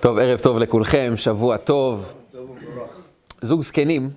טוב, 0.00 0.18
ערב 0.18 0.38
טוב 0.38 0.58
לכולכם, 0.58 1.12
שבוע 1.16 1.56
טוב. 1.56 2.12
זוג 3.42 3.62
זקנים 3.62 4.10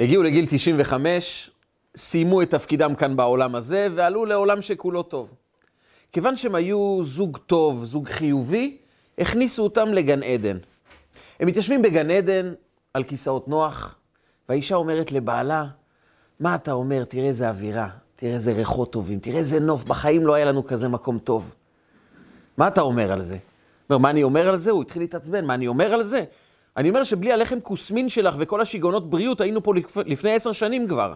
הגיעו 0.00 0.22
לגיל 0.22 0.46
95, 0.48 1.50
סיימו 1.96 2.42
את 2.42 2.50
תפקידם 2.50 2.94
כאן 2.94 3.16
בעולם 3.16 3.54
הזה 3.54 3.88
ועלו 3.94 4.24
לעולם 4.24 4.62
שכולו 4.62 5.02
טוב. 5.02 5.28
כיוון 6.12 6.36
שהם 6.36 6.54
היו 6.54 7.00
זוג 7.04 7.38
טוב, 7.46 7.84
זוג 7.84 8.08
חיובי, 8.08 8.76
הכניסו 9.18 9.62
אותם 9.62 9.88
לגן 9.88 10.22
עדן. 10.22 10.58
הם 11.40 11.48
מתיישבים 11.48 11.82
בגן 11.82 12.10
עדן 12.10 12.52
על 12.94 13.02
כיסאות 13.02 13.48
נוח, 13.48 13.94
והאישה 14.48 14.74
אומרת 14.74 15.12
לבעלה, 15.12 15.66
מה 16.40 16.54
אתה 16.54 16.72
אומר? 16.72 17.04
תראה 17.04 17.28
איזה 17.28 17.48
אווירה, 17.48 17.88
תראה 18.16 18.34
איזה 18.34 18.52
ריחות 18.52 18.92
טובים, 18.92 19.18
תראה 19.18 19.38
איזה 19.38 19.60
נוף, 19.60 19.84
בחיים 19.84 20.26
לא 20.26 20.34
היה 20.34 20.44
לנו 20.44 20.66
כזה 20.66 20.88
מקום 20.88 21.18
טוב. 21.18 21.54
מה 22.56 22.68
אתה 22.68 22.80
אומר 22.80 23.12
על 23.12 23.22
זה? 23.22 23.36
אומר, 23.94 24.02
מה 24.02 24.10
אני 24.10 24.22
אומר 24.22 24.48
על 24.48 24.56
זה? 24.56 24.70
הוא 24.70 24.82
התחיל 24.82 25.02
להתעצבן, 25.02 25.44
מה 25.44 25.54
אני 25.54 25.66
אומר 25.66 25.94
על 25.94 26.02
זה? 26.02 26.24
אני 26.76 26.88
אומר 26.88 27.04
שבלי 27.04 27.32
הלחם 27.32 27.60
כוסמין 27.60 28.08
שלך 28.08 28.34
וכל 28.38 28.60
השיגעונות 28.60 29.10
בריאות 29.10 29.40
היינו 29.40 29.62
פה 29.62 29.72
לפני 30.06 30.34
עשר 30.34 30.52
שנים 30.52 30.88
כבר. 30.88 31.14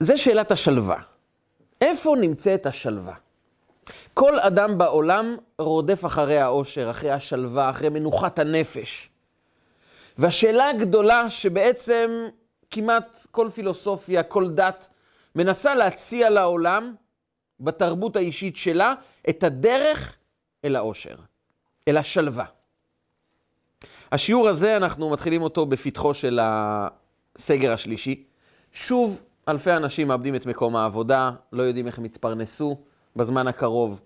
זה 0.00 0.16
שאלת 0.16 0.52
השלווה. 0.52 1.00
איפה 1.80 2.16
נמצאת 2.20 2.66
השלווה? 2.66 3.14
כל 4.14 4.38
אדם 4.38 4.78
בעולם 4.78 5.36
רודף 5.58 6.04
אחרי 6.04 6.38
האושר, 6.38 6.90
אחרי 6.90 7.10
השלווה, 7.10 7.70
אחרי 7.70 7.88
מנוחת 7.88 8.38
הנפש. 8.38 9.10
והשאלה 10.18 10.70
הגדולה 10.70 11.30
שבעצם 11.30 12.10
כמעט 12.70 13.26
כל 13.30 13.48
פילוסופיה, 13.54 14.22
כל 14.22 14.50
דת, 14.50 14.88
מנסה 15.34 15.74
להציע 15.74 16.30
לעולם, 16.30 16.94
בתרבות 17.60 18.16
האישית 18.16 18.56
שלה, 18.56 18.94
את 19.28 19.42
הדרך 19.42 20.16
אל 20.64 20.76
האושר, 20.76 21.16
אל 21.88 21.96
השלווה. 21.96 22.44
השיעור 24.12 24.48
הזה, 24.48 24.76
אנחנו 24.76 25.10
מתחילים 25.10 25.42
אותו 25.42 25.66
בפתחו 25.66 26.14
של 26.14 26.40
הסגר 26.42 27.72
השלישי. 27.72 28.24
שוב, 28.72 29.22
אלפי 29.48 29.72
אנשים 29.72 30.08
מאבדים 30.08 30.34
את 30.34 30.46
מקום 30.46 30.76
העבודה, 30.76 31.30
לא 31.52 31.62
יודעים 31.62 31.86
איך 31.86 31.98
הם 31.98 32.04
יתפרנסו 32.04 32.78
בזמן 33.16 33.46
הקרוב. 33.46 34.00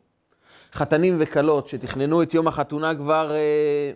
חתנים 0.72 1.16
וכלות 1.20 1.68
שתכננו 1.68 2.22
את 2.22 2.34
יום 2.34 2.48
החתונה 2.48 2.94
כבר 2.94 3.32
אה, 3.32 3.92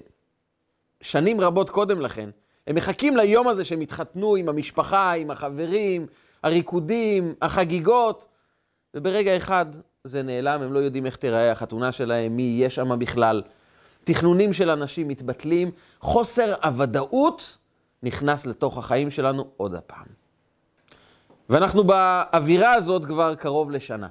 שנים 1.00 1.40
רבות 1.40 1.70
קודם 1.70 2.00
לכן. 2.00 2.30
הם 2.66 2.74
מחכים 2.74 3.16
ליום 3.16 3.48
הזה 3.48 3.64
שהם 3.64 3.82
יתחתנו 3.82 4.36
עם 4.36 4.48
המשפחה, 4.48 5.12
עם 5.12 5.30
החברים, 5.30 6.06
הריקודים, 6.42 7.34
החגיגות, 7.42 8.26
וברגע 8.96 9.36
אחד 9.36 9.66
זה 10.04 10.22
נעלם, 10.22 10.62
הם 10.62 10.72
לא 10.72 10.78
יודעים 10.78 11.06
איך 11.06 11.16
תיראה 11.16 11.52
החתונה 11.52 11.92
שלהם, 11.92 12.36
מי 12.36 12.42
יהיה 12.42 12.70
שם 12.70 12.98
בכלל. 12.98 13.42
תכנונים 14.04 14.52
של 14.52 14.70
אנשים 14.70 15.08
מתבטלים, 15.08 15.70
חוסר 16.00 16.54
הוודאות 16.62 17.58
נכנס 18.02 18.46
לתוך 18.46 18.78
החיים 18.78 19.10
שלנו 19.10 19.48
עוד 19.56 19.74
הפעם. 19.74 20.06
ואנחנו 21.48 21.84
באווירה 21.84 22.74
הזאת 22.74 23.04
כבר 23.04 23.34
קרוב 23.34 23.70
לשנה. 23.70 24.08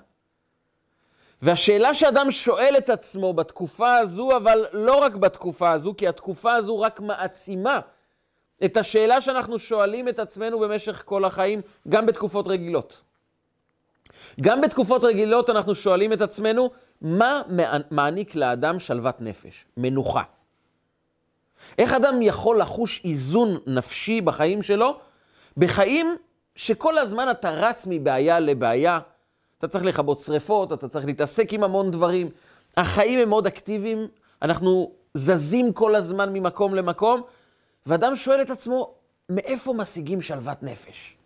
והשאלה 1.42 1.94
שאדם 1.94 2.32
שואל 2.32 2.76
את 2.78 2.90
עצמו 2.90 3.34
בתקופה 3.34 3.98
הזו, 3.98 4.38
אבל 4.38 4.66
לא 4.74 5.00
רק 5.02 5.16
בתקופה 5.16 5.72
הזו, 5.72 5.94
כי 5.98 6.08
התקופה 6.08 6.54
הזו 6.54 6.80
רק 6.80 7.00
מעצימה 7.00 7.80
את 8.66 8.78
השאלה 8.78 9.22
שאנחנו 9.22 9.60
שואלים 9.60 10.10
את 10.10 10.20
עצמנו 10.20 10.60
במשך 10.60 11.04
כל 11.06 11.26
החיים, 11.26 11.62
גם 11.90 12.06
בתקופות 12.06 12.48
רגילות. 12.48 13.02
גם 14.42 14.62
בתקופות 14.62 15.04
רגילות 15.04 15.50
אנחנו 15.50 15.76
שואלים 15.76 16.14
את 16.14 16.22
עצמנו, 16.22 16.70
מה 17.02 17.42
מעניק 17.92 18.36
לאדם 18.36 18.80
שלוות 18.80 19.22
נפש, 19.22 19.66
מנוחה? 19.78 20.24
איך 21.78 21.94
אדם 21.94 22.22
יכול 22.22 22.60
לחוש 22.60 23.02
איזון 23.06 23.58
נפשי 23.68 24.22
בחיים 24.22 24.62
שלו, 24.64 25.00
בחיים 25.58 26.16
שכל 26.56 26.98
הזמן 26.98 27.32
אתה 27.32 27.50
רץ 27.50 27.86
מבעיה 27.90 28.40
לבעיה, 28.40 29.00
אתה 29.58 29.68
צריך 29.68 29.86
לכבות 29.86 30.20
שריפות, 30.20 30.74
אתה 30.74 30.88
צריך 30.88 31.06
להתעסק 31.06 31.54
עם 31.54 31.64
המון 31.64 31.92
דברים. 31.92 32.30
החיים 32.78 33.20
הם 33.20 33.30
מאוד 33.30 33.48
אקטיביים, 33.48 34.08
אנחנו 34.42 34.92
זזים 35.14 35.74
כל 35.74 35.96
הזמן 35.96 36.34
ממקום 36.34 36.76
למקום, 36.76 37.22
ואדם 37.86 38.16
שואל 38.16 38.42
את 38.42 38.50
עצמו, 38.50 38.94
מאיפה 39.30 39.74
משיגים 39.74 40.22
שלוות 40.22 40.64
נפש? 40.64 41.18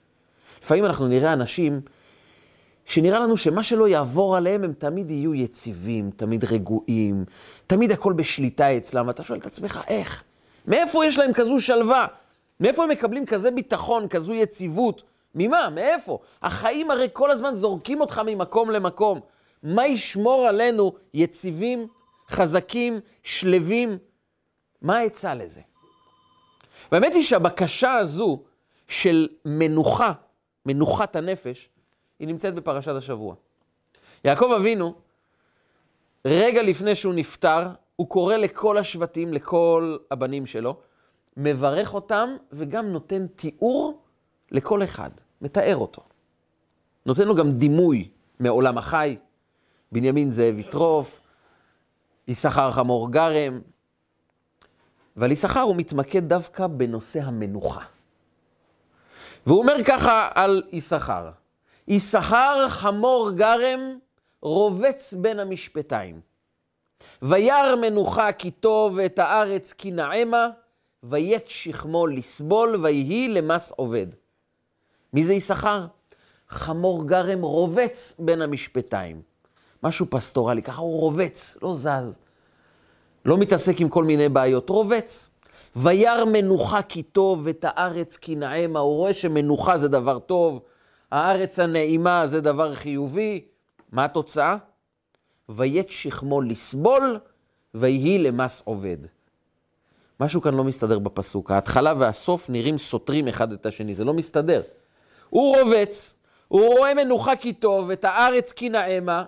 לפעמים 0.64 0.86
אנחנו 0.86 1.08
נראה 1.08 1.34
אנשים 1.34 1.82
שנראה 2.90 3.20
לנו 3.20 3.38
שמה 3.38 3.64
שלא 3.64 3.88
יעבור 3.88 4.36
עליהם, 4.36 4.64
הם 4.64 4.74
תמיד 4.74 5.12
יהיו 5.12 5.36
יציבים, 5.36 6.12
תמיד 6.16 6.46
רגועים, 6.46 7.26
תמיד 7.68 7.92
הכל 7.92 8.14
בשליטה 8.14 8.78
אצלם, 8.78 9.08
ואתה 9.08 9.24
שואל 9.24 9.40
את 9.40 9.46
עצמך, 9.46 9.80
איך? 9.88 10.24
מאיפה 10.68 11.06
יש 11.06 11.18
להם 11.18 11.34
כזו 11.34 11.60
שלווה? 11.60 12.08
מאיפה 12.60 12.84
הם 12.84 12.90
מקבלים 12.90 13.26
כזה 13.26 13.52
ביטחון, 13.52 14.08
כזו 14.08 14.34
יציבות? 14.34 15.04
ממה? 15.36 15.70
מאיפה? 15.70 16.20
החיים 16.42 16.92
הרי 16.92 17.08
כל 17.14 17.32
הזמן 17.32 17.56
זורקים 17.56 18.02
אותך 18.02 18.22
ממקום 18.26 18.70
למקום. 18.70 19.20
מה 19.64 19.88
ישמור 19.88 20.48
עלינו 20.48 20.94
יציבים, 21.14 21.88
חזקים, 22.30 23.00
שלווים? 23.24 23.98
מה 24.82 24.98
העצה 24.98 25.34
לזה? 25.36 25.62
והאמת 26.92 27.14
היא 27.14 27.24
שהבקשה 27.24 27.94
הזו 27.94 28.40
של 28.88 29.28
מנוחה, 29.46 30.14
מנוחת 30.66 31.16
הנפש, 31.16 31.70
היא 32.20 32.28
נמצאת 32.28 32.56
בפרשת 32.56 32.92
השבוע. 32.96 33.36
יעקב 34.26 34.52
אבינו, 34.60 34.94
רגע 36.26 36.62
לפני 36.62 36.96
שהוא 36.96 37.14
נפטר, 37.14 37.68
הוא 37.96 38.10
קורא 38.10 38.36
לכל 38.36 38.78
השבטים, 38.78 39.34
לכל 39.34 39.98
הבנים 40.12 40.46
שלו, 40.46 40.78
מברך 41.38 41.94
אותם 41.94 42.36
וגם 42.52 42.86
נותן 42.86 43.28
תיאור 43.28 44.02
לכל 44.52 44.84
אחד, 44.84 45.10
מתאר 45.42 45.76
אותו. 45.76 46.02
נותן 47.06 47.28
לו 47.28 47.36
גם 47.36 47.52
דימוי 47.52 48.10
מעולם 48.40 48.78
החי, 48.78 49.18
בנימין 49.92 50.30
זאב 50.30 50.60
יטרוף, 50.60 51.22
יששכר 52.28 52.72
חמור 52.72 53.12
גרם, 53.12 53.62
ועל 55.16 55.32
יששכר 55.32 55.60
הוא 55.60 55.76
מתמקד 55.76 56.30
דווקא 56.30 56.68
בנושא 56.68 57.22
המנוחה. 57.22 57.84
והוא 59.46 59.60
אומר 59.60 59.84
ככה 59.86 60.30
על 60.34 60.64
יששכר, 60.72 61.30
יששכר 61.90 62.66
חמור 62.70 63.32
גרם 63.32 63.98
רובץ 64.42 65.14
בין 65.14 65.40
המשפטיים. 65.40 66.22
וירא 67.22 67.76
מנוחה 67.76 68.32
כי 68.32 68.52
טוב 68.52 68.94
ואת 68.96 69.20
הארץ 69.20 69.74
כי 69.74 69.92
נעמה, 69.92 70.50
ויית 71.04 71.50
שכמו 71.50 72.08
לסבול 72.08 72.76
ויהי 72.84 73.28
למס 73.28 73.72
עובד. 73.76 74.08
מי 75.14 75.24
זה 75.24 75.34
יששכר? 75.34 75.86
חמור 76.50 77.08
גרם 77.08 77.42
רובץ 77.42 78.16
בין 78.20 78.42
המשפטיים. 78.42 79.22
משהו 79.84 80.06
פסטורלי, 80.10 80.62
ככה 80.62 80.82
הוא 80.82 81.00
רובץ, 81.00 81.58
לא 81.62 81.74
זז. 81.74 82.16
לא 83.26 83.38
מתעסק 83.38 83.82
עם 83.82 83.90
כל 83.90 84.04
מיני 84.04 84.30
בעיות, 84.30 84.70
רובץ. 84.70 85.30
וירא 85.76 86.26
מנוחה 86.26 86.82
כי 86.82 87.04
טוב 87.04 87.42
ואת 87.44 87.66
הארץ 87.68 88.18
כי 88.18 88.36
נעמה, 88.36 88.80
הוא 88.80 88.98
רואה 88.98 89.14
שמנוחה 89.14 89.78
זה 89.78 89.88
דבר 89.88 90.20
טוב, 90.20 90.62
הארץ 91.12 91.60
הנעימה 91.60 92.28
זה 92.28 92.42
דבר 92.42 92.76
חיובי. 92.76 93.46
מה 93.92 94.06
התוצאה? 94.06 94.58
ויית 95.50 95.92
שכמו 95.92 96.42
לסבול, 96.42 97.20
ויהי 97.74 98.18
למס 98.18 98.62
עובד. 98.66 98.98
משהו 100.20 100.42
כאן 100.42 100.54
לא 100.54 100.64
מסתדר 100.64 101.00
בפסוק. 101.00 101.52
ההתחלה 101.52 101.94
והסוף 101.98 102.50
נראים 102.50 102.78
סותרים 102.78 103.28
אחד 103.28 103.52
את 103.52 103.66
השני, 103.66 103.94
זה 103.94 104.04
לא 104.04 104.14
מסתדר. 104.14 104.62
הוא 105.30 105.58
רובץ, 105.58 106.16
הוא 106.48 106.78
רואה 106.78 106.94
מנוחה 106.94 107.36
כי 107.36 107.54
טוב, 107.54 107.92
את 107.92 108.06
הארץ 108.06 108.52
כי 108.52 108.70
נעמה, 108.70 109.26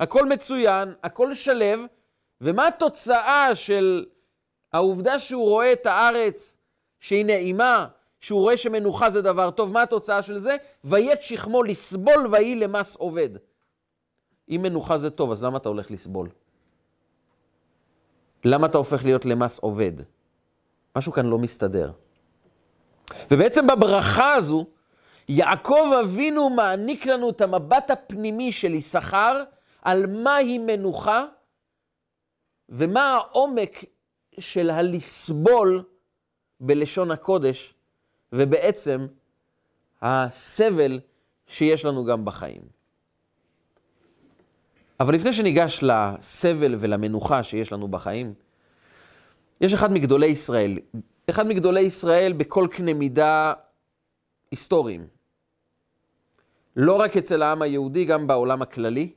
הכל 0.00 0.28
מצוין, 0.28 0.94
הכל 1.02 1.34
שלב, 1.34 1.80
ומה 2.40 2.66
התוצאה 2.66 3.54
של 3.54 4.04
העובדה 4.72 5.18
שהוא 5.18 5.48
רואה 5.48 5.72
את 5.72 5.86
הארץ 5.86 6.56
שהיא 7.00 7.24
נעימה, 7.24 7.86
שהוא 8.24 8.40
רואה 8.40 8.56
שמנוחה 8.56 9.10
זה 9.10 9.22
דבר 9.22 9.50
טוב, 9.50 9.72
מה 9.72 9.82
התוצאה 9.82 10.22
של 10.22 10.38
זה? 10.38 10.56
ויית 10.84 11.22
שכמו 11.22 11.62
לסבול 11.62 12.26
ויהי 12.32 12.54
למס 12.54 12.96
עובד. 12.96 13.28
אם 14.48 14.60
מנוחה 14.62 14.98
זה 14.98 15.10
טוב, 15.10 15.32
אז 15.32 15.42
למה 15.42 15.56
אתה 15.56 15.68
הולך 15.68 15.90
לסבול? 15.90 16.28
למה 18.44 18.66
אתה 18.66 18.78
הופך 18.78 19.04
להיות 19.04 19.24
למס 19.24 19.58
עובד? 19.58 19.92
משהו 20.96 21.12
כאן 21.12 21.26
לא 21.26 21.38
מסתדר. 21.38 21.92
ובעצם 23.30 23.66
בברכה 23.66 24.34
הזו, 24.34 24.66
יעקב 25.28 25.92
אבינו 26.00 26.50
מעניק 26.50 27.06
לנו 27.06 27.30
את 27.30 27.40
המבט 27.40 27.90
הפנימי 27.90 28.52
של 28.52 28.74
יששכר 28.74 29.42
על 29.82 30.06
מהי 30.06 30.58
מנוחה 30.58 31.24
ומה 32.68 33.12
העומק 33.12 33.84
של 34.38 34.70
הלסבול 34.70 35.84
בלשון 36.60 37.10
הקודש 37.10 37.74
ובעצם 38.34 39.06
הסבל 40.02 41.00
שיש 41.46 41.84
לנו 41.84 42.04
גם 42.04 42.24
בחיים. 42.24 42.62
אבל 45.00 45.14
לפני 45.14 45.32
שניגש 45.32 45.80
לסבל 45.82 46.74
ולמנוחה 46.78 47.42
שיש 47.42 47.72
לנו 47.72 47.88
בחיים, 47.88 48.34
יש 49.60 49.72
אחד 49.72 49.92
מגדולי 49.92 50.26
ישראל, 50.26 50.78
אחד 51.30 51.46
מגדולי 51.46 51.80
ישראל 51.80 52.32
בכל 52.32 52.68
קנה 52.70 52.94
מידה 52.94 53.52
היסטוריים. 54.50 55.06
לא 56.76 57.00
רק 57.00 57.16
אצל 57.16 57.42
העם 57.42 57.62
היהודי, 57.62 58.04
גם 58.04 58.26
בעולם 58.26 58.62
הכללי. 58.62 59.12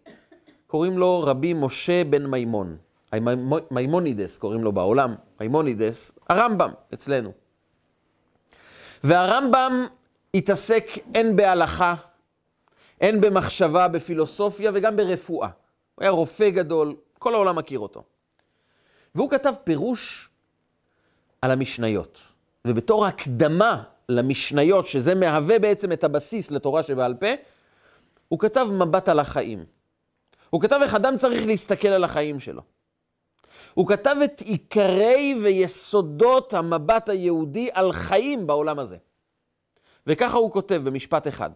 קוראים 0.67 0.97
לו 0.97 1.19
רבי 1.19 1.53
משה 1.53 2.03
בן 2.03 2.25
מימון. 2.25 2.77
מימונידס 3.71 4.37
קוראים 4.37 4.63
לו 4.63 4.71
בעולם, 4.71 5.15
מימונידס, 5.39 6.19
הרמב"ם 6.29 6.71
אצלנו. 6.93 7.46
והרמב"ם 9.03 9.87
התעסק 10.33 10.87
הן 11.15 11.35
בהלכה, 11.35 11.95
הן 13.01 13.21
במחשבה, 13.21 13.87
בפילוסופיה 13.87 14.71
וגם 14.73 14.95
ברפואה. 14.95 15.49
הוא 15.95 16.03
היה 16.03 16.11
רופא 16.11 16.49
גדול, 16.49 16.95
כל 17.19 17.33
העולם 17.33 17.55
מכיר 17.55 17.79
אותו. 17.79 18.03
והוא 19.15 19.29
כתב 19.29 19.53
פירוש 19.63 20.29
על 21.41 21.51
המשניות. 21.51 22.19
ובתור 22.67 23.05
הקדמה 23.05 23.83
למשניות, 24.09 24.87
שזה 24.87 25.15
מהווה 25.15 25.59
בעצם 25.59 25.91
את 25.91 26.03
הבסיס 26.03 26.51
לתורה 26.51 26.83
שבעל 26.83 27.13
פה, 27.13 27.27
הוא 28.27 28.39
כתב 28.39 28.67
מבט 28.71 29.09
על 29.09 29.19
החיים. 29.19 29.65
הוא 30.49 30.61
כתב 30.61 30.79
איך 30.83 30.95
אדם 30.95 31.17
צריך 31.17 31.45
להסתכל 31.45 31.87
על 31.87 32.03
החיים 32.03 32.39
שלו. 32.39 32.61
הוא 33.77 33.87
כתב 33.87 34.15
את 34.23 34.41
עיקרי 34.41 35.35
ויסודות 35.43 36.53
המבט 36.53 37.09
היהודי 37.09 37.69
על 37.73 37.91
חיים 37.91 38.47
בעולם 38.47 38.79
הזה. 38.79 38.97
וככה 40.07 40.37
הוא 40.37 40.51
כותב 40.51 40.81
במשפט 40.83 41.27
אחד. 41.27 41.49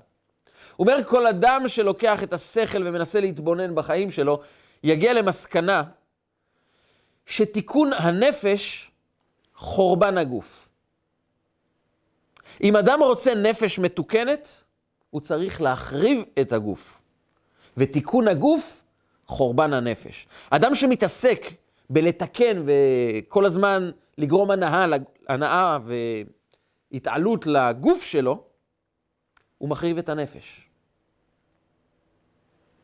הוא 0.76 0.88
אומר, 0.88 1.04
כל 1.04 1.28
אדם 1.28 1.68
שלוקח 1.68 2.24
את 2.24 2.34
השכל 2.34 2.88
ומנסה 2.88 3.20
להתבונן 3.20 3.76
בחיים 3.76 4.12
שלו, 4.12 4.42
יגיע 4.84 5.14
למסקנה 5.14 5.84
שתיקון 7.26 7.94
הנפש, 7.94 8.92
חורבן 9.56 10.18
הגוף. 10.18 10.70
אם 12.64 12.76
אדם 12.76 13.00
רוצה 13.04 13.36
נפש 13.36 13.80
מתוקנת, 13.80 14.64
הוא 15.10 15.22
צריך 15.22 15.62
להחריב 15.62 16.24
את 16.42 16.52
הגוף. 16.52 17.02
ותיקון 17.78 18.28
הגוף, 18.28 18.82
חורבן 19.26 19.74
הנפש. 19.74 20.28
אדם 20.50 20.76
שמתעסק 20.76 21.61
בלתקן 21.92 22.64
וכל 22.66 23.46
הזמן 23.46 23.92
לגרום 24.18 24.52
הנאה, 24.52 24.86
הנאה 25.28 25.78
והתעלות 26.92 27.48
לגוף 27.48 28.04
שלו, 28.04 28.44
הוא 29.58 29.70
מחריב 29.70 29.98
את 29.98 30.10
הנפש. 30.10 30.70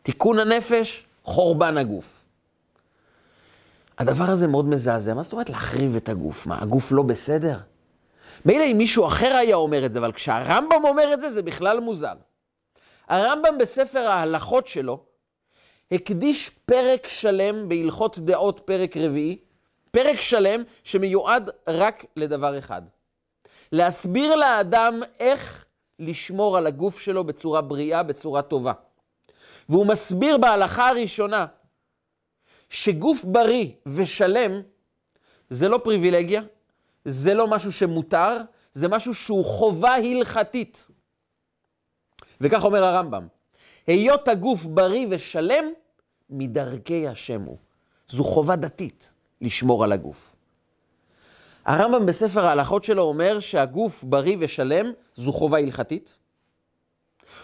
תיקון 0.04 0.40
הנפש, 0.40 1.06
חורבן 1.24 1.78
הגוף. 1.78 2.26
הדבר 3.98 4.24
הזה 4.24 4.48
מאוד 4.48 4.66
מזעזע. 4.66 5.14
מה 5.14 5.24
זאת 5.24 5.34
אומרת 5.34 5.50
להחריב 5.50 5.96
את 5.96 6.10
הגוף? 6.10 6.46
מה, 6.46 6.62
הגוף 6.62 6.92
לא 6.92 7.04
בסדר? 7.04 7.58
מילא 8.46 8.64
אם 8.64 8.78
מישהו 8.78 9.08
אחר 9.08 9.36
היה 9.36 9.56
אומר 9.56 9.86
את 9.86 9.92
זה, 9.92 10.00
אבל 10.00 10.12
כשהרמב"ם 10.12 10.82
אומר 10.84 11.14
את 11.14 11.20
זה, 11.20 11.30
זה 11.30 11.42
בכלל 11.42 11.80
מוזר. 11.80 12.14
הרמב"ם 13.08 13.58
בספר 13.58 14.00
ההלכות 14.00 14.68
שלו 14.68 15.07
הקדיש 15.92 16.50
פרק 16.50 17.08
שלם 17.08 17.70
בהלכות 17.70 18.20
דעות, 18.20 18.62
פרק 18.66 18.98
רביעי, 18.98 19.38
פרק 19.92 20.22
שלם 20.22 20.64
שמיועד 20.84 21.50
רק 21.68 22.06
לדבר 22.16 22.60
אחד. 22.60 22.82
להסביר 23.72 24.36
לאדם 24.36 25.00
איך 25.20 25.66
לשמור 26.00 26.58
על 26.58 26.68
הגוף 26.68 27.00
שלו 27.00 27.24
בצורה 27.24 27.62
בריאה, 27.62 28.04
בצורה 28.04 28.42
טובה. 28.42 28.74
והוא 29.70 29.86
מסביר 29.88 30.38
בהלכה 30.38 30.90
הראשונה 30.90 31.46
שגוף 32.70 33.24
בריא 33.24 33.72
ושלם 33.86 34.62
זה 35.50 35.70
לא 35.70 35.80
פריבילגיה, 35.84 36.42
זה 37.06 37.34
לא 37.34 37.48
משהו 37.48 37.72
שמותר, 37.72 38.38
זה 38.74 38.88
משהו 38.88 39.14
שהוא 39.14 39.46
חובה 39.46 39.96
הלכתית. 39.96 40.88
וכך 42.42 42.64
אומר 42.64 42.84
הרמב"ם, 42.84 43.28
היות 43.88 44.28
הגוף 44.28 44.66
בריא 44.66 45.08
ושלם, 45.10 45.66
מדרכי 46.30 47.08
השם 47.08 47.42
הוא. 47.42 47.58
זו 48.08 48.24
חובה 48.24 48.56
דתית 48.56 49.14
לשמור 49.42 49.84
על 49.84 49.92
הגוף. 49.92 50.36
הרמב"ם 51.66 52.06
בספר 52.06 52.46
ההלכות 52.46 52.84
שלו 52.84 53.04
אומר 53.04 53.40
שהגוף 53.40 54.04
בריא 54.04 54.38
ושלם 54.40 54.92
זו 55.16 55.32
חובה 55.32 55.58
הלכתית. 55.58 56.16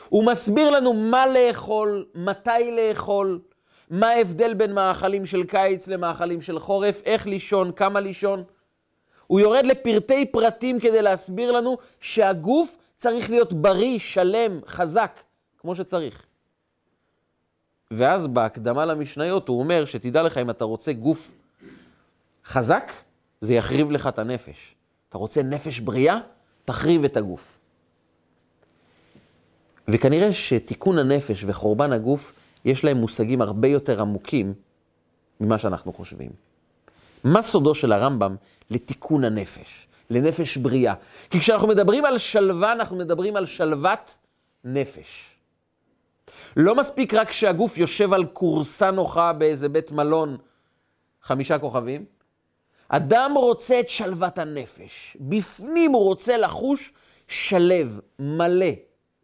הוא 0.10 0.25
מסביר 0.25 0.69
לנו 0.69 0.94
מה 0.94 1.28
לאכול, 1.28 2.06
מתי 2.16 2.72
לאכול, 2.72 3.42
מה 3.90 4.07
ההבדל 4.07 4.54
בין 4.54 4.74
מאכלים 4.74 5.25
של 5.25 5.44
קיץ 5.44 5.88
למאכלים 5.88 6.42
של 6.42 6.60
חורף, 6.60 7.01
איך 7.06 7.28
לישון, 7.28 7.72
כמה 7.72 8.00
לישון. 8.00 8.44
הוא 9.28 9.40
יורד 9.40 9.66
לפרטי 9.66 10.25
פרטים 10.25 10.80
כדי 10.80 11.01
להסביר 11.01 11.51
לנו 11.51 11.78
שהגוף 12.00 12.78
צריך 12.98 13.30
להיות 13.30 13.54
בריא, 13.54 14.00
שלם, 14.00 14.60
חזק, 14.68 15.19
כמו 15.57 15.75
שצריך. 15.75 16.25
ואז 17.95 18.28
בהקדמה 18.28 18.86
למשניות 18.86 19.48
הוא 19.48 19.60
אומר 19.60 19.86
שתדע 19.86 20.24
לך, 20.24 20.38
אם 20.38 20.50
אתה 20.50 20.66
רוצה 20.66 20.94
גוף 20.94 21.31
חזק, 22.45 22.92
זה 23.42 23.54
יחריב 23.54 23.92
לך 23.92 24.07
את 24.07 24.19
הנפש. 24.19 24.75
אתה 25.10 25.18
רוצה 25.18 25.44
נפש 25.44 25.80
בריאה? 25.80 26.19
תחריב 26.66 27.04
את 27.04 27.18
הגוף. 27.18 27.60
וכנראה 29.88 30.34
שתיקון 30.34 30.98
הנפש 30.98 31.44
וחורבן 31.48 31.92
הגוף, 31.92 32.34
יש 32.66 32.84
להם 32.84 32.98
מושגים 32.98 33.42
הרבה 33.42 33.68
יותר 33.68 34.01
עמוקים 34.01 34.54
ממה 35.40 35.57
שאנחנו 35.57 35.94
חושבים. 35.94 36.31
מה 37.24 37.42
סודו 37.42 37.75
של 37.75 37.92
הרמב"ם 37.92 38.36
לתיקון 38.69 39.24
הנפש, 39.24 39.88
לנפש 40.10 40.57
בריאה? 40.57 40.94
כי 41.30 41.40
כשאנחנו 41.40 41.68
מדברים 41.68 42.06
על 42.06 42.18
שלווה, 42.18 42.72
אנחנו 42.72 42.98
מדברים 42.98 43.36
על 43.36 43.45
שלוות 43.45 44.18
נפש. 44.63 45.32
לא 46.57 46.75
מספיק 46.75 47.13
רק 47.13 47.31
שהגוף 47.31 47.77
יושב 47.77 48.13
על 48.13 48.25
כורסה 48.25 48.91
נוחה 48.91 49.33
באיזה 49.33 49.69
בית 49.69 49.91
מלון 49.91 50.38
חמישה 51.21 51.59
כוכבים, 51.59 52.06
אדם 52.88 53.33
רוצה 53.35 53.80
את 53.80 53.89
שלוות 53.89 54.38
הנפש. 54.38 55.18
בפנים 55.19 55.91
הוא 55.91 56.03
רוצה 56.03 56.38
לחוש 56.38 56.94
שלב, 57.27 57.99
מלא, 58.19 58.71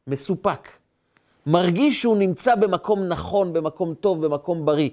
מסופק. 0.07 0.69
מרגיש 1.45 2.01
שהוא 2.01 2.17
נמצא 2.17 2.55
במקום 2.55 3.07
נכון, 3.07 3.53
במקום 3.53 3.93
טוב, 3.93 4.25
במקום 4.25 4.65
בריא. 4.65 4.89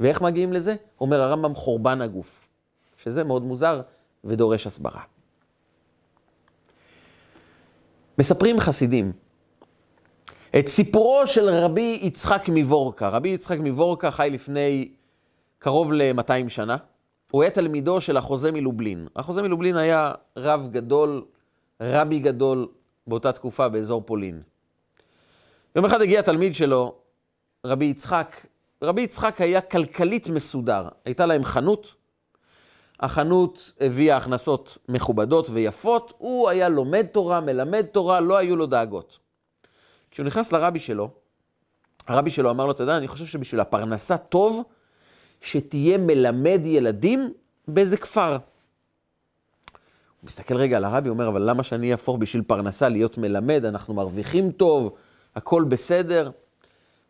ואיך 0.00 0.22
מגיעים 0.22 0.52
לזה? 0.52 0.76
אומר 1.00 1.20
הרמב"ם 1.20 1.54
חורבן 1.54 2.00
הגוף, 2.00 2.48
שזה 2.96 3.24
מאוד 3.24 3.42
מוזר 3.42 3.80
ודורש 4.24 4.66
הסברה. 4.66 5.02
מספרים 8.18 8.60
חסידים 8.60 9.12
את 10.58 10.68
סיפורו 10.68 11.26
של 11.26 11.48
רבי 11.48 11.98
יצחק 12.02 12.44
מבורקה. 12.48 13.08
רבי 13.08 13.28
יצחק 13.28 13.58
מבורקה 13.60 14.10
חי 14.10 14.28
לפני 14.32 14.92
קרוב 15.58 15.92
ל-200 15.92 16.48
שנה. 16.48 16.76
הוא 17.30 17.42
היה 17.42 17.50
תלמידו 17.50 18.00
של 18.00 18.16
החוזה 18.16 18.52
מלובלין. 18.52 19.08
החוזה 19.16 19.42
מלובלין 19.42 19.76
היה 19.76 20.12
רב 20.36 20.68
גדול, 20.72 21.24
רבי 21.80 22.18
גדול, 22.18 22.68
באותה 23.06 23.32
תקופה 23.32 23.68
באזור 23.68 24.02
פולין. 24.06 24.42
יום 25.76 25.84
אחד 25.84 26.00
הגיע 26.00 26.22
תלמיד 26.22 26.54
שלו, 26.54 26.94
רבי 27.66 27.84
יצחק. 27.84 28.46
רבי 28.82 29.02
יצחק 29.02 29.40
היה 29.40 29.60
כלכלית 29.60 30.28
מסודר. 30.28 30.88
הייתה 31.04 31.26
להם 31.26 31.44
חנות, 31.44 31.94
החנות 33.00 33.72
הביאה 33.80 34.16
הכנסות 34.16 34.78
מכובדות 34.88 35.50
ויפות, 35.50 36.12
הוא 36.18 36.48
היה 36.48 36.68
לומד 36.68 37.06
תורה, 37.12 37.40
מלמד 37.40 37.86
תורה, 37.86 38.20
לא 38.20 38.36
היו 38.36 38.56
לו 38.56 38.66
דאגות. 38.66 39.21
כשהוא 40.12 40.26
נכנס 40.26 40.52
לרבי 40.52 40.80
שלו, 40.80 41.10
הרבי 42.06 42.30
שלו 42.30 42.50
אמר 42.50 42.66
לו, 42.66 42.72
אתה 42.72 42.82
יודע, 42.82 42.96
אני 42.96 43.08
חושב 43.08 43.26
שבשביל 43.26 43.60
הפרנסה 43.60 44.16
טוב, 44.16 44.62
שתהיה 45.40 45.98
מלמד 45.98 46.60
ילדים 46.64 47.32
באיזה 47.68 47.96
כפר. 47.96 48.30
הוא 48.32 50.26
מסתכל 50.26 50.56
רגע 50.56 50.76
על 50.76 50.84
הרבי, 50.84 51.08
אומר, 51.08 51.28
אבל 51.28 51.50
למה 51.50 51.62
שאני 51.62 51.92
אהפוך 51.92 52.16
בשביל 52.16 52.42
פרנסה 52.42 52.88
להיות 52.88 53.18
מלמד? 53.18 53.64
אנחנו 53.64 53.94
מרוויחים 53.94 54.52
טוב, 54.52 54.96
הכל 55.36 55.64
בסדר. 55.64 56.30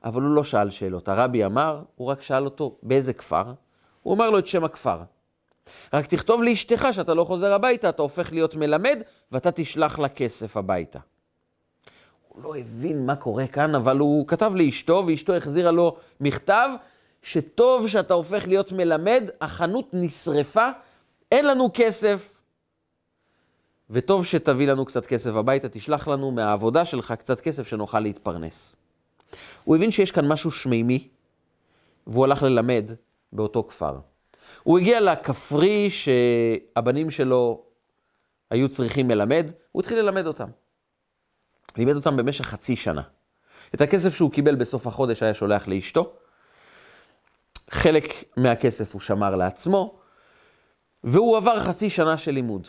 אבל 0.04 0.22
הוא 0.22 0.30
לא 0.30 0.44
שאל 0.44 0.70
שאלות. 0.70 1.08
הרבי 1.08 1.44
אמר, 1.44 1.82
הוא 1.96 2.08
רק 2.08 2.22
שאל 2.22 2.44
אותו, 2.44 2.76
באיזה 2.82 3.12
כפר? 3.12 3.44
הוא 4.02 4.12
אומר 4.12 4.30
לו 4.30 4.38
את 4.38 4.46
שם 4.46 4.64
הכפר. 4.64 5.00
רק 5.92 6.06
תכתוב 6.06 6.42
לאשתך 6.42 6.88
שאתה 6.92 7.14
לא 7.14 7.24
חוזר 7.24 7.52
הביתה, 7.52 7.88
אתה 7.88 8.02
הופך 8.02 8.32
להיות 8.32 8.54
מלמד, 8.54 9.02
ואתה 9.32 9.50
תשלח 9.52 9.98
לה 9.98 10.08
כסף 10.08 10.56
הביתה. 10.56 10.98
הוא 12.32 12.42
לא 12.42 12.56
הבין 12.56 13.06
מה 13.06 13.16
קורה 13.16 13.46
כאן, 13.46 13.74
אבל 13.74 13.98
הוא 13.98 14.26
כתב 14.26 14.52
לאשתו, 14.54 15.04
ואשתו 15.06 15.34
החזירה 15.34 15.70
לו 15.70 15.96
מכתב, 16.20 16.68
שטוב 17.22 17.88
שאתה 17.88 18.14
הופך 18.14 18.46
להיות 18.46 18.72
מלמד, 18.72 19.24
החנות 19.40 19.88
נשרפה, 19.92 20.68
אין 21.32 21.46
לנו 21.46 21.70
כסף, 21.74 22.40
וטוב 23.90 24.26
שתביא 24.26 24.68
לנו 24.68 24.84
קצת 24.84 25.06
כסף 25.06 25.30
הביתה, 25.34 25.68
תשלח 25.68 26.08
לנו 26.08 26.30
מהעבודה 26.30 26.84
שלך 26.84 27.12
קצת 27.12 27.40
כסף 27.40 27.68
שנוכל 27.68 28.00
להתפרנס. 28.00 28.76
הוא 29.64 29.76
הבין 29.76 29.90
שיש 29.90 30.10
כאן 30.10 30.28
משהו 30.28 30.50
שמימי, 30.50 31.08
והוא 32.06 32.24
הלך 32.24 32.42
ללמד 32.42 32.90
באותו 33.32 33.64
כפר. 33.68 33.98
הוא 34.62 34.78
הגיע 34.78 35.00
לכפרי 35.00 35.88
שהבנים 35.90 37.10
שלו 37.10 37.62
היו 38.50 38.68
צריכים 38.68 39.10
ללמד, 39.10 39.50
הוא 39.72 39.80
התחיל 39.80 39.98
ללמד 39.98 40.26
אותם. 40.26 40.48
לימד 41.76 41.96
אותם 41.96 42.16
במשך 42.16 42.44
חצי 42.44 42.76
שנה. 42.76 43.02
את 43.74 43.80
הכסף 43.80 44.14
שהוא 44.14 44.30
קיבל 44.30 44.54
בסוף 44.54 44.86
החודש 44.86 45.22
היה 45.22 45.34
שולח 45.34 45.68
לאשתו, 45.68 46.12
חלק 47.70 48.24
מהכסף 48.36 48.92
הוא 48.92 49.00
שמר 49.00 49.36
לעצמו, 49.36 49.98
והוא 51.04 51.36
עבר 51.36 51.60
חצי 51.60 51.90
שנה 51.90 52.16
של 52.16 52.30
לימוד. 52.30 52.66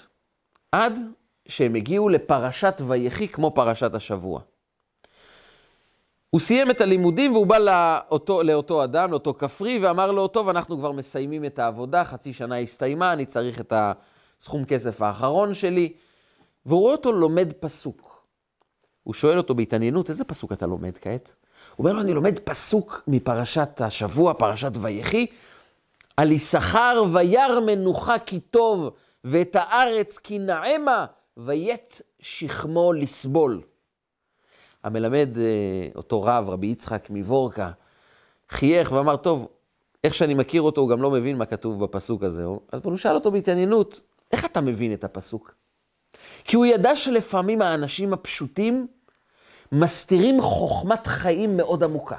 עד 0.71 0.99
שהם 1.47 1.75
הגיעו 1.75 2.09
לפרשת 2.09 2.81
ויחי 2.87 3.27
כמו 3.27 3.51
פרשת 3.51 3.95
השבוע. 3.95 4.41
הוא 6.29 6.41
סיים 6.41 6.71
את 6.71 6.81
הלימודים 6.81 7.31
והוא 7.31 7.47
בא 7.47 7.57
לאותו, 7.57 8.43
לאותו 8.43 8.83
אדם, 8.83 9.11
לאותו 9.11 9.33
כפרי, 9.33 9.79
ואמר 9.79 10.11
לו, 10.11 10.27
טוב, 10.27 10.49
אנחנו 10.49 10.77
כבר 10.77 10.91
מסיימים 10.91 11.45
את 11.45 11.59
העבודה, 11.59 12.03
חצי 12.03 12.33
שנה 12.33 12.57
הסתיימה, 12.59 13.13
אני 13.13 13.25
צריך 13.25 13.61
את 13.61 13.73
הסכום 13.75 14.65
כסף 14.65 15.01
האחרון 15.01 15.53
שלי. 15.53 15.93
והוא 16.65 16.79
רואה 16.79 16.91
אותו 16.91 17.11
לומד 17.11 17.53
פסוק. 17.59 18.12
הוא 19.03 19.13
שואל 19.13 19.37
אותו 19.37 19.55
בהתעניינות, 19.55 20.09
איזה 20.09 20.23
פסוק 20.23 20.53
אתה 20.53 20.65
לומד 20.65 20.97
כעת? 20.97 21.31
הוא 21.75 21.83
אומר 21.83 21.93
לו, 21.93 22.01
אני 22.01 22.13
לומד 22.13 22.39
פסוק 22.39 23.03
מפרשת 23.07 23.81
השבוע, 23.81 24.33
פרשת 24.33 24.71
ויחי, 24.81 25.25
על 26.17 26.31
יששכר 26.31 27.03
וירא 27.13 27.59
מנוחה 27.59 28.19
כי 28.19 28.39
טוב, 28.39 28.89
ואת 29.23 29.55
הארץ 29.55 30.17
כי 30.17 30.39
נעמה, 30.39 31.05
ויית 31.37 32.01
שכמו 32.19 32.93
לסבול. 32.93 33.61
המלמד, 34.83 35.37
אה, 35.37 35.43
אותו 35.95 36.21
רב, 36.21 36.49
רבי 36.49 36.67
יצחק 36.67 37.07
מבורקה, 37.09 37.71
חייך 38.49 38.91
ואמר, 38.91 39.17
טוב, 39.17 39.47
איך 40.03 40.13
שאני 40.13 40.33
מכיר 40.33 40.61
אותו, 40.61 40.81
הוא 40.81 40.89
גם 40.89 41.01
לא 41.01 41.11
מבין 41.11 41.37
מה 41.37 41.45
כתוב 41.45 41.83
בפסוק 41.83 42.23
הזה. 42.23 42.43
אז 42.71 42.81
הוא 42.83 42.97
שאל 42.97 43.15
אותו 43.15 43.31
בהתעניינות, 43.31 44.01
איך 44.31 44.45
אתה 44.45 44.61
מבין 44.61 44.93
את 44.93 45.03
הפסוק? 45.03 45.55
כי 46.43 46.55
הוא 46.55 46.65
ידע 46.65 46.95
שלפעמים 46.95 47.61
האנשים 47.61 48.13
הפשוטים 48.13 48.87
מסתירים 49.71 50.41
חוכמת 50.41 51.07
חיים 51.07 51.57
מאוד 51.57 51.83
עמוקה. 51.83 52.17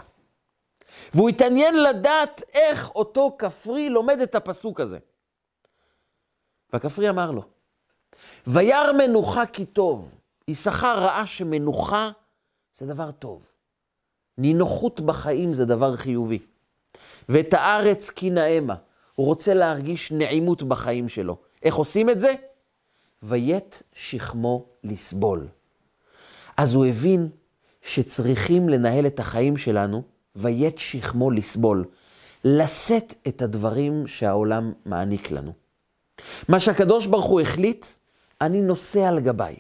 והוא 1.15 1.29
התעניין 1.29 1.83
לדעת 1.83 2.43
איך 2.55 2.91
אותו 2.91 3.37
כפרי 3.39 3.89
לומד 3.89 4.21
את 4.21 4.35
הפסוק 4.35 4.81
הזה. 4.81 4.99
והכפרי 6.73 7.09
אמר 7.11 7.31
לו, 7.31 7.43
וירא 8.47 8.93
מנוחה 8.93 9.47
כי 9.47 9.67
טוב, 9.67 10.11
יששכר 10.49 10.99
ראה 10.99 11.27
שמנוחה 11.27 12.11
זה 12.75 12.87
דבר 12.87 13.11
טוב. 13.11 13.47
נינוחות 14.39 15.01
בחיים 15.01 15.55
זה 15.55 15.65
דבר 15.65 15.97
חיובי. 15.97 16.39
ואת 17.29 17.55
הארץ 17.55 18.11
כי 18.11 18.31
נאמה, 18.31 18.75
הוא 19.15 19.27
רוצה 19.27 19.55
להרגיש 19.55 20.13
נעימות 20.13 20.63
בחיים 20.63 21.09
שלו. 21.09 21.37
איך 21.63 21.75
עושים 21.75 22.11
את 22.11 22.21
זה? 22.21 22.35
ויית 23.29 23.83
שכמו 23.93 24.67
לסבול. 24.85 25.49
אז 26.57 26.75
הוא 26.75 26.87
הבין 26.87 27.29
שצריכים 27.83 28.69
לנהל 28.69 29.07
את 29.07 29.21
החיים 29.21 29.57
שלנו, 29.57 30.03
ויית 30.37 30.79
שכמו 30.79 31.31
לסבול. 31.31 31.85
לשאת 32.45 33.15
את 33.29 33.43
הדברים 33.43 34.07
שהעולם 34.07 34.73
מעניק 34.85 35.31
לנו. 35.31 35.53
מה 36.49 36.61
שהקדוש 36.61 37.07
ברוך 37.07 37.25
הוא 37.25 37.41
החליט, 37.41 37.87
אני 38.41 38.63
נושא 38.63 39.01
על 39.01 39.21
גביי. 39.21 39.57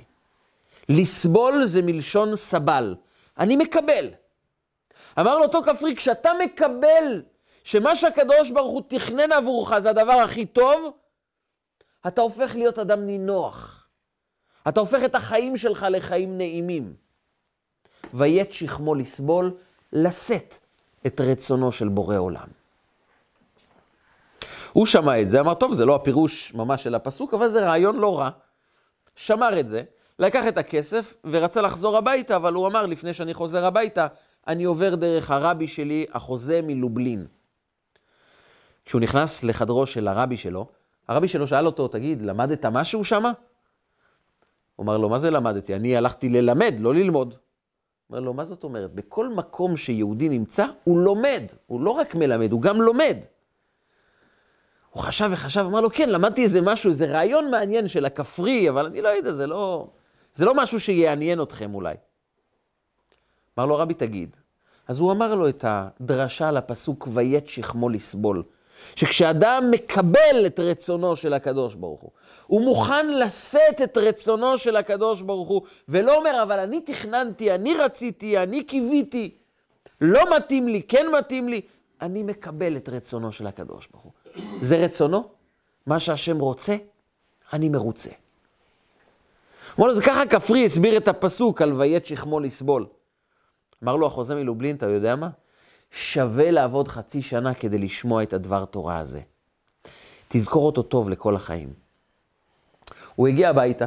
לסבול 0.88 1.66
זה 1.66 1.82
מלשון 1.82 2.36
סבל. 2.36 2.94
אני 3.38 3.56
מקבל. 3.56 4.10
אמר 5.20 5.38
לו 5.38 5.44
אותו 5.44 5.62
כפרי, 5.62 5.96
כשאתה 5.96 6.30
מקבל 6.44 7.22
שמה 7.64 7.96
שהקדוש 7.96 8.50
ברוך 8.50 8.72
הוא 8.72 8.82
תכנן 8.88 9.32
עבורך 9.32 9.78
זה 9.78 9.90
הדבר 9.90 10.12
הכי 10.12 10.46
טוב, 10.46 10.92
אתה 12.06 12.20
הופך 12.20 12.54
להיות 12.54 12.78
אדם 12.78 13.06
נינוח. 13.06 13.86
אתה 14.68 14.80
הופך 14.80 15.04
את 15.04 15.14
החיים 15.14 15.56
שלך 15.56 15.86
לחיים 15.90 16.38
נעימים. 16.38 16.94
ויית 18.14 18.52
שכמו 18.52 18.94
לסבול, 18.94 19.54
לשאת 19.92 20.58
את 21.06 21.20
רצונו 21.20 21.72
של 21.72 21.88
בורא 21.88 22.16
עולם. 22.16 22.48
הוא 24.72 24.86
שמע 24.86 25.22
את 25.22 25.28
זה, 25.28 25.40
אמר, 25.40 25.54
טוב, 25.54 25.74
זה 25.74 25.84
לא 25.84 25.94
הפירוש 25.94 26.54
ממש 26.54 26.84
של 26.84 26.94
הפסוק, 26.94 27.34
אבל 27.34 27.48
זה 27.48 27.60
רעיון 27.60 27.96
לא 27.96 28.18
רע. 28.18 28.30
שמר 29.16 29.60
את 29.60 29.68
זה, 29.68 29.82
לקח 30.18 30.48
את 30.48 30.58
הכסף 30.58 31.14
ורצה 31.24 31.62
לחזור 31.62 31.96
הביתה, 31.96 32.36
אבל 32.36 32.52
הוא 32.52 32.66
אמר, 32.66 32.86
לפני 32.86 33.14
שאני 33.14 33.34
חוזר 33.34 33.64
הביתה, 33.64 34.06
אני 34.46 34.64
עובר 34.64 34.94
דרך 34.94 35.30
הרבי 35.30 35.66
שלי, 35.66 36.06
החוזה 36.12 36.60
מלובלין. 36.62 37.26
כשהוא 38.84 39.00
נכנס 39.00 39.44
לחדרו 39.44 39.86
של 39.86 40.08
הרבי 40.08 40.36
שלו, 40.36 40.66
הרבי 41.08 41.28
שלו 41.28 41.46
שאל 41.46 41.66
אותו, 41.66 41.88
תגיד, 41.88 42.22
למדת 42.22 42.66
משהו 42.66 43.04
שמה? 43.04 43.32
הוא 44.76 44.84
אמר 44.84 44.98
לו, 44.98 45.08
מה 45.08 45.18
זה 45.18 45.30
למדתי? 45.30 45.74
אני 45.74 45.96
הלכתי 45.96 46.28
ללמד, 46.28 46.74
לא 46.78 46.94
ללמוד. 46.94 47.34
אומר 48.10 48.20
לו, 48.20 48.34
מה 48.34 48.44
זאת 48.44 48.64
אומרת? 48.64 48.94
בכל 48.94 49.28
מקום 49.28 49.76
שיהודי 49.76 50.28
נמצא, 50.28 50.66
הוא 50.84 51.00
לומד. 51.00 51.42
הוא 51.66 51.80
לא 51.80 51.90
רק 51.90 52.14
מלמד, 52.14 52.52
הוא 52.52 52.62
גם 52.62 52.82
לומד. 52.82 53.16
הוא 54.90 55.02
חשב 55.02 55.28
וחשב, 55.32 55.60
אמר 55.60 55.80
לו, 55.80 55.90
כן, 55.90 56.08
למדתי 56.08 56.42
איזה 56.42 56.60
משהו, 56.60 56.90
איזה 56.90 57.06
רעיון 57.06 57.50
מעניין 57.50 57.88
של 57.88 58.04
הכפרי, 58.04 58.70
אבל 58.70 58.86
אני 58.86 59.02
לא 59.02 59.08
יודע, 59.08 59.32
זה 59.32 59.46
לא, 59.46 59.88
זה 60.34 60.44
לא 60.44 60.54
משהו 60.54 60.80
שיעניין 60.80 61.42
אתכם 61.42 61.74
אולי. 61.74 61.94
אמר 63.58 63.66
לו, 63.66 63.76
רבי, 63.76 63.94
תגיד. 63.94 64.36
אז 64.88 64.98
הוא 64.98 65.12
אמר 65.12 65.34
לו 65.34 65.48
את 65.48 65.64
הדרשה 65.68 66.48
על 66.48 66.56
הפסוק, 66.56 67.08
ויית 67.12 67.48
שכמו 67.48 67.88
לסבול. 67.88 68.42
שכשאדם 68.96 69.70
מקבל 69.70 70.46
את 70.46 70.60
רצונו 70.60 71.16
של 71.16 71.34
הקדוש 71.34 71.74
ברוך 71.74 72.00
הוא, 72.00 72.10
הוא 72.46 72.60
מוכן 72.60 73.18
לשאת 73.18 73.82
את 73.84 73.98
רצונו 73.98 74.58
של 74.58 74.76
הקדוש 74.76 75.22
ברוך 75.22 75.48
הוא, 75.48 75.62
ולא 75.88 76.16
אומר, 76.16 76.42
אבל 76.42 76.58
אני 76.58 76.80
תכננתי, 76.80 77.54
אני 77.54 77.74
רציתי, 77.74 78.38
אני 78.38 78.64
קיוויתי, 78.64 79.34
לא 80.00 80.36
מתאים 80.36 80.68
לי, 80.68 80.82
כן 80.82 81.06
מתאים 81.18 81.48
לי, 81.48 81.60
אני 82.02 82.22
מקבל 82.22 82.76
את 82.76 82.88
רצונו 82.88 83.32
של 83.32 83.46
הקדוש 83.46 83.88
ברוך 83.92 84.04
הוא. 84.04 84.12
זה 84.60 84.76
רצונו, 84.76 85.28
מה 85.86 86.00
שהשם 86.00 86.38
רוצה, 86.38 86.76
אני 87.52 87.68
מרוצה. 87.68 88.10
אמר 89.78 89.86
לו, 89.86 89.94
זה 89.94 90.02
ככה 90.02 90.26
כפרי 90.26 90.64
הסביר 90.64 90.96
את 90.96 91.08
הפסוק 91.08 91.62
על 91.62 91.72
ויית 91.72 92.06
שכמו 92.06 92.40
לסבול. 92.40 92.86
אמר 93.84 93.96
לו 93.96 94.06
החוזה 94.06 94.34
מלובלין, 94.34 94.76
אתה 94.76 94.86
יודע 94.86 95.16
מה? 95.16 95.28
שווה 95.96 96.50
לעבוד 96.50 96.88
חצי 96.88 97.22
שנה 97.22 97.54
כדי 97.54 97.78
לשמוע 97.78 98.22
את 98.22 98.32
הדבר 98.32 98.64
תורה 98.64 98.98
הזה. 98.98 99.20
תזכור 100.28 100.66
אותו 100.66 100.82
טוב 100.82 101.08
לכל 101.08 101.36
החיים. 101.36 101.72
הוא 103.14 103.28
הגיע 103.28 103.50
הביתה, 103.50 103.86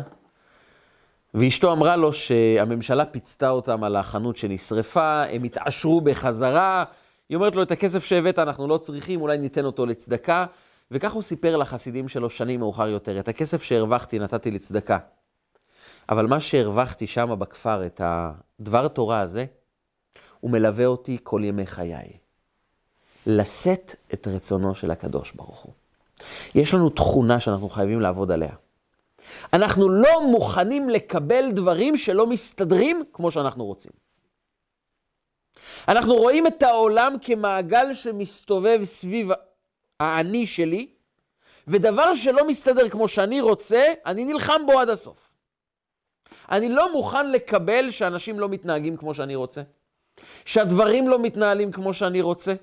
ואשתו 1.33 1.73
אמרה 1.73 1.95
לו 1.95 2.13
שהממשלה 2.13 3.05
פיצתה 3.05 3.49
אותם 3.49 3.83
על 3.83 3.95
החנות 3.95 4.37
שנשרפה, 4.37 5.23
הם 5.23 5.43
התעשרו 5.43 6.01
בחזרה. 6.01 6.83
היא 7.29 7.35
אומרת 7.35 7.55
לו, 7.55 7.63
את 7.63 7.71
הכסף 7.71 8.05
שהבאת 8.05 8.39
אנחנו 8.39 8.67
לא 8.67 8.77
צריכים, 8.77 9.21
אולי 9.21 9.37
ניתן 9.37 9.65
אותו 9.65 9.85
לצדקה. 9.85 10.45
וכך 10.91 11.13
הוא 11.13 11.21
סיפר 11.21 11.57
לחסידים 11.57 12.07
שלו 12.07 12.29
שנים 12.29 12.59
מאוחר 12.59 12.87
יותר, 12.87 13.19
את 13.19 13.27
הכסף 13.27 13.63
שהרווחתי 13.63 14.19
נתתי 14.19 14.51
לצדקה. 14.51 14.97
אבל 16.09 16.27
מה 16.27 16.39
שהרווחתי 16.39 17.07
שם 17.07 17.35
בכפר, 17.39 17.85
את 17.85 18.01
הדבר 18.03 18.87
תורה 18.87 19.19
הזה, 19.19 19.45
הוא 20.39 20.51
מלווה 20.51 20.85
אותי 20.85 21.17
כל 21.23 21.41
ימי 21.43 21.65
חיי. 21.65 22.17
לשאת 23.25 23.95
את 24.13 24.27
רצונו 24.27 24.75
של 24.75 24.91
הקדוש 24.91 25.31
ברוך 25.31 25.59
הוא. 25.59 25.73
יש 26.55 26.73
לנו 26.73 26.89
תכונה 26.89 27.39
שאנחנו 27.39 27.69
חייבים 27.69 28.01
לעבוד 28.01 28.31
עליה. 28.31 28.55
אנחנו 29.53 29.89
לא 29.89 30.27
מוכנים 30.31 30.89
לקבל 30.89 31.51
דברים 31.51 31.97
שלא 31.97 32.27
מסתדרים 32.27 33.03
כמו 33.13 33.31
שאנחנו 33.31 33.65
רוצים. 33.65 33.91
אנחנו 35.87 36.15
רואים 36.15 36.47
את 36.47 36.63
העולם 36.63 37.15
כמעגל 37.21 37.93
שמסתובב 37.93 38.83
סביב 38.83 39.29
האני 39.99 40.47
שלי, 40.47 40.89
ודבר 41.67 42.13
שלא 42.13 42.47
מסתדר 42.47 42.89
כמו 42.89 43.07
שאני 43.07 43.41
רוצה, 43.41 43.81
אני 44.05 44.25
נלחם 44.25 44.61
בו 44.65 44.79
עד 44.79 44.89
הסוף. 44.89 45.29
אני 46.51 46.69
לא 46.69 46.91
מוכן 46.91 47.31
לקבל 47.31 47.89
שאנשים 47.89 48.39
לא 48.39 48.49
מתנהגים 48.49 48.97
כמו 48.97 49.13
שאני 49.13 49.35
רוצה. 49.35 49.61
שהדברים 50.45 51.07
לא 51.07 51.19
מתנהלים 51.19 51.71
כמו 51.71 51.93
שאני 51.93 52.21
רוצה. 52.21 52.53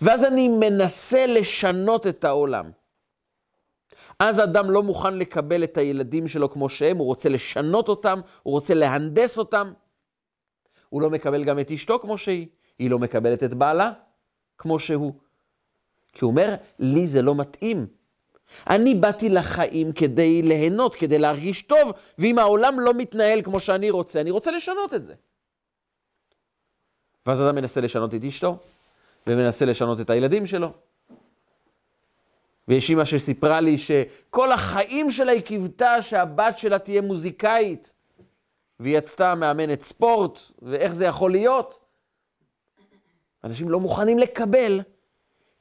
ואז 0.00 0.24
אני 0.24 0.48
מנסה 0.48 1.26
לשנות 1.26 2.06
את 2.06 2.24
העולם. 2.24 2.70
אז 4.18 4.40
אדם 4.40 4.70
לא 4.70 4.82
מוכן 4.82 5.14
לקבל 5.14 5.64
את 5.64 5.76
הילדים 5.76 6.28
שלו 6.28 6.50
כמו 6.50 6.68
שהם, 6.68 6.96
הוא 6.96 7.06
רוצה 7.06 7.28
לשנות 7.28 7.88
אותם, 7.88 8.20
הוא 8.42 8.52
רוצה 8.54 8.74
להנדס 8.74 9.38
אותם. 9.38 9.72
הוא 10.88 11.02
לא 11.02 11.10
מקבל 11.10 11.44
גם 11.44 11.58
את 11.58 11.70
אשתו 11.70 11.98
כמו 11.98 12.18
שהיא, 12.18 12.46
היא 12.78 12.90
לא 12.90 12.98
מקבלת 12.98 13.44
את 13.44 13.54
בעלה 13.54 13.92
כמו 14.58 14.78
שהוא. 14.78 15.12
כי 16.12 16.24
הוא 16.24 16.30
אומר, 16.30 16.54
לי 16.78 17.06
זה 17.06 17.22
לא 17.22 17.34
מתאים. 17.34 17.86
אני 18.70 18.94
באתי 18.94 19.28
לחיים 19.28 19.92
כדי 19.92 20.42
ליהנות, 20.42 20.94
כדי 20.94 21.18
להרגיש 21.18 21.62
טוב, 21.62 21.92
ואם 22.18 22.38
העולם 22.38 22.80
לא 22.80 22.94
מתנהל 22.94 23.42
כמו 23.42 23.60
שאני 23.60 23.90
רוצה, 23.90 24.20
אני 24.20 24.30
רוצה 24.30 24.50
לשנות 24.50 24.94
את 24.94 25.06
זה. 25.06 25.14
ואז 27.26 27.42
אדם 27.42 27.54
מנסה 27.54 27.80
לשנות 27.80 28.14
את 28.14 28.24
אשתו, 28.24 28.58
ומנסה 29.26 29.64
לשנות 29.64 30.00
את 30.00 30.10
הילדים 30.10 30.46
שלו. 30.46 30.72
ויש 32.68 32.90
אימא 32.90 33.04
שסיפרה 33.04 33.60
לי 33.60 33.78
שכל 33.78 34.52
החיים 34.52 35.10
שלה 35.10 35.32
היא 35.32 35.42
קיוותה 35.42 36.02
שהבת 36.02 36.58
שלה 36.58 36.78
תהיה 36.78 37.02
מוזיקאית, 37.02 37.92
והיא 38.80 38.98
יצאה 38.98 39.34
מאמנת 39.34 39.82
ספורט, 39.82 40.38
ואיך 40.62 40.92
זה 40.92 41.04
יכול 41.04 41.30
להיות? 41.30 41.78
אנשים 43.44 43.70
לא 43.70 43.80
מוכנים 43.80 44.18
לקבל 44.18 44.80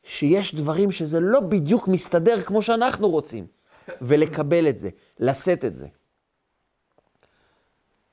שיש 0.04 0.56
דברים 0.56 0.92
שזה 0.92 1.20
לא 1.20 1.40
בדיוק 1.40 1.88
מסתדר 1.88 2.42
כמו 2.42 2.62
שאנחנו 2.62 3.10
רוצים, 3.10 3.48
ולקבל 4.02 4.68
את 4.70 4.78
זה, 4.78 4.90
לשאת 5.20 5.66
את 5.66 5.76
זה. 5.76 5.88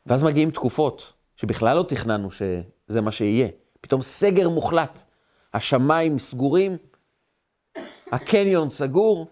ואז 0.07 0.23
מגיעים 0.23 0.51
תקופות 0.51 1.13
שבכלל 1.45 1.77
לא 1.77 1.83
תכננו 1.83 2.29
שזה 2.31 3.01
מה 3.01 3.13
שיהיה. 3.13 3.49
פתאום 3.81 4.03
סגר 4.03 4.49
מוחלט, 4.49 5.03
השמיים 5.55 6.19
סגורים, 6.19 6.77
הקניון 8.13 8.69
סגור, 8.69 9.27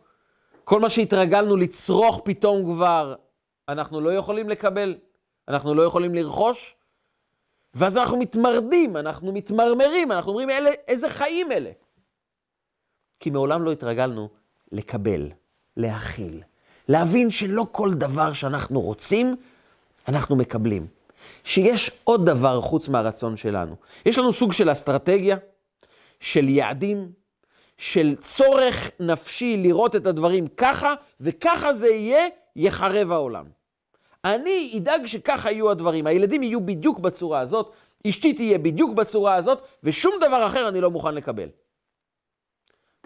כל 0.64 0.81
מה 0.81 0.90
שהתרגלנו 0.90 1.57
לצרוך 1.57 2.21
פתאום 2.25 2.64
כבר, 2.64 3.14
אנחנו 3.69 4.00
לא 4.00 4.14
יכולים 4.14 4.49
לקבל, 4.49 4.97
אנחנו 5.49 5.75
לא 5.75 5.83
יכולים 5.83 6.14
לרכוש, 6.14 6.76
ואז 7.75 7.97
אנחנו 7.97 8.16
מתמרדים, 8.16 8.97
אנחנו 8.97 9.33
מתמרמרים, 9.33 10.12
אנחנו 10.12 10.31
אומרים, 10.31 10.50
אלה, 10.50 10.71
איזה 10.88 11.09
חיים 11.09 11.52
אלה? 11.52 11.71
כי 13.21 13.31
מעולם 13.31 13.62
לא 13.62 13.73
התרגלנו 13.73 14.28
לקבל, 14.73 15.31
להכיל, 15.76 16.42
להבין 16.88 17.31
שלא 17.31 17.66
כל 17.73 17.95
דבר 17.95 18.33
שאנחנו 18.33 18.81
רוצים, 18.81 19.37
אנחנו 20.09 20.37
מקבלים. 20.37 20.87
שיש 21.45 21.91
עוד 22.05 22.26
דבר 22.26 22.61
חוץ 22.61 22.88
מהרצון 22.88 23.37
שלנו. 23.37 23.76
יש 24.07 24.19
לנו 24.19 24.33
סוג 24.33 24.52
של 24.52 24.73
אסטרטגיה, 24.73 25.37
של 26.21 26.49
יעדים, 26.49 27.12
של 27.79 28.17
צורך 28.21 28.91
נפשי 29.00 29.57
לראות 29.57 29.97
את 29.97 30.07
הדברים 30.07 30.47
ככה, 30.47 30.95
וככה 31.21 31.73
זה 31.73 31.88
יהיה, 31.88 32.26
יחרב 32.57 33.12
העולם. 33.12 33.45
אני 34.25 34.75
אדאג 34.79 35.07
שככה 35.07 35.52
יהיו 35.52 35.71
הדברים. 35.71 36.07
הילדים 36.07 36.43
יהיו 36.43 36.61
בדיוק 36.67 36.99
בצורה 36.99 37.41
הזאת, 37.41 37.73
אשתי 38.09 38.35
תהיה 38.35 38.59
בדיוק 38.59 38.95
בצורה 38.95 39.35
הזאת, 39.35 39.62
ושום 39.83 40.14
דבר 40.21 40.47
אחר 40.47 40.69
אני 40.69 40.81
לא 40.81 40.91
מוכן 40.91 41.14
לקבל. 41.14 41.49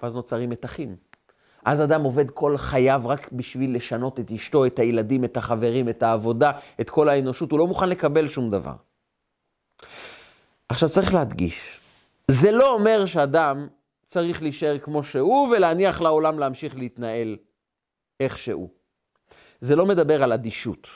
ואז 0.03 0.15
נוצרים 0.15 0.51
מתחים. 0.51 0.97
אז 1.67 1.83
אדם 1.83 2.03
עובד 2.03 2.31
כל 2.31 2.57
חייו 2.57 3.03
רק 3.05 3.33
בשביל 3.33 3.77
לשנות 3.77 4.21
את 4.21 4.31
אשתו, 4.31 4.67
את 4.67 4.79
הילדים, 4.79 5.25
את 5.25 5.37
החברים, 5.37 5.89
את 5.89 6.03
העבודה, 6.03 6.53
את 6.81 6.91
כל 6.91 7.09
האנושות. 7.09 7.51
הוא 7.51 7.59
לא 7.59 7.67
מוכן 7.67 7.89
לקבל 7.89 8.29
שום 8.29 8.51
דבר. 8.51 8.75
עכשיו 10.69 10.89
צריך 10.89 11.15
להדגיש, 11.15 11.81
זה 12.31 12.51
לא 12.51 12.75
אומר 12.75 13.07
שאדם 13.07 13.69
צריך 14.07 14.43
להישאר 14.43 14.79
כמו 14.79 15.03
שהוא 15.03 15.49
ולהניח 15.49 16.01
לעולם 16.01 16.39
להמשיך 16.39 16.77
להתנהל 16.77 17.37
איך 18.21 18.39
שהוא. 18.39 18.69
זה 19.61 19.77
לא 19.77 19.87
מדבר 19.87 20.23
על 20.23 20.33
אדישות. 20.33 20.89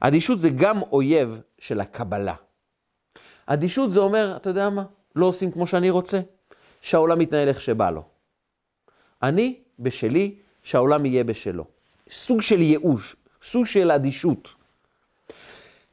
אדישות 0.00 0.40
זה 0.40 0.48
גם 0.50 0.82
אויב 0.82 1.40
של 1.58 1.80
הקבלה. 1.80 2.34
אדישות 3.46 3.90
זה 3.90 4.00
אומר, 4.00 4.36
אתה 4.36 4.50
יודע 4.50 4.70
מה? 4.70 4.84
לא 5.16 5.26
עושים 5.26 5.50
כמו 5.52 5.66
שאני 5.66 5.90
רוצה, 5.90 6.20
שהעולם 6.80 7.18
מתנהל 7.18 7.48
איך 7.48 7.60
שבא 7.60 7.90
לו. 7.90 8.02
אני 9.22 9.65
בשלי, 9.78 10.34
שהעולם 10.62 11.06
יהיה 11.06 11.24
בשלו. 11.24 11.64
סוג 12.10 12.42
של 12.42 12.60
ייאוש, 12.60 13.16
סוג 13.42 13.66
של 13.66 13.90
אדישות. 13.90 14.54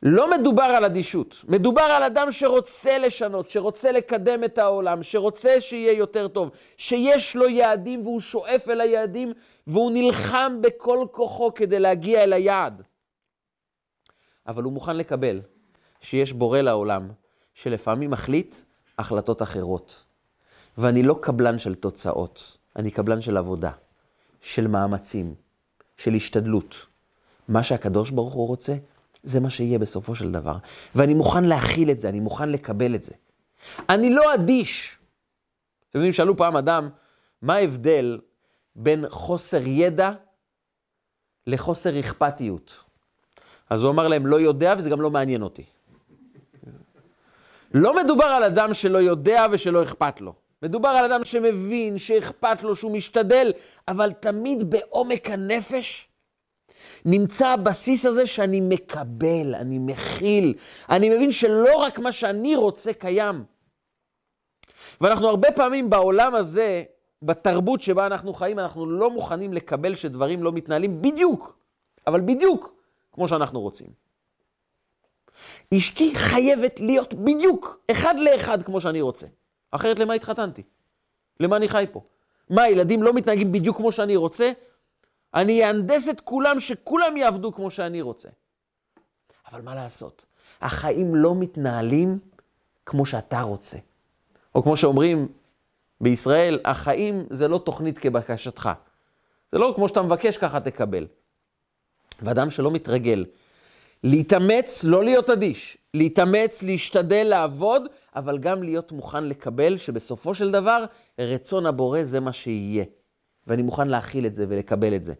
לא 0.03 0.37
מדובר 0.37 0.63
על 0.63 0.85
אדישות, 0.85 1.35
מדובר 1.47 1.81
על 1.81 2.03
אדם 2.03 2.31
שרוצה 2.31 2.97
לשנות, 2.97 3.49
שרוצה 3.49 3.91
לקדם 3.91 4.43
את 4.43 4.57
העולם, 4.57 5.03
שרוצה 5.03 5.61
שיהיה 5.61 5.91
יותר 5.91 6.27
טוב, 6.27 6.49
שיש 6.77 7.35
לו 7.35 7.49
יעדים 7.49 8.01
והוא 8.01 8.19
שואף 8.19 8.69
אל 8.69 8.81
היעדים 8.81 9.33
והוא 9.67 9.91
נלחם 9.91 10.57
בכל 10.61 11.05
כוחו 11.11 11.53
כדי 11.53 11.79
להגיע 11.79 12.23
אל 12.23 12.33
היעד. 12.33 12.81
אבל 14.47 14.63
הוא 14.63 14.73
מוכן 14.73 14.97
לקבל 14.97 15.41
שיש 16.01 16.33
בורא 16.33 16.61
לעולם 16.61 17.11
שלפעמים 17.53 18.11
מחליט 18.11 18.55
החלטות 18.99 19.41
אחרות. 19.41 20.03
ואני 20.77 21.03
לא 21.03 21.15
קבלן 21.21 21.59
של 21.59 21.75
תוצאות, 21.75 22.57
אני 22.75 22.91
קבלן 22.91 23.21
של 23.21 23.37
עבודה, 23.37 23.71
של 24.41 24.67
מאמצים, 24.67 25.35
של 25.97 26.13
השתדלות. 26.13 26.75
מה 27.47 27.63
שהקדוש 27.63 28.09
ברוך 28.09 28.33
הוא 28.33 28.47
רוצה, 28.47 28.75
זה 29.23 29.39
מה 29.39 29.49
שיהיה 29.49 29.79
בסופו 29.79 30.15
של 30.15 30.31
דבר. 30.31 30.55
ואני 30.95 31.13
מוכן 31.13 31.43
להכיל 31.43 31.91
את 31.91 31.99
זה, 31.99 32.09
אני 32.09 32.19
מוכן 32.19 32.49
לקבל 32.49 32.95
את 32.95 33.03
זה. 33.03 33.13
אני 33.89 34.13
לא 34.13 34.33
אדיש. 34.33 34.97
אתם 35.89 35.99
יודעים, 35.99 36.13
שאלו 36.13 36.37
פעם 36.37 36.57
אדם, 36.57 36.89
מה 37.41 37.55
ההבדל 37.55 38.19
בין 38.75 39.05
חוסר 39.09 39.67
ידע 39.67 40.11
לחוסר 41.47 41.99
אכפתיות? 41.99 42.73
אז 43.69 43.83
הוא 43.83 43.91
אמר 43.91 44.07
להם, 44.07 44.27
לא 44.27 44.39
יודע 44.39 44.75
וזה 44.77 44.89
גם 44.89 45.01
לא 45.01 45.11
מעניין 45.11 45.41
אותי. 45.41 45.63
לא 47.73 48.03
מדובר 48.03 48.25
על 48.25 48.43
אדם 48.43 48.73
שלא 48.73 48.97
יודע 48.97 49.45
ושלא 49.51 49.83
אכפת 49.83 50.21
לו. 50.21 50.33
מדובר 50.63 50.89
על 50.89 51.11
אדם 51.11 51.25
שמבין, 51.25 51.97
שאכפת 51.97 52.63
לו, 52.63 52.75
שהוא 52.75 52.91
משתדל, 52.91 53.51
אבל 53.87 54.11
תמיד 54.13 54.69
בעומק 54.69 55.29
הנפש 55.29 56.07
נמצא 57.05 57.47
הבסיס 57.47 58.05
הזה 58.05 58.25
שאני 58.25 58.61
מקבל, 58.61 59.55
אני 59.55 59.79
מכיל, 59.79 60.53
אני 60.89 61.09
מבין 61.09 61.31
שלא 61.31 61.75
רק 61.77 61.99
מה 61.99 62.11
שאני 62.11 62.55
רוצה 62.55 62.93
קיים. 62.93 63.43
ואנחנו 65.01 65.27
הרבה 65.27 65.51
פעמים 65.51 65.89
בעולם 65.89 66.35
הזה, 66.35 66.83
בתרבות 67.21 67.81
שבה 67.81 68.05
אנחנו 68.05 68.33
חיים, 68.33 68.59
אנחנו 68.59 68.85
לא 68.85 69.09
מוכנים 69.09 69.53
לקבל 69.53 69.95
שדברים 69.95 70.43
לא 70.43 70.51
מתנהלים 70.51 71.01
בדיוק, 71.01 71.57
אבל 72.07 72.21
בדיוק 72.21 72.75
כמו 73.11 73.27
שאנחנו 73.27 73.61
רוצים. 73.61 73.87
אשתי 75.77 76.15
חייבת 76.15 76.79
להיות 76.79 77.13
בדיוק 77.13 77.79
אחד 77.91 78.15
לאחד 78.19 78.63
כמו 78.63 78.81
שאני 78.81 79.01
רוצה. 79.01 79.27
אחרת 79.75 79.99
למה 79.99 80.13
התחתנתי? 80.13 80.63
למה 81.39 81.57
אני 81.57 81.67
חי 81.67 81.85
פה? 81.91 82.01
מה, 82.49 82.69
ילדים 82.69 83.03
לא 83.03 83.13
מתנהגים 83.13 83.51
בדיוק 83.51 83.77
כמו 83.77 83.91
שאני 83.91 84.15
רוצה? 84.15 84.51
אני 85.33 85.65
אהנדס 85.65 86.09
את 86.09 86.21
כולם, 86.21 86.59
שכולם 86.59 87.17
יעבדו 87.17 87.53
כמו 87.53 87.71
שאני 87.71 88.01
רוצה. 88.01 88.29
אבל 89.51 89.61
מה 89.61 89.75
לעשות? 89.75 90.25
החיים 90.61 91.15
לא 91.15 91.35
מתנהלים 91.35 92.19
כמו 92.85 93.05
שאתה 93.05 93.41
רוצה. 93.41 93.77
או 94.55 94.63
כמו 94.63 94.77
שאומרים 94.77 95.27
בישראל, 96.01 96.59
החיים 96.65 97.25
זה 97.29 97.47
לא 97.47 97.57
תוכנית 97.57 97.99
כבקשתך. 97.99 98.69
זה 99.51 99.57
לא 99.57 99.73
כמו 99.75 99.87
שאתה 99.87 100.01
מבקש, 100.01 100.37
ככה 100.37 100.59
תקבל. 100.59 101.07
ואדם 102.21 102.49
שלא 102.49 102.71
מתרגל 102.71 103.25
להתאמץ, 104.03 104.83
לא 104.83 105.03
להיות 105.03 105.29
אדיש, 105.29 105.77
להתאמץ, 105.93 106.63
להשתדל, 106.63 107.23
לעבוד, 107.23 107.83
אבל 108.15 108.37
גם 108.37 108.63
להיות 108.63 108.91
מוכן 108.91 109.23
לקבל 109.23 109.77
שבסופו 109.77 110.33
של 110.33 110.51
דבר, 110.51 110.85
רצון 111.19 111.65
הבורא 111.65 112.03
זה 112.03 112.19
מה 112.19 112.33
שיהיה. 112.33 112.85
ואני 113.47 113.61
מוכן 113.61 113.87
להכיל 113.87 114.25
את 114.25 114.35
זה 114.35 114.45
ולקבל 114.49 114.95
את 114.95 115.03
זה. 115.03 115.13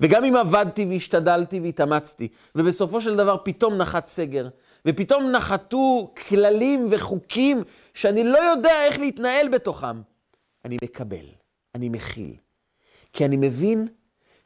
וגם 0.00 0.24
אם 0.24 0.36
עבדתי 0.36 0.84
והשתדלתי 0.84 1.60
והתאמצתי, 1.60 2.28
ובסופו 2.54 3.00
של 3.00 3.16
דבר 3.16 3.36
פתאום 3.44 3.74
נחת 3.74 4.06
סגר, 4.06 4.48
ופתאום 4.86 5.30
נחתו 5.30 6.14
כללים 6.28 6.88
וחוקים 6.90 7.62
שאני 7.94 8.24
לא 8.24 8.38
יודע 8.38 8.84
איך 8.84 8.98
להתנהל 8.98 9.48
בתוכם, 9.48 10.00
אני 10.64 10.76
מקבל, 10.82 11.26
אני 11.74 11.88
מכיל. 11.88 12.34
כי 13.12 13.24
אני 13.24 13.36
מבין 13.36 13.88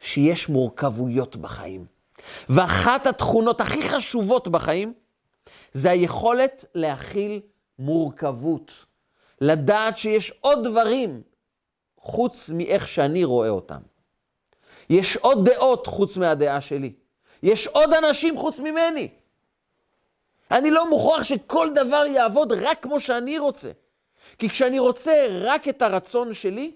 שיש 0.01 0.49
מורכבויות 0.49 1.37
בחיים. 1.37 2.00
ואחת 2.49 3.07
התכונות 3.07 3.61
הכי 3.61 3.83
חשובות 3.83 4.49
בחיים 4.49 4.93
זה 5.73 5.91
היכולת 5.91 6.65
להכיל 6.75 7.41
מורכבות. 7.79 8.73
לדעת 9.41 9.99
שיש 9.99 10.33
עוד 10.41 10.65
דברים 10.65 11.23
חוץ 11.99 12.51
מאיך 12.51 12.89
שאני 12.89 13.25
רואה 13.25 13.49
אותם. 13.49 13.81
יש 14.91 15.17
עוד 15.17 15.49
דעות 15.49 15.87
חוץ 15.87 16.17
מהדעה 16.17 16.61
שלי. 16.61 16.93
יש 17.43 17.67
עוד 17.67 17.93
אנשים 17.93 18.37
חוץ 18.37 18.61
ממני. 18.61 19.09
אני 20.51 20.71
לא 20.71 20.91
מוכרח 20.91 21.23
שכל 21.23 21.69
דבר 21.75 22.05
יעבוד 22.07 22.53
רק 22.53 22.83
כמו 22.83 23.01
שאני 23.01 23.39
רוצה. 23.39 23.71
כי 24.39 24.49
כשאני 24.49 24.79
רוצה 24.79 25.27
רק 25.31 25.69
את 25.69 25.83
הרצון 25.83 26.35
שלי, 26.35 26.73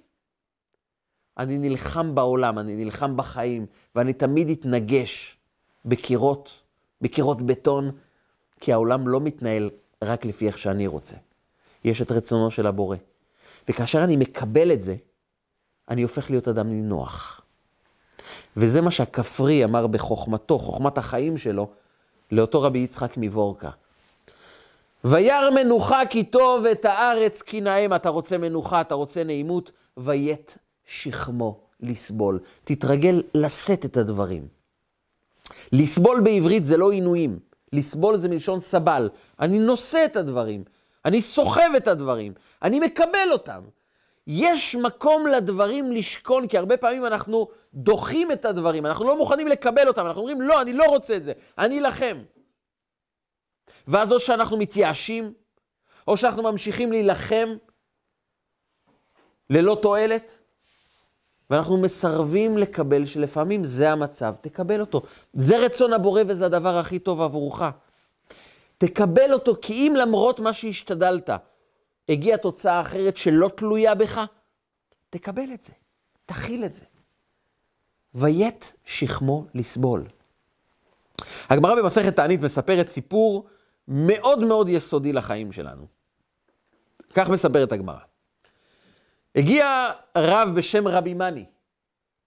אני 1.39 1.59
נלחם 1.59 2.15
בעולם, 2.15 2.59
אני 2.59 2.77
נלחם 2.77 3.17
בחיים, 3.17 3.67
ואני 3.95 4.13
תמיד 4.13 4.51
אתנגש 4.51 5.34
בקירות, 5.85 6.63
בקירות 7.01 7.43
בטון, 7.43 7.91
כי 8.61 8.73
העולם 8.73 9.09
לא 9.09 9.21
מתנהל 9.21 9.71
רק 10.05 10.25
לפי 10.25 10.47
איך 10.47 10.59
שאני 10.59 10.87
רוצה. 10.87 11.17
יש 11.85 12.03
את 12.03 12.13
רצונו 12.13 12.51
של 12.51 12.67
הבורא. 12.67 12.97
וכאשר 13.69 14.05
אני 14.05 14.17
מקבל 14.17 14.73
את 14.73 14.81
זה, 14.81 14.97
אני 15.89 16.03
הופך 16.03 16.31
להיות 16.31 16.49
אדם 16.49 16.69
נינוח. 16.69 17.41
וזה 18.57 18.81
מה 18.81 18.91
שהכפרי 18.91 19.65
אמר 19.65 19.87
בחוכמתו, 19.87 20.59
חוכמת 20.59 20.99
החיים 20.99 21.39
שלו, 21.39 21.71
לאותו 22.33 22.63
רבי 22.63 22.79
יצחק 22.79 23.15
מבורקה. 23.17 23.71
וירא 25.05 25.51
מנוחה 25.51 26.07
כי 26.11 26.25
טוב 26.25 26.67
את 26.67 26.85
הארץ 26.85 27.43
כי 27.43 27.61
נאה. 27.61 27.97
אתה 27.97 28.09
רוצה 28.09 28.39
מנוחה, 28.39 28.81
אתה 28.81 28.95
רוצה 28.95 29.25
נעימות, 29.25 29.71
ויית 29.97 30.59
שכמו 30.87 31.61
לסבול. 31.81 32.41
תתרגל 32.65 33.23
לשאת 33.35 33.85
את 33.85 33.97
הדברים. 33.97 34.49
לסבול 35.73 36.21
בעברית 36.21 36.65
זה 36.65 36.77
לא 36.77 36.91
עינויים. 36.91 37.39
לסבול 37.75 38.17
זה 38.17 38.29
מלשון 38.29 38.61
סבל. 38.61 39.09
אני 39.41 39.59
נושא 39.59 40.05
את 40.05 40.17
הדברים, 40.17 40.65
אני 41.05 41.21
סוחב 41.21 41.71
את 41.77 41.89
הדברים, 41.89 42.33
אני 42.63 42.81
מקבל 42.81 43.29
אותם. 43.33 43.63
יש 44.27 44.77
מקום 44.77 45.27
לדברים 45.27 45.93
לשכון, 45.93 46.49
כי 46.49 46.59
הרבה 46.59 46.77
פעמים 46.77 47.07
אנחנו 47.07 47.49
דוחים 47.75 48.33
את 48.33 48.45
הדברים, 48.45 48.87
אנחנו 48.87 49.05
לא 49.05 49.19
מוכנים 49.19 49.49
לקבל 49.49 49.89
אותם, 49.89 50.07
אנחנו 50.07 50.21
אומרים, 50.21 50.41
לא, 50.41 50.61
אני 50.61 50.73
לא 50.73 50.85
רוצה 50.85 51.17
את 51.17 51.25
זה, 51.25 51.33
אני 51.59 51.79
אלחם. 51.79 52.23
ואז 53.89 54.13
או 54.13 54.21
שאנחנו 54.21 54.57
מתייאשים, 54.57 55.33
או 56.09 56.17
שאנחנו 56.17 56.43
ממשיכים 56.43 56.93
להילחם 56.93 57.57
ללא 59.51 59.79
תועלת, 59.83 60.44
ואנחנו 61.51 61.77
מסרבים 61.77 62.59
לקבל 62.59 63.07
שלפעמים 63.07 63.65
זה 63.65 63.91
המצב, 63.91 64.35
תקבל 64.41 64.81
אותו. 64.81 65.03
זה 65.33 65.59
רצון 65.59 65.93
הבורא 65.93 66.23
וזה 66.29 66.47
הדבר 66.47 66.79
הכי 66.79 66.99
טוב 66.99 67.21
עבורך. 67.21 67.63
תקבל 68.79 69.33
אותו, 69.33 69.55
כי 69.63 69.73
אם 69.73 69.95
למרות 69.97 70.41
מה 70.41 70.53
שהשתדלת, 70.53 71.31
הגיעה 72.09 72.39
תוצאה 72.39 72.81
אחרת 72.81 73.17
שלא 73.17 73.51
תלויה 73.57 73.95
בך, 73.95 74.21
תקבל 75.11 75.53
את 75.55 75.63
זה, 75.63 75.73
תכיל 76.27 76.65
את 76.65 76.75
זה. 76.75 76.85
ויית 78.15 78.73
שכמו 78.85 79.47
לסבול. 79.55 80.05
הגמרא 81.51 81.75
במסכת 81.75 82.17
תענית 82.17 82.41
מספרת 82.41 82.89
סיפור 82.89 83.47
מאוד 83.89 84.39
מאוד 84.39 84.69
יסודי 84.69 85.13
לחיים 85.13 85.53
שלנו. 85.53 85.87
כך 87.15 87.29
מספרת 87.29 87.73
הגמרא. 87.73 87.99
הגיע 89.37 89.91
רב 90.17 90.49
בשם 90.55 90.89
רבי 90.89 91.15
מני, 91.15 91.45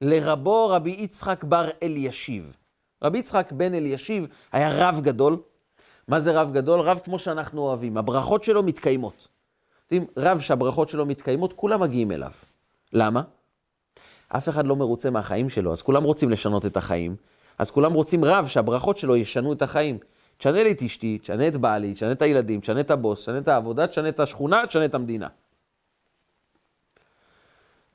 לרבו 0.02 0.70
רבי 0.70 0.96
יצחק 1.00 1.44
בר 1.44 1.70
אלישיב. 1.84 2.56
רבי 3.04 3.18
יצחק 3.18 3.52
בן 3.52 3.74
אלישיב 3.74 4.28
היה 4.52 4.90
רב 4.90 5.00
גדול. 5.02 5.38
מה 6.08 6.20
זה 6.20 6.42
רב 6.42 6.54
גדול? 6.54 6.80
רב 6.80 7.00
כמו 7.04 7.20
שאנחנו 7.20 7.62
אוהבים. 7.62 7.98
הברכות 7.98 8.44
שלו 8.44 8.64
מתקיימות. 8.64 9.28
יודעים, 9.92 10.08
רב 10.18 10.40
שהברכות 10.40 10.90
שלו 10.90 11.06
מתקיימות, 11.06 11.54
כולם 11.54 11.82
מגיעים 11.82 12.12
אליו. 12.12 12.32
למה? 12.94 13.22
אף 14.28 14.50
אחד 14.50 14.68
לא 14.68 14.76
מרוצה 14.76 15.10
מהחיים 15.10 15.50
שלו, 15.50 15.72
אז 15.72 15.82
כולם 15.82 16.04
רוצים 16.04 16.30
לשנות 16.30 16.66
את 16.66 16.78
החיים. 16.78 17.16
אז 17.58 17.72
כולם 17.72 17.94
רוצים 17.94 18.26
רב 18.26 18.48
שהברכות 18.48 18.98
שלו 18.98 19.16
ישנו 19.16 19.54
את 19.54 19.62
החיים. 19.62 19.98
תשנה 20.38 20.64
לי 20.64 20.72
את 20.72 20.82
אשתי, 20.82 21.18
תשנה 21.18 21.48
את 21.48 21.58
בעלי, 21.58 21.94
תשנה 21.94 22.12
את 22.12 22.22
הילדים, 22.22 22.60
תשנה 22.60 22.80
את 22.80 22.92
הבוס, 22.92 23.22
תשנה 23.22 23.38
את 23.38 23.48
העבודה, 23.48 23.88
תשנה 23.88 24.10
את 24.10 24.20
השכונה, 24.20 24.68
תשנה 24.68 24.86
את 24.86 24.96
המדינה. 24.96 25.28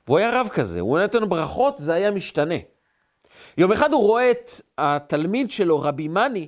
והוא 0.07 0.17
היה 0.17 0.41
רב 0.41 0.47
כזה, 0.53 0.79
הוא 0.79 0.99
נתן 0.99 1.29
ברכות, 1.29 1.75
זה 1.77 1.93
היה 1.93 2.11
משתנה. 2.11 2.55
יום 3.57 3.71
אחד 3.71 3.93
הוא 3.93 4.01
רואה 4.01 4.31
את 4.31 4.51
התלמיד 4.77 5.51
שלו, 5.51 5.81
רבי 5.81 6.07
מני, 6.07 6.47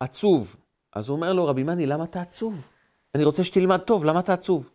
עצוב. 0.00 0.56
אז 0.92 1.08
הוא 1.08 1.16
אומר 1.16 1.32
לו, 1.32 1.46
רבי 1.46 1.62
מני, 1.62 1.86
למה 1.86 2.04
אתה 2.04 2.20
עצוב? 2.20 2.60
אני 3.14 3.24
רוצה 3.24 3.44
שתלמד 3.44 3.78
טוב, 3.78 4.04
למה 4.04 4.20
אתה 4.20 4.32
עצוב? 4.32 4.70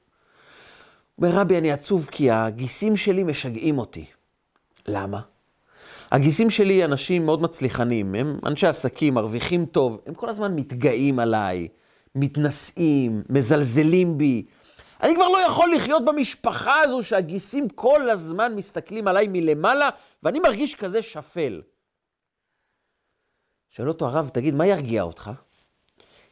הוא 1.16 1.28
אומר, 1.28 1.40
רבי, 1.40 1.58
אני 1.58 1.72
עצוב 1.72 2.08
כי 2.12 2.32
הגיסים 2.32 2.98
שלי 2.98 3.24
משגעים 3.24 3.78
אותי. 3.78 4.06
למה? 4.88 5.22
הגיסים 6.12 6.50
שלי 6.50 6.86
אנשים 6.86 7.26
מאוד 7.26 7.42
מצליחנים, 7.42 8.16
הם 8.16 8.40
אנשי 8.46 8.68
עסקים, 8.68 9.14
מרוויחים 9.14 9.66
טוב, 9.66 10.02
הם 10.06 10.14
כל 10.14 10.30
הזמן 10.30 10.56
מתגאים 10.56 11.20
עליי, 11.20 11.68
מתנשאים, 12.16 13.24
מזלזלים 13.30 14.18
בי. 14.18 14.46
אני 15.04 15.16
כבר 15.16 15.30
לא 15.30 15.38
יכול 15.38 15.76
לחיות 15.76 16.06
במשפחה 16.06 16.80
הזו 16.80 17.04
שהגיסים 17.04 17.70
כל 17.70 18.10
הזמן 18.10 18.56
מסתכלים 18.56 19.08
עליי 19.08 19.28
מלמעלה, 19.30 19.90
ואני 20.24 20.40
מרגיש 20.40 20.76
כזה 20.76 21.02
שפל. 21.02 21.62
שואל 23.70 23.88
אותו 23.88 24.06
הרב, 24.06 24.30
תגיד, 24.34 24.54
מה 24.54 24.68
ירגיע 24.68 25.02
אותך? 25.04 25.32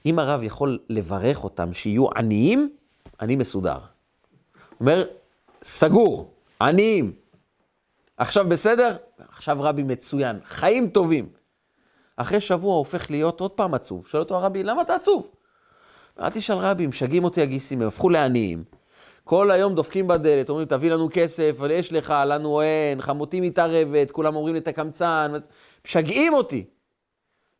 אם 0.05 0.19
הרב 0.19 0.43
יכול 0.43 0.79
לברך 0.89 1.43
אותם 1.43 1.73
שיהיו 1.73 2.07
עניים, 2.15 2.75
אני 3.21 3.35
מסודר. 3.35 3.79
אומר, 4.79 5.07
סגור, 5.63 6.33
עניים. 6.61 7.13
עכשיו 8.17 8.49
בסדר? 8.49 8.97
עכשיו 9.17 9.57
רבי 9.61 9.83
מצוין, 9.83 10.39
חיים 10.45 10.89
טובים. 10.89 11.29
אחרי 12.17 12.41
שבוע 12.41 12.75
הופך 12.75 13.11
להיות 13.11 13.41
עוד 13.41 13.51
פעם 13.51 13.73
עצוב. 13.73 14.07
שואל 14.07 14.23
אותו 14.23 14.35
הרבי, 14.35 14.63
למה 14.63 14.81
אתה 14.81 14.95
עצוב? 14.95 15.31
אל 16.19 16.29
תשאל 16.29 16.57
רבי, 16.57 16.87
משגעים 16.87 17.23
אותי 17.23 17.41
הגיסים, 17.41 17.81
הם 17.81 17.87
הפכו 17.87 18.09
לעניים. 18.09 18.63
כל 19.23 19.51
היום 19.51 19.75
דופקים 19.75 20.07
בדלת, 20.07 20.49
אומרים, 20.49 20.67
תביא 20.67 20.91
לנו 20.91 21.09
כסף, 21.13 21.55
אבל 21.59 21.71
יש 21.71 21.93
לך, 21.93 22.13
לנו 22.27 22.61
אין, 22.61 23.01
חמותי 23.01 23.41
מתערבת, 23.41 24.11
כולם 24.11 24.35
אומרים 24.35 24.53
לי, 24.53 24.59
אתה 24.59 24.71
קמצן, 24.71 25.31
משגעים 25.85 26.33
אותי. 26.33 26.65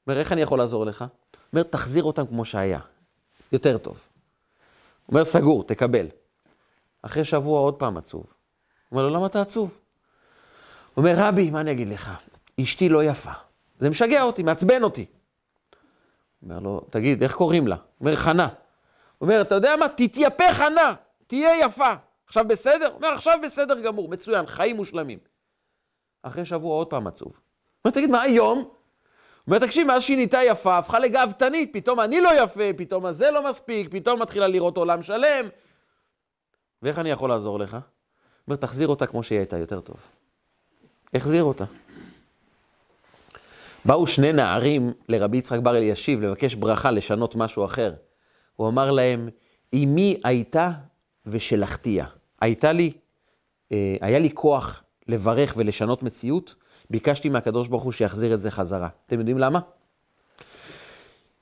אומר, 0.08 0.20
איך 0.20 0.32
אני 0.32 0.42
יכול 0.42 0.60
לעזור 0.60 0.86
לך? 0.86 1.06
אומר, 1.54 1.64
תחזיר 1.64 2.04
אותם 2.04 2.26
כמו 2.28 2.46
שהיה. 2.46 2.80
יותר 3.52 3.78
טוב. 3.78 4.00
אומר, 5.10 5.26
סגור, 5.26 5.64
תקבל. 5.64 6.08
אחרי 7.02 7.24
שבוע 7.24 7.60
עוד 7.60 7.74
פעם 7.74 7.98
עצוב. 7.98 8.26
אומר 8.92 9.08
לו, 9.08 9.10
למה 9.10 9.26
אתה 9.26 9.42
עצוב? 9.42 9.70
אומר, 10.98 11.14
רבי, 11.18 11.50
מה 11.50 11.62
אני 11.62 11.72
אגיד 11.72 11.90
לך? 11.90 12.12
אשתי 12.62 12.90
לא 12.90 13.04
יפה. 13.04 13.32
זה 13.80 13.90
משגע 13.90 14.24
אותי, 14.24 14.44
מעצבן 14.44 14.84
אותי. 14.84 15.06
אומר 16.46 16.60
לו, 16.60 16.82
תגיד, 16.90 17.24
איך 17.24 17.36
קוראים 17.36 17.68
לה? 17.68 17.76
אומר, 18.02 18.16
חנה. 18.16 18.48
אומר, 19.22 19.42
אתה 19.42 19.56
יודע 19.56 19.76
מה? 19.76 19.90
תתייפה 19.90 20.54
חנה, 20.54 20.94
תהיה 21.28 21.60
יפה. 21.60 21.94
עכשיו 22.28 22.48
בסדר? 22.48 22.92
אומר, 22.96 23.08
עכשיו 23.08 23.40
בסדר 23.44 23.80
גמור, 23.80 24.10
מצוין, 24.10 24.46
חיים 24.46 24.76
מושלמים. 24.76 25.20
אחרי 26.24 26.46
שבוע 26.46 26.76
עוד 26.76 26.88
פעם 26.88 27.08
עצוב. 27.08 27.40
אומר, 27.86 27.94
תגיד, 27.94 28.10
מה 28.10 28.22
היום? 28.22 28.70
אומר, 29.48 29.60
תקשיב, 29.60 29.88
מאז 29.88 30.02
שהיא 30.02 30.16
נהייתה 30.16 30.44
יפה, 30.44 30.78
הפכה 30.78 31.00
לגאוותנית, 31.00 31.70
פתאום 31.74 32.00
אני 32.00 32.22
לא 32.22 32.30
יפה, 32.44 32.74
פתאום 32.78 33.06
הזה 33.06 33.32
לא 33.32 33.50
מספיק, 33.50 33.88
פתאום 33.92 34.22
מתחילה 34.22 34.48
לראות 34.48 34.78
עולם 34.78 35.02
שלם. 35.02 35.50
ואיך 36.82 37.00
אני 37.00 37.10
יכול 37.10 37.30
לעזור 37.30 37.60
לך? 37.60 37.78
אומר, 38.48 38.58
תחזיר 38.58 38.88
אותה 38.88 39.08
כמו 39.08 39.24
שהיא 39.24 39.40
הייתה, 39.40 39.58
יותר 39.58 39.82
טוב. 39.82 39.98
החזיר 41.14 41.44
אותה. 41.44 41.66
באו 43.86 44.08
שני 44.08 44.34
נערים 44.34 44.94
לרבי 45.10 45.38
יצחק 45.38 45.60
בר 45.60 45.78
אלישיב 45.78 46.22
לבקש 46.22 46.56
ברכה, 46.56 46.92
לשנות 46.92 47.36
משהו 47.36 47.66
אחר. 47.66 47.94
הוא 48.56 48.68
אמר 48.68 48.92
להם, 48.92 49.30
אמי 49.74 50.22
הייתה 50.24 50.72
ושלחתיה. 51.26 52.06
הייתה 52.42 52.72
לי, 52.72 52.92
אה, 53.72 53.96
היה 54.02 54.20
לי 54.20 54.30
כוח 54.34 54.84
לברך 55.08 55.54
ולשנות 55.58 56.04
מציאות, 56.04 56.56
ביקשתי 56.90 57.30
מהקדוש 57.30 57.68
ברוך 57.68 57.84
הוא 57.84 57.92
שיחזיר 57.92 58.34
את 58.34 58.42
זה 58.42 58.52
חזרה. 58.52 58.90
אתם 59.06 59.20
יודעים 59.20 59.38
למה? 59.38 59.60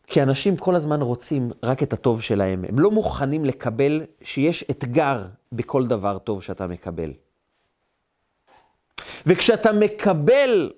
כי 0.08 0.24
אנשים 0.24 0.58
כל 0.58 0.76
הזמן 0.76 1.02
רוצים 1.02 1.52
רק 1.64 1.84
את 1.84 1.94
הטוב 1.94 2.22
שלהם. 2.22 2.66
הם 2.70 2.80
לא 2.80 2.92
מוכנים 2.92 3.46
לקבל 3.46 4.02
שיש 4.22 4.64
אתגר 4.72 5.24
בכל 5.52 5.88
דבר 5.88 6.18
טוב 6.18 6.44
שאתה 6.44 6.68
מקבל. 6.68 7.12
וכשאתה 9.26 9.72
מקבל 9.72 10.72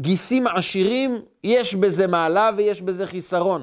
גיסים 0.00 0.46
עשירים, 0.46 1.22
יש 1.44 1.74
בזה 1.74 2.06
מעלה 2.06 2.50
ויש 2.56 2.82
בזה 2.82 3.06
חיסרון. 3.06 3.62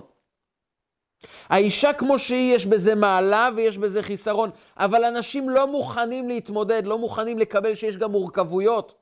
האישה 1.49 1.93
כמו 1.93 2.19
שהיא, 2.19 2.55
יש 2.55 2.65
בזה 2.65 2.95
מעלה 2.95 3.49
ויש 3.55 3.77
בזה 3.77 4.01
חיסרון, 4.01 4.49
אבל 4.77 5.03
אנשים 5.05 5.49
לא 5.49 5.67
מוכנים 5.67 6.29
להתמודד, 6.29 6.85
לא 6.85 6.97
מוכנים 6.97 7.39
לקבל 7.39 7.75
שיש 7.75 7.97
גם 7.97 8.11
מורכבויות. 8.11 8.95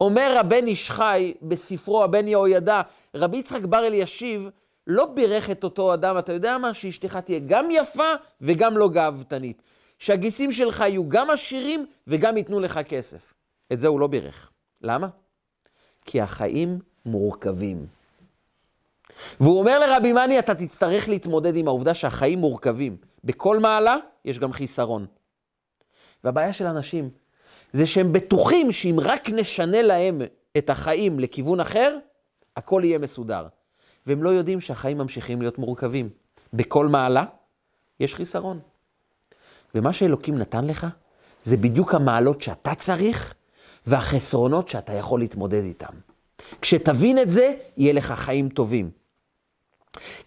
אומר 0.00 0.36
הבן 0.40 0.66
איש 0.66 0.90
חי 0.90 1.34
בספרו 1.42 2.04
הבן 2.04 2.28
יהוידע, 2.28 2.82
רבי 3.14 3.36
יצחק 3.36 3.62
בר 3.62 3.86
אלישיב 3.86 4.48
לא 4.86 5.06
בירך 5.06 5.50
את 5.50 5.64
אותו 5.64 5.94
אדם, 5.94 6.18
אתה 6.18 6.32
יודע 6.32 6.58
מה? 6.58 6.74
שאשתך 6.74 7.16
תהיה 7.16 7.38
גם 7.46 7.68
יפה 7.70 8.12
וגם 8.40 8.78
לא 8.78 8.88
גאוותנית. 8.88 9.62
שהגיסים 9.98 10.52
שלך 10.52 10.80
יהיו 10.80 11.08
גם 11.08 11.30
עשירים 11.30 11.86
וגם 12.06 12.36
ייתנו 12.36 12.60
לך 12.60 12.80
כסף. 12.88 13.34
את 13.72 13.80
זה 13.80 13.88
הוא 13.88 14.00
לא 14.00 14.06
בירך. 14.06 14.50
למה? 14.82 15.08
כי 16.04 16.20
החיים 16.20 16.78
מורכבים. 17.06 17.86
והוא 19.40 19.58
אומר 19.58 19.78
לרבי 19.78 20.12
מני, 20.12 20.38
אתה 20.38 20.54
תצטרך 20.54 21.08
להתמודד 21.08 21.56
עם 21.56 21.68
העובדה 21.68 21.94
שהחיים 21.94 22.38
מורכבים. 22.38 22.96
בכל 23.24 23.58
מעלה 23.58 23.96
יש 24.24 24.38
גם 24.38 24.52
חיסרון. 24.52 25.06
והבעיה 26.24 26.52
של 26.52 26.66
אנשים 26.66 27.10
זה 27.72 27.86
שהם 27.86 28.12
בטוחים 28.12 28.72
שאם 28.72 28.96
רק 29.02 29.30
נשנה 29.30 29.82
להם 29.82 30.22
את 30.58 30.70
החיים 30.70 31.20
לכיוון 31.20 31.60
אחר, 31.60 31.98
הכל 32.56 32.82
יהיה 32.84 32.98
מסודר. 32.98 33.46
והם 34.06 34.22
לא 34.22 34.28
יודעים 34.28 34.60
שהחיים 34.60 34.98
ממשיכים 34.98 35.40
להיות 35.40 35.58
מורכבים. 35.58 36.10
בכל 36.52 36.88
מעלה 36.88 37.24
יש 38.00 38.14
חיסרון. 38.14 38.60
ומה 39.74 39.92
שאלוקים 39.92 40.38
נתן 40.38 40.66
לך, 40.66 40.86
זה 41.44 41.56
בדיוק 41.56 41.94
המעלות 41.94 42.42
שאתה 42.42 42.74
צריך 42.74 43.34
והחסרונות 43.86 44.68
שאתה 44.68 44.92
יכול 44.92 45.20
להתמודד 45.20 45.64
איתם. 45.64 45.92
כשתבין 46.60 47.18
את 47.18 47.30
זה, 47.30 47.54
יהיה 47.76 47.92
לך 47.92 48.12
חיים 48.12 48.48
טובים. 48.48 48.90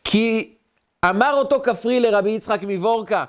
כי 0.03 0.53
אמר 1.05 1.33
אותו 1.33 1.61
כפרי 1.63 1.99
לרבי 1.99 2.29
יצחק 2.29 2.59
מבורקה, 2.67 3.25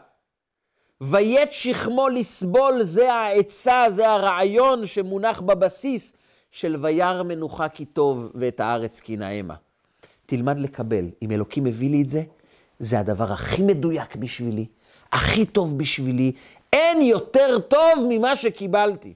ויית 1.00 1.52
שכמו 1.52 2.08
לסבול, 2.08 2.82
זה 2.82 3.12
העצה, 3.12 3.84
זה 3.88 4.10
הרעיון 4.10 4.86
שמונח 4.86 5.40
בבסיס 5.40 6.14
של 6.50 6.76
וירא 6.80 7.22
מנוחה 7.22 7.68
כי 7.68 7.84
טוב 7.84 8.30
ואת 8.34 8.60
הארץ 8.60 9.00
כי 9.00 9.16
נאמה. 9.16 9.54
תלמד 10.26 10.58
לקבל. 10.58 11.04
אם 11.22 11.30
אלוקים 11.30 11.64
מביא 11.64 11.90
לי 11.90 12.02
את 12.02 12.08
זה, 12.08 12.22
זה 12.78 13.00
הדבר 13.00 13.32
הכי 13.32 13.62
מדויק 13.62 14.16
בשבילי, 14.16 14.66
הכי 15.12 15.46
טוב 15.46 15.78
בשבילי. 15.78 16.32
אין 16.72 17.02
יותר 17.02 17.58
טוב 17.58 18.06
ממה 18.08 18.36
שקיבלתי. 18.36 19.14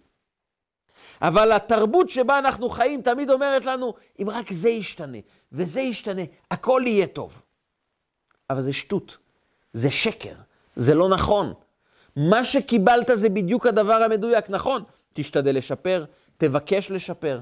אבל 1.23 1.53
התרבות 1.53 2.11
שבה 2.11 2.39
אנחנו 2.39 2.69
חיים 2.69 3.03
תמיד 3.03 3.31
אומרת 3.31 3.65
לנו, 3.65 3.95
אם 4.23 4.31
רק 4.31 4.53
זה 4.53 4.69
ישתנה 4.69 5.19
וזה 5.53 5.81
ישתנה, 5.81 6.23
הכל 6.51 6.83
יהיה 6.87 7.07
טוב. 7.07 7.43
אבל 8.51 8.63
זה 8.63 8.73
שטות, 8.73 9.19
זה 9.73 9.91
שקר, 9.91 10.35
זה 10.77 10.95
לא 10.95 11.09
נכון. 11.09 11.55
מה 12.17 12.45
שקיבלת 12.45 13.11
זה 13.15 13.29
בדיוק 13.29 13.67
הדבר 13.67 14.03
המדויק, 14.03 14.51
נכון, 14.51 14.83
תשתדל 15.13 15.57
לשפר, 15.57 16.05
תבקש 16.37 16.91
לשפר, 16.91 17.41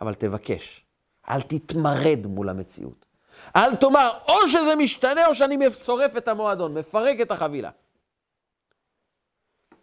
אבל 0.00 0.14
תבקש. 0.14 0.84
אל 1.28 1.40
תתמרד 1.40 2.26
מול 2.26 2.48
המציאות. 2.48 3.06
אל 3.56 3.76
תאמר, 3.76 4.18
או 4.28 4.48
שזה 4.48 4.76
משתנה 4.76 5.26
או 5.26 5.34
שאני 5.34 5.70
שורף 5.84 6.16
את 6.16 6.28
המועדון, 6.28 6.74
מפרק 6.74 7.20
את 7.22 7.30
החבילה. 7.30 7.70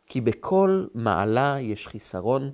כי 0.10 0.22
בכל 0.22 0.86
מעלה 0.94 1.56
יש 1.60 1.88
חיסרון, 1.88 2.52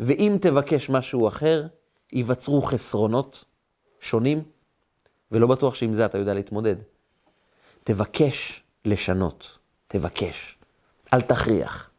ואם 0.00 0.36
תבקש 0.40 0.90
משהו 0.90 1.28
אחר, 1.28 1.66
ייווצרו 2.12 2.60
חסרונות 2.60 3.44
שונים, 4.00 4.42
ולא 5.32 5.46
בטוח 5.46 5.74
שעם 5.74 5.92
זה 5.92 6.06
אתה 6.06 6.18
יודע 6.18 6.34
להתמודד. 6.34 6.76
תבקש 7.84 8.62
לשנות, 8.84 9.58
תבקש. 9.88 10.58
אל 11.14 11.20
תכריח, 11.20 11.90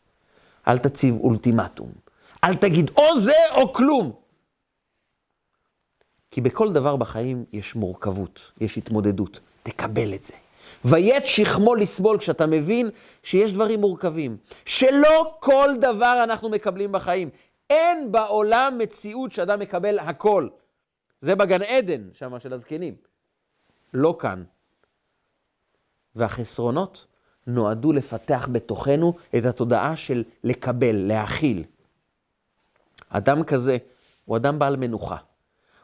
אל 0.67 0.77
תציב 0.77 1.15
אולטימטום, 1.15 1.91
אל 2.43 2.55
תגיד 2.55 2.91
או 2.97 3.19
זה 3.19 3.51
או 3.51 3.73
כלום. 3.73 4.11
כי 6.31 6.41
בכל 6.41 6.73
דבר 6.73 6.95
בחיים 6.95 7.45
יש 7.53 7.75
מורכבות, 7.75 8.51
יש 8.61 8.77
התמודדות. 8.77 9.39
תקבל 9.63 10.13
את 10.13 10.23
זה. 10.23 10.33
ויית 10.85 11.25
שכמו 11.25 11.75
לסבול 11.75 12.17
כשאתה 12.17 12.45
מבין 12.45 12.89
שיש 13.23 13.53
דברים 13.53 13.81
מורכבים, 13.81 14.37
שלא 14.65 15.35
כל 15.39 15.69
דבר 15.81 16.19
אנחנו 16.23 16.49
מקבלים 16.49 16.91
בחיים. 16.91 17.29
אין 17.69 18.11
בעולם 18.11 18.77
מציאות 18.77 19.31
שאדם 19.31 19.59
מקבל 19.59 19.99
הכל. 19.99 20.47
זה 21.21 21.35
בגן 21.35 21.61
עדן, 21.61 22.01
שם 22.13 22.39
של 22.39 22.53
הזקנים. 22.53 22.95
לא 23.93 24.15
כאן. 24.19 24.43
והחסרונות 26.15 27.05
נועדו 27.47 27.93
לפתח 27.93 28.49
בתוכנו 28.51 29.13
את 29.37 29.45
התודעה 29.45 29.95
של 29.95 30.23
לקבל, 30.43 30.95
להכיל. 30.95 31.63
אדם 33.09 33.43
כזה 33.43 33.77
הוא 34.25 34.37
אדם 34.37 34.59
בעל 34.59 34.75
מנוחה. 34.75 35.17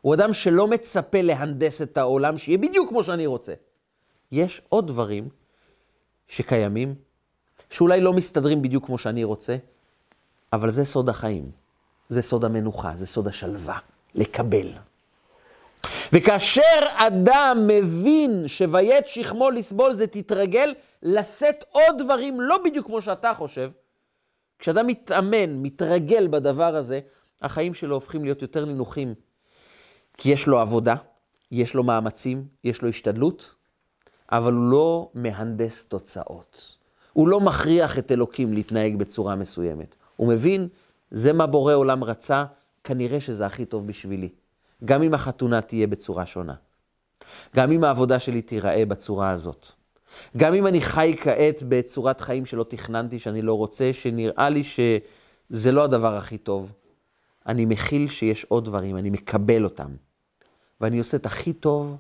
הוא 0.02 0.14
אדם 0.14 0.34
שלא 0.34 0.68
מצפה 0.68 1.22
להנדס 1.22 1.82
את 1.82 1.98
העולם, 1.98 2.38
שיהיה 2.38 2.58
בדיוק 2.58 2.90
כמו 2.90 3.04
שאני 3.04 3.26
רוצה. 3.26 3.54
יש 4.32 4.62
עוד 4.70 4.88
דברים 4.88 5.30
שקיימים, 6.28 6.96
שאולי 7.70 8.02
לא 8.02 8.14
מסתדרים 8.14 8.62
בדיוק 8.62 8.86
כמו 8.86 8.98
שאני 8.98 9.24
רוצה, 9.24 9.58
אבל 10.54 10.70
זה 10.70 10.86
סוד 10.86 11.10
החיים. 11.10 11.52
זה 12.10 12.22
סוד 12.22 12.46
המנוחה, 12.46 12.92
זה 12.96 13.06
סוד 13.06 13.28
השלווה, 13.28 13.80
לקבל. 14.16 14.68
וכאשר 16.14 16.80
אדם 16.96 17.68
מבין 17.68 18.48
שווית 18.48 19.08
שכמו 19.08 19.52
לסבול 19.52 19.94
זה 19.94 20.08
תתרגל 20.08 20.74
לשאת 21.04 21.66
עוד 21.72 21.96
דברים 22.04 22.42
לא 22.42 22.58
בדיוק 22.66 22.86
כמו 22.86 23.02
שאתה 23.02 23.34
חושב, 23.34 23.72
כשאדם 24.60 24.88
מתאמן, 24.88 25.62
מתרגל 25.62 26.28
בדבר 26.28 26.76
הזה, 26.76 27.00
החיים 27.42 27.74
שלו 27.74 27.96
הופכים 27.96 28.24
להיות 28.24 28.42
יותר 28.42 28.66
נינוחים, 28.66 29.14
כי 30.18 30.30
יש 30.30 30.48
לו 30.48 30.60
עבודה, 30.60 30.96
יש 31.52 31.74
לו 31.74 31.84
מאמצים, 31.84 32.48
יש 32.64 32.82
לו 32.82 32.90
השתדלות, 32.90 33.56
אבל 34.32 34.54
הוא 34.54 34.72
לא 34.72 35.10
מהנדס 35.14 35.86
תוצאות. 35.86 36.78
הוא 37.14 37.28
לא 37.28 37.40
מכריח 37.40 38.00
את 38.00 38.12
אלוקים 38.12 38.54
להתנהג 38.54 38.96
בצורה 38.96 39.36
מסוימת. 39.36 39.96
הוא 40.16 40.28
מבין, 40.28 40.68
זה 41.12 41.34
מה 41.34 41.46
בורא 41.46 41.74
עולם 41.74 42.04
רצה, 42.04 42.46
כנראה 42.84 43.20
שזה 43.20 43.46
הכי 43.46 43.66
טוב 43.66 43.88
בשבילי. 43.88 44.30
גם 44.86 45.04
אם 45.04 45.14
החתונה 45.14 45.62
תהיה 45.62 45.88
בצורה 45.88 46.26
שונה. 46.26 46.54
גם 47.56 47.72
אם 47.72 47.84
העבודה 47.84 48.20
שלי 48.20 48.42
תיראה 48.42 48.86
בצורה 48.86 49.30
הזאת. 49.30 49.68
גם 50.38 50.54
אם 50.54 50.68
אני 50.68 50.82
חי 50.82 51.16
כעת 51.22 51.64
בצורת 51.68 52.22
חיים 52.22 52.46
שלא 52.46 52.64
תכננתי, 52.64 53.20
שאני 53.20 53.42
לא 53.42 53.54
רוצה, 53.54 53.94
שנראה 53.94 54.50
לי 54.50 54.62
שזה 54.64 55.72
לא 55.72 55.84
הדבר 55.84 56.16
הכי 56.16 56.38
טוב, 56.38 56.72
אני 57.48 57.66
מכיל 57.66 58.08
שיש 58.08 58.44
עוד 58.44 58.66
דברים, 58.66 58.98
אני 58.98 59.10
מקבל 59.10 59.64
אותם. 59.64 59.96
ואני 60.82 61.00
עושה 61.00 61.18
את 61.18 61.26
הכי 61.26 61.54
טוב 61.54 61.98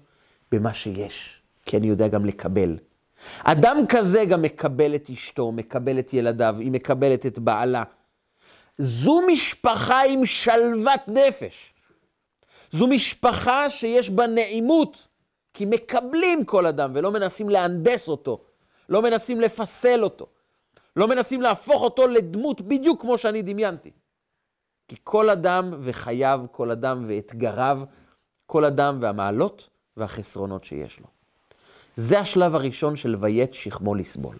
במה 0.52 0.74
שיש, 0.74 1.42
כי 1.68 1.78
אני 1.78 1.88
יודע 1.88 2.08
גם 2.08 2.26
לקבל. 2.26 2.78
אדם 3.44 3.78
כזה 3.90 4.26
גם 4.26 4.42
מקבל 4.42 4.96
את 4.96 5.10
אשתו, 5.10 5.52
מקבל 5.52 6.00
את 6.00 6.14
ילדיו, 6.14 6.56
היא 6.60 6.72
מקבלת 6.72 7.26
את 7.26 7.40
בעלה. 7.40 7.84
זו 8.78 9.22
משפחה 9.28 10.02
עם 10.06 10.26
שלוות 10.26 11.08
נפש. 11.08 11.74
זו 12.72 12.88
משפחה 12.88 13.70
שיש 13.70 14.10
בה 14.10 14.28
נעימות, 14.28 15.08
כי 15.54 15.66
מקבלים 15.66 16.46
כל 16.46 16.66
אדם 16.66 16.92
ולא 16.94 17.12
מנסים 17.12 17.50
להנדס 17.50 18.08
אותו, 18.08 18.44
לא 18.90 19.02
מנסים 19.02 19.42
לפסל 19.42 20.04
אותו, 20.04 20.28
לא 20.96 21.08
מנסים 21.08 21.42
להפוך 21.42 21.82
אותו 21.82 22.08
לדמות 22.08 22.62
בדיוק 22.62 23.02
כמו 23.02 23.18
שאני 23.18 23.42
דמיינתי. 23.42 23.92
כי 24.88 24.96
כל 25.04 25.30
אדם 25.30 25.74
וחייו, 25.80 26.46
כל 26.52 26.72
אדם 26.72 27.06
ואתגריו, 27.08 27.80
כל 28.46 28.66
אדם 28.66 28.98
והמעלות 29.02 29.70
והחסרונות 29.98 30.64
שיש 30.64 31.00
לו. 31.00 31.17
זה 31.98 32.20
השלב 32.20 32.56
הראשון 32.56 32.96
של 32.96 33.16
ויית 33.20 33.54
שכמו 33.54 33.96
לסבול. 33.96 34.38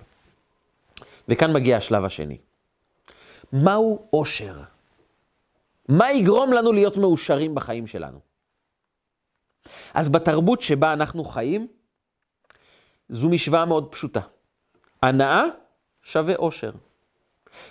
וכאן 1.28 1.54
מגיע 1.54 1.78
השלב 1.78 2.06
השני. 2.06 2.38
מהו 3.54 4.08
עושר? 4.10 4.62
מה 5.90 6.12
יגרום 6.12 6.54
לנו 6.54 6.72
להיות 6.72 6.98
מאושרים 6.98 7.56
בחיים 7.56 7.88
שלנו? 7.88 8.20
אז 9.94 10.10
בתרבות 10.10 10.62
שבה 10.62 10.94
אנחנו 10.94 11.24
חיים, 11.24 11.68
זו 13.10 13.30
משוואה 13.30 13.66
מאוד 13.66 13.92
פשוטה. 13.92 14.22
הנאה 15.04 15.42
שווה 16.02 16.36
עושר. 16.36 16.72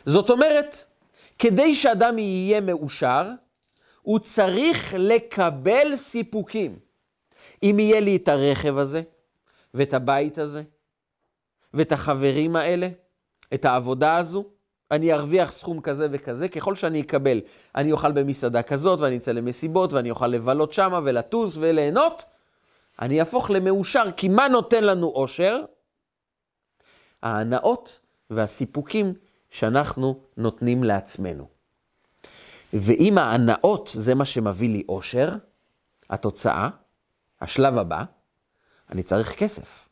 זאת 0.07 0.31
אומרת, 0.31 0.77
כדי 1.39 1.75
שאדם 1.75 2.19
יהיה 2.19 2.61
מאושר, 2.61 3.31
הוא 4.03 4.19
צריך 4.19 4.95
לקבל 4.99 5.97
סיפוקים. 5.97 6.79
אם 7.63 7.77
יהיה 7.79 8.01
לי 8.01 8.17
את 8.17 8.29
הרכב 8.29 8.79
הזה, 8.79 9.03
ואת 9.77 9.95
הבית 9.95 10.39
הזה, 10.39 10.63
ואת 11.75 11.93
החברים 11.93 12.57
האלה, 12.57 12.89
את 13.55 13.65
העבודה 13.65 14.17
הזו, 14.17 14.45
אני 14.91 15.13
ארוויח 15.13 15.53
סכום 15.53 15.81
כזה 15.81 16.07
וכזה, 16.11 16.49
ככל 16.49 16.75
שאני 16.75 17.01
אקבל, 17.01 17.41
אני 17.75 17.93
אוכל 17.93 18.13
במסעדה 18.13 18.63
כזאת, 18.63 19.01
ואני 19.01 19.17
אצא 19.17 19.33
למסיבות, 19.33 19.93
ואני 19.93 20.11
אוכל 20.11 20.27
לבלות 20.27 20.73
שמה 20.73 21.01
ולטוס 21.05 21.57
וליהנות, 21.57 22.25
אני 23.01 23.21
אהפוך 23.21 23.51
למאושר, 23.51 24.05
כי 24.17 24.29
מה 24.29 24.49
נותן 24.49 24.85
לנו 24.85 25.07
אושר? 25.07 25.61
ההנאות 27.23 28.01
והסיפוקים 28.31 29.15
שאנחנו 29.51 30.21
נותנים 30.37 30.85
לעצמנו. 30.85 31.49
ואם 32.73 33.19
ההנאות 33.19 33.91
זה 33.95 34.15
מה 34.15 34.25
שמביא 34.25 34.69
לי 34.69 34.83
אושר, 34.89 35.29
התוצאה, 36.11 36.69
השלב 37.41 37.79
הבא, 37.79 38.05
אני 38.91 39.03
צריך 39.03 39.35
כסף. 39.35 39.89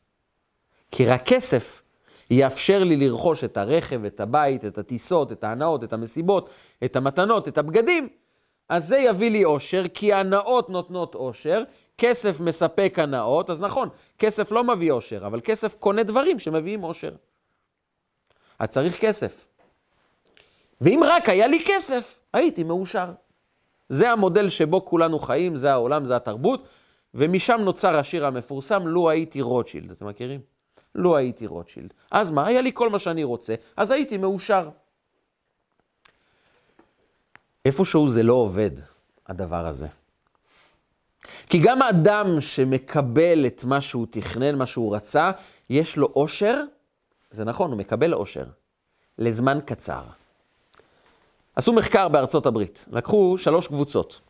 כי 0.91 1.07
רק 1.07 1.23
כסף 1.27 1.83
יאפשר 2.31 2.85
לי 2.85 2.97
לרכוש 2.97 3.45
את 3.45 3.57
הרכב, 3.57 4.05
את 4.05 4.21
הבית, 4.21 4.65
את 4.65 4.79
הטיסות, 4.79 5.33
את 5.33 5.45
ההנאות, 5.45 5.85
את 5.85 5.93
המסיבות, 5.93 6.51
את 6.85 6.97
המתנות, 6.97 7.49
את 7.49 7.59
הבגדים. 7.59 8.09
אז 8.69 8.89
זה 8.89 8.99
יביא 8.99 9.31
לי 9.31 9.45
אושר, 9.45 9.85
כי 9.95 10.13
הנאות 10.13 10.71
נותנות 10.71 11.15
אושר, 11.15 11.63
כסף 11.99 12.41
מספק 12.41 12.95
הנאות, 12.99 13.51
אז 13.51 13.61
נכון, 13.61 13.89
כסף 14.19 14.53
לא 14.53 14.65
מביא 14.65 14.93
אושר, 14.93 15.27
אבל 15.27 15.41
כסף 15.45 15.75
קונה 15.75 16.03
דברים 16.03 16.39
שמביאים 16.39 16.85
אושר. 16.85 17.15
אז 18.59 18.69
צריך 18.69 19.01
כסף. 19.01 19.47
ואם 20.81 21.01
רק 21.07 21.29
היה 21.29 21.47
לי 21.47 21.65
כסף, 21.67 22.21
הייתי 22.33 22.65
מאושר. 22.65 23.13
זה 23.89 24.11
המודל 24.11 24.49
שבו 24.49 24.85
כולנו 24.85 25.19
חיים, 25.19 25.57
זה 25.57 25.73
העולם, 25.73 26.05
זה 26.05 26.17
התרבות, 26.17 26.69
ומשם 27.15 27.61
נוצר 27.61 27.97
השיר 27.97 28.27
המפורסם, 28.27 28.87
לו 28.87 29.11
הייתי 29.11 29.43
רוטשילד. 29.43 29.91
אתם 29.91 30.07
מכירים? 30.07 30.41
לו 30.95 31.17
הייתי 31.17 31.47
רוטשילד. 31.47 31.95
אז 32.11 32.31
מה? 32.31 32.47
היה 32.47 32.61
לי 32.61 32.71
כל 32.75 32.91
מה 32.91 32.99
שאני 32.99 33.25
רוצה, 33.25 33.55
אז 33.77 33.91
הייתי 33.91 34.17
מאושר. 34.17 34.69
איפשהו 37.65 38.09
זה 38.09 38.23
לא 38.23 38.33
עובד, 38.33 38.71
הדבר 39.27 39.67
הזה. 39.67 39.87
כי 41.47 41.59
גם 41.59 41.83
האדם 41.83 42.41
שמקבל 42.41 43.47
את 43.47 43.65
מה 43.65 43.81
שהוא 43.81 44.07
תכנן, 44.11 44.59
מה 44.59 44.67
שהוא 44.67 44.97
רצה, 44.97 45.31
יש 45.71 45.97
לו 45.97 46.07
אושר, 46.17 46.63
זה 47.31 47.45
נכון, 47.45 47.71
הוא 47.71 47.79
מקבל 47.79 48.15
אושר, 48.15 48.45
לזמן 49.19 49.59
קצר. 49.67 50.03
עשו 51.57 51.73
מחקר 51.73 52.09
בארצות 52.09 52.47
הברית, 52.47 52.85
לקחו 52.93 53.39
שלוש 53.39 53.67
קבוצות. 53.69 54.21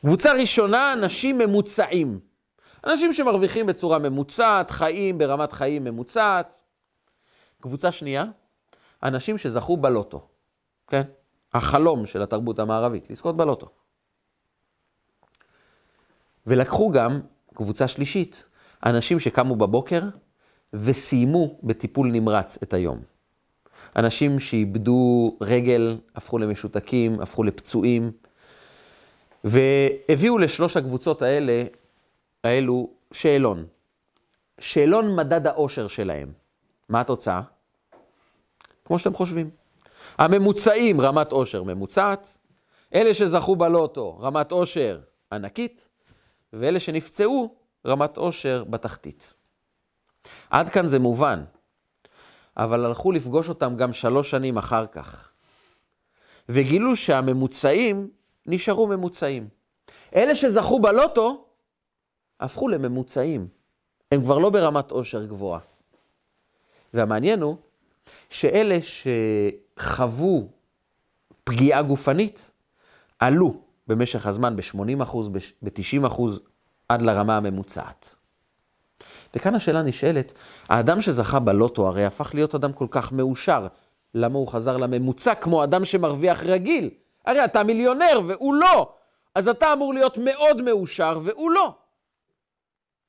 קבוצה 0.00 0.32
ראשונה, 0.32 0.92
אנשים 0.92 1.38
ממוצעים. 1.38 2.20
אנשים 2.84 3.12
שמרוויחים 3.12 3.66
בצורה 3.66 3.98
ממוצעת, 3.98 4.70
חיים 4.70 5.18
ברמת 5.18 5.52
חיים 5.52 5.84
ממוצעת. 5.84 6.60
קבוצה 7.60 7.92
שנייה, 7.92 8.24
אנשים 9.02 9.38
שזכו 9.38 9.76
בלוטו, 9.76 10.28
כן? 10.86 11.02
החלום 11.54 12.06
של 12.06 12.22
התרבות 12.22 12.58
המערבית, 12.58 13.10
לזכות 13.10 13.36
בלוטו. 13.36 13.68
ולקחו 16.46 16.90
גם 16.90 17.20
קבוצה 17.54 17.88
שלישית, 17.88 18.44
אנשים 18.86 19.20
שקמו 19.20 19.56
בבוקר 19.56 20.02
וסיימו 20.72 21.58
בטיפול 21.62 22.10
נמרץ 22.10 22.58
את 22.62 22.74
היום. 22.74 23.00
אנשים 23.96 24.40
שאיבדו 24.40 25.36
רגל, 25.40 25.98
הפכו 26.14 26.38
למשותקים, 26.38 27.20
הפכו 27.20 27.42
לפצועים, 27.44 28.12
והביאו 29.44 30.38
לשלוש 30.38 30.76
הקבוצות 30.76 31.22
האלה, 31.22 31.64
האלו 32.44 32.90
שאלון. 33.12 33.66
שאלון 34.60 35.16
מדד 35.16 35.46
האושר 35.46 35.88
שלהם. 35.88 36.32
מה 36.88 37.00
התוצאה? 37.00 37.40
כמו 38.84 38.98
שאתם 38.98 39.14
חושבים. 39.14 39.50
הממוצעים, 40.18 41.00
רמת 41.00 41.32
אושר 41.32 41.62
ממוצעת, 41.62 42.38
אלה 42.94 43.14
שזכו 43.14 43.56
בלוטו, 43.56 44.18
רמת 44.18 44.52
אושר 44.52 45.00
ענקית, 45.32 45.88
ואלה 46.52 46.80
שנפצעו, 46.80 47.54
רמת 47.86 48.16
אושר 48.16 48.64
בתחתית. 48.64 49.34
עד 50.50 50.70
כאן 50.70 50.86
זה 50.86 50.98
מובן, 50.98 51.44
אבל 52.56 52.84
הלכו 52.84 53.12
לפגוש 53.12 53.48
אותם 53.48 53.76
גם 53.76 53.92
שלוש 53.92 54.30
שנים 54.30 54.58
אחר 54.58 54.86
כך, 54.86 55.30
וגילו 56.48 56.96
שהממוצעים 56.96 58.10
נשארו 58.48 58.86
ממוצעים. 58.86 59.48
אלה 60.14 60.34
שזכו 60.34 60.80
בלוטו, 60.80 61.44
הפכו 62.40 62.68
לממוצעים. 62.68 63.48
הם 64.12 64.22
כבר 64.22 64.38
לא 64.38 64.50
ברמת 64.50 64.90
עושר 64.90 65.24
גבוהה. 65.24 65.60
והמעניין 66.94 67.42
הוא 67.42 67.56
שאלה 68.30 68.78
שחוו 69.76 70.48
פגיעה 71.44 71.82
גופנית, 71.82 72.50
עלו 73.18 73.54
במשך 73.86 74.26
הזמן 74.26 74.56
ב-80%, 74.56 75.16
ב-90% 75.62 76.22
עד 76.88 77.02
לרמה 77.02 77.36
הממוצעת. 77.36 78.16
וכאן 79.34 79.54
השאלה 79.54 79.82
נשאלת, 79.82 80.32
האדם 80.68 81.02
שזכה 81.02 81.38
בלוטו 81.38 81.88
הרי 81.88 82.04
הפך 82.04 82.34
להיות 82.34 82.54
אדם 82.54 82.72
כל 82.72 82.86
כך 82.90 83.12
מאושר, 83.12 83.66
למה 84.14 84.38
הוא 84.38 84.48
חזר 84.48 84.76
לממוצע 84.76 85.34
כמו 85.34 85.64
אדם 85.64 85.84
שמרוויח 85.84 86.42
רגיל? 86.42 86.90
הרי 87.28 87.44
אתה 87.44 87.62
מיליונר 87.62 88.20
והוא 88.26 88.54
לא, 88.54 88.92
אז 89.34 89.48
אתה 89.48 89.72
אמור 89.72 89.94
להיות 89.94 90.18
מאוד 90.18 90.62
מאושר 90.62 91.18
והוא 91.22 91.50
לא. 91.50 91.74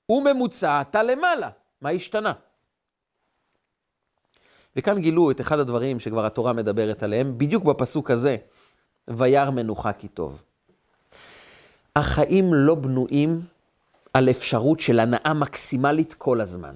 הוא 0.05 0.23
ממוצע, 0.23 0.82
אתה 0.82 1.03
למעלה, 1.03 1.49
מה 1.82 1.89
השתנה? 1.89 2.34
וכאן 4.75 4.99
גילו 5.01 5.32
את 5.32 5.41
אחד 5.41 5.60
הדברים 5.60 5.99
שכבר 5.99 6.25
התורה 6.25 6.53
מדברת 6.53 7.03
עליהם, 7.03 7.38
בדיוק 7.38 7.63
בפסוק 7.63 8.12
הזה, 8.12 8.38
וירא 9.08 9.49
מנוחה 9.49 9.93
כי 9.93 10.08
טוב. 10.08 10.41
החיים 11.95 12.53
לא 12.53 12.75
בנויים 12.75 13.41
על 14.13 14.29
אפשרות 14.29 14.79
של 14.79 14.99
הנאה 14.99 15.34
מקסימלית 15.34 16.13
כל 16.13 16.41
הזמן. 16.41 16.75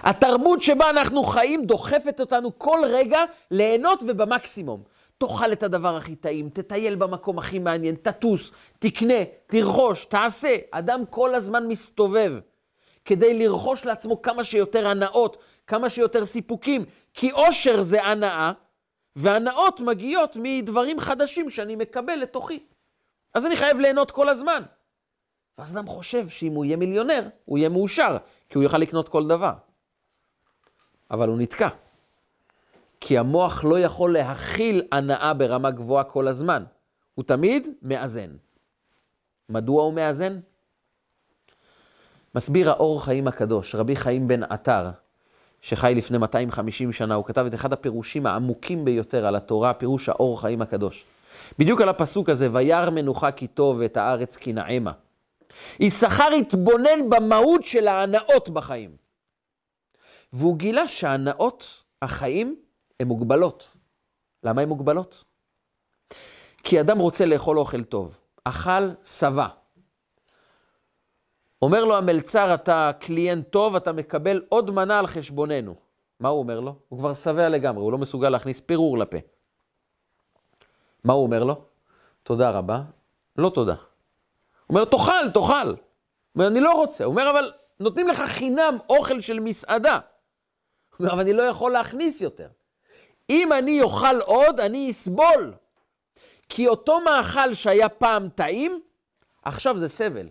התרבות 0.00 0.62
שבה 0.62 0.90
אנחנו 0.90 1.22
חיים 1.22 1.66
דוחפת 1.66 2.20
אותנו 2.20 2.58
כל 2.58 2.78
רגע 2.84 3.20
ליהנות 3.50 4.00
ובמקסימום. 4.06 4.95
תאכל 5.18 5.52
את 5.52 5.62
הדבר 5.62 5.96
הכי 5.96 6.16
טעים, 6.16 6.50
תטייל 6.50 6.94
במקום 6.94 7.38
הכי 7.38 7.58
מעניין, 7.58 7.94
תטוס, 7.94 8.52
תקנה, 8.78 9.24
תרכוש, 9.46 10.04
תעשה. 10.04 10.56
אדם 10.70 11.06
כל 11.10 11.34
הזמן 11.34 11.68
מסתובב 11.68 12.32
כדי 13.04 13.38
לרכוש 13.38 13.84
לעצמו 13.84 14.22
כמה 14.22 14.44
שיותר 14.44 14.88
הנאות, 14.88 15.36
כמה 15.66 15.90
שיותר 15.90 16.24
סיפוקים, 16.24 16.84
כי 17.14 17.32
אושר 17.32 17.82
זה 17.82 18.02
הנאה, 18.02 18.52
והנאות 19.16 19.80
מגיעות 19.80 20.36
מדברים 20.40 21.00
חדשים 21.00 21.50
שאני 21.50 21.76
מקבל 21.76 22.14
לתוכי. 22.14 22.66
אז 23.34 23.46
אני 23.46 23.56
חייב 23.56 23.80
ליהנות 23.80 24.10
כל 24.10 24.28
הזמן. 24.28 24.62
ואז 25.58 25.76
אדם 25.76 25.86
חושב 25.86 26.28
שאם 26.28 26.52
הוא 26.52 26.64
יהיה 26.64 26.76
מיליונר, 26.76 27.28
הוא 27.44 27.58
יהיה 27.58 27.68
מאושר, 27.68 28.16
כי 28.48 28.58
הוא 28.58 28.62
יוכל 28.64 28.78
לקנות 28.78 29.08
כל 29.08 29.26
דבר. 29.26 29.52
אבל 31.10 31.28
הוא 31.28 31.38
נתקע. 31.38 31.68
כי 33.00 33.18
המוח 33.18 33.64
לא 33.64 33.80
יכול 33.80 34.12
להכיל 34.12 34.82
הנאה 34.92 35.34
ברמה 35.34 35.70
גבוהה 35.70 36.04
כל 36.04 36.28
הזמן. 36.28 36.64
הוא 37.14 37.24
תמיד 37.24 37.68
מאזן. 37.82 38.30
מדוע 39.48 39.82
הוא 39.82 39.92
מאזן? 39.92 40.40
מסביר 42.34 42.70
האור 42.70 43.04
חיים 43.04 43.28
הקדוש, 43.28 43.74
רבי 43.74 43.96
חיים 43.96 44.28
בן 44.28 44.42
עטר, 44.42 44.90
שחי 45.60 45.94
לפני 45.96 46.18
250 46.18 46.92
שנה, 46.92 47.14
הוא 47.14 47.24
כתב 47.24 47.46
את 47.46 47.54
אחד 47.54 47.72
הפירושים 47.72 48.26
העמוקים 48.26 48.84
ביותר 48.84 49.26
על 49.26 49.36
התורה, 49.36 49.74
פירוש 49.74 50.08
האור 50.08 50.40
חיים 50.40 50.62
הקדוש. 50.62 51.04
בדיוק 51.58 51.80
על 51.80 51.88
הפסוק 51.88 52.28
הזה, 52.28 52.48
וירא 52.52 52.90
מנוחה 52.90 53.32
כי 53.32 53.46
טוב 53.46 53.76
ואת 53.80 53.96
הארץ 53.96 54.36
כי 54.36 54.52
נעמה. 54.52 54.92
יששכר 55.80 56.28
התבונן 56.38 57.10
במהות 57.10 57.64
של 57.64 57.88
ההנאות 57.88 58.48
בחיים. 58.48 58.90
והוא 60.32 60.56
גילה 60.56 60.88
שהנאות, 60.88 61.82
החיים, 62.02 62.56
הן 63.00 63.08
מוגבלות. 63.08 63.68
למה 64.42 64.62
הן 64.62 64.68
מוגבלות? 64.68 65.24
כי 66.62 66.80
אדם 66.80 66.98
רוצה 66.98 67.26
לאכול 67.26 67.58
אוכל 67.58 67.84
טוב. 67.84 68.18
אכל, 68.44 68.90
שבע. 69.04 69.46
אומר 71.62 71.84
לו 71.84 71.96
המלצר, 71.96 72.54
אתה 72.54 72.90
קליינט 73.00 73.48
טוב, 73.50 73.76
אתה 73.76 73.92
מקבל 73.92 74.42
עוד 74.48 74.70
מנה 74.70 74.98
על 74.98 75.06
חשבוננו. 75.06 75.74
מה 76.20 76.28
הוא 76.28 76.38
אומר 76.38 76.60
לו? 76.60 76.76
הוא 76.88 76.98
כבר 76.98 77.14
שבע 77.14 77.48
לגמרי, 77.48 77.82
הוא 77.82 77.92
לא 77.92 77.98
מסוגל 77.98 78.28
להכניס 78.28 78.60
פירור 78.60 78.98
לפה. 78.98 79.16
מה 81.04 81.12
הוא 81.12 81.22
אומר 81.22 81.44
לו? 81.44 81.64
תודה 82.22 82.50
רבה, 82.50 82.82
לא 83.36 83.50
תודה. 83.50 83.74
הוא 83.74 83.80
אומר, 84.68 84.84
תאכל, 84.84 85.30
תאכל. 85.34 85.68
הוא 85.68 85.76
אומר, 86.34 86.46
אני 86.46 86.60
לא 86.60 86.72
רוצה. 86.72 87.04
הוא 87.04 87.10
אומר, 87.10 87.30
אבל 87.30 87.52
נותנים 87.80 88.08
לך 88.08 88.20
חינם 88.20 88.78
אוכל 88.90 89.20
של 89.20 89.40
מסעדה. 89.40 89.94
הוא 89.94 90.98
אומר, 91.00 91.12
אבל 91.12 91.20
אני 91.20 91.32
לא 91.32 91.42
יכול 91.42 91.72
להכניס 91.72 92.20
יותר. 92.20 92.48
אם 93.30 93.52
אני 93.52 93.82
אוכל 93.82 94.20
עוד, 94.20 94.60
אני 94.60 94.90
אסבול. 94.90 95.54
כי 96.48 96.68
אותו 96.68 97.00
מאכל 97.00 97.54
שהיה 97.54 97.88
פעם 97.88 98.28
טעים, 98.28 98.80
עכשיו 99.42 99.78
זה 99.78 99.88
סבל. 99.88 100.28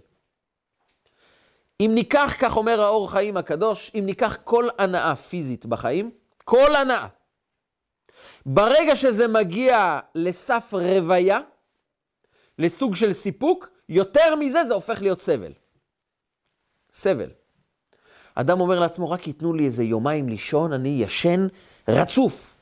אם 1.79 1.91
ניקח, 1.93 2.35
כך 2.39 2.57
אומר 2.57 2.81
האור 2.81 3.11
חיים 3.11 3.37
הקדוש, 3.37 3.91
אם 3.95 4.03
ניקח 4.05 4.37
כל 4.43 4.67
הנאה 4.77 5.15
פיזית 5.15 5.65
בחיים, 5.65 6.11
כל 6.43 6.75
הנאה, 6.75 7.07
ברגע 8.45 8.95
שזה 8.95 9.27
מגיע 9.27 9.99
לסף 10.15 10.73
רוויה, 10.73 11.39
לסוג 12.59 12.95
של 12.95 13.13
סיפוק, 13.13 13.69
יותר 13.89 14.35
מזה 14.35 14.63
זה 14.63 14.73
הופך 14.73 15.01
להיות 15.01 15.21
סבל. 15.21 15.51
סבל. 16.93 17.29
אדם 18.35 18.59
אומר 18.59 18.79
לעצמו, 18.79 19.09
רק 19.09 19.27
ייתנו 19.27 19.53
לי 19.53 19.65
איזה 19.65 19.83
יומיים 19.83 20.29
לישון, 20.29 20.73
אני 20.73 20.89
ישן 20.89 21.47
רצוף. 21.87 22.54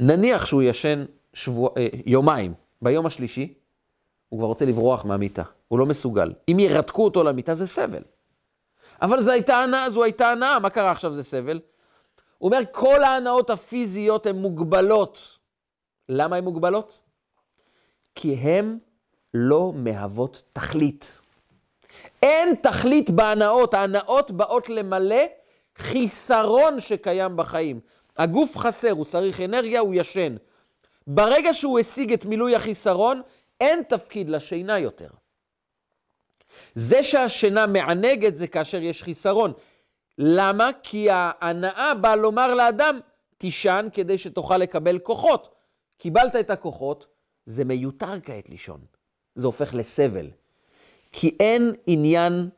נניח 0.00 0.46
שהוא 0.46 0.62
ישן 0.62 1.04
שבוע, 1.34 1.70
אה, 1.76 1.86
יומיים, 2.06 2.54
ביום 2.82 3.06
השלישי, 3.06 3.54
הוא 4.28 4.38
כבר 4.38 4.46
רוצה 4.46 4.64
לברוח 4.64 5.04
מהמיטה, 5.04 5.42
הוא 5.68 5.78
לא 5.78 5.86
מסוגל. 5.86 6.32
אם 6.48 6.58
ירתקו 6.60 7.04
אותו 7.04 7.24
למיטה 7.24 7.54
זה 7.54 7.66
סבל. 7.66 8.02
אבל 9.02 9.22
זו 9.22 9.30
הייתה 9.30 9.56
הנאה, 9.56 9.90
זו 9.90 10.04
הייתה 10.04 10.30
הנאה, 10.30 10.58
מה 10.58 10.70
קרה 10.70 10.90
עכשיו 10.90 11.12
זה 11.14 11.22
סבל? 11.22 11.60
הוא 12.38 12.48
אומר, 12.48 12.60
כל 12.72 13.04
ההנאות 13.04 13.50
הפיזיות 13.50 14.26
הן 14.26 14.36
מוגבלות. 14.36 15.38
למה 16.08 16.36
הן 16.36 16.44
מוגבלות? 16.44 17.00
כי 18.14 18.34
הן 18.34 18.78
לא 19.34 19.72
מהוות 19.74 20.42
תכלית. 20.52 21.20
אין 22.22 22.54
תכלית 22.54 23.10
בהנאות, 23.10 23.74
ההנאות 23.74 24.30
באות 24.30 24.68
למלא 24.68 25.24
חיסרון 25.76 26.80
שקיים 26.80 27.36
בחיים. 27.36 27.80
הגוף 28.20 28.56
חסר, 28.56 28.90
הוא 28.90 29.04
צריך 29.04 29.40
אנרגיה, 29.40 29.80
הוא 29.80 29.94
ישן. 29.94 30.36
ברגע 31.06 31.54
שהוא 31.54 31.78
השיג 31.78 32.12
את 32.12 32.24
מילוי 32.24 32.56
החיסרון, 32.56 33.22
אין 33.60 33.82
תפקיד 33.82 34.30
לשינה 34.30 34.78
יותר. 34.78 35.08
זה 36.74 37.02
שהשינה 37.02 37.66
מענגת 37.66 38.34
זה 38.34 38.46
כאשר 38.46 38.82
יש 38.82 39.02
חיסרון. 39.02 39.52
למה? 40.18 40.70
כי 40.82 41.08
ההנאה 41.10 41.94
באה 41.94 42.16
לומר 42.16 42.54
לאדם, 42.54 43.00
תישן 43.38 43.88
כדי 43.92 44.18
שתוכל 44.18 44.56
לקבל 44.56 44.98
כוחות. 44.98 45.54
קיבלת 45.98 46.36
את 46.36 46.50
הכוחות, 46.50 47.06
זה 47.46 47.64
מיותר 47.64 48.20
כעת 48.20 48.48
לישון. 48.48 48.80
זה 49.34 49.46
הופך 49.46 49.74
לסבל. 49.74 50.30
כי 51.12 51.36
אין 51.40 51.72
עניין 51.86 52.48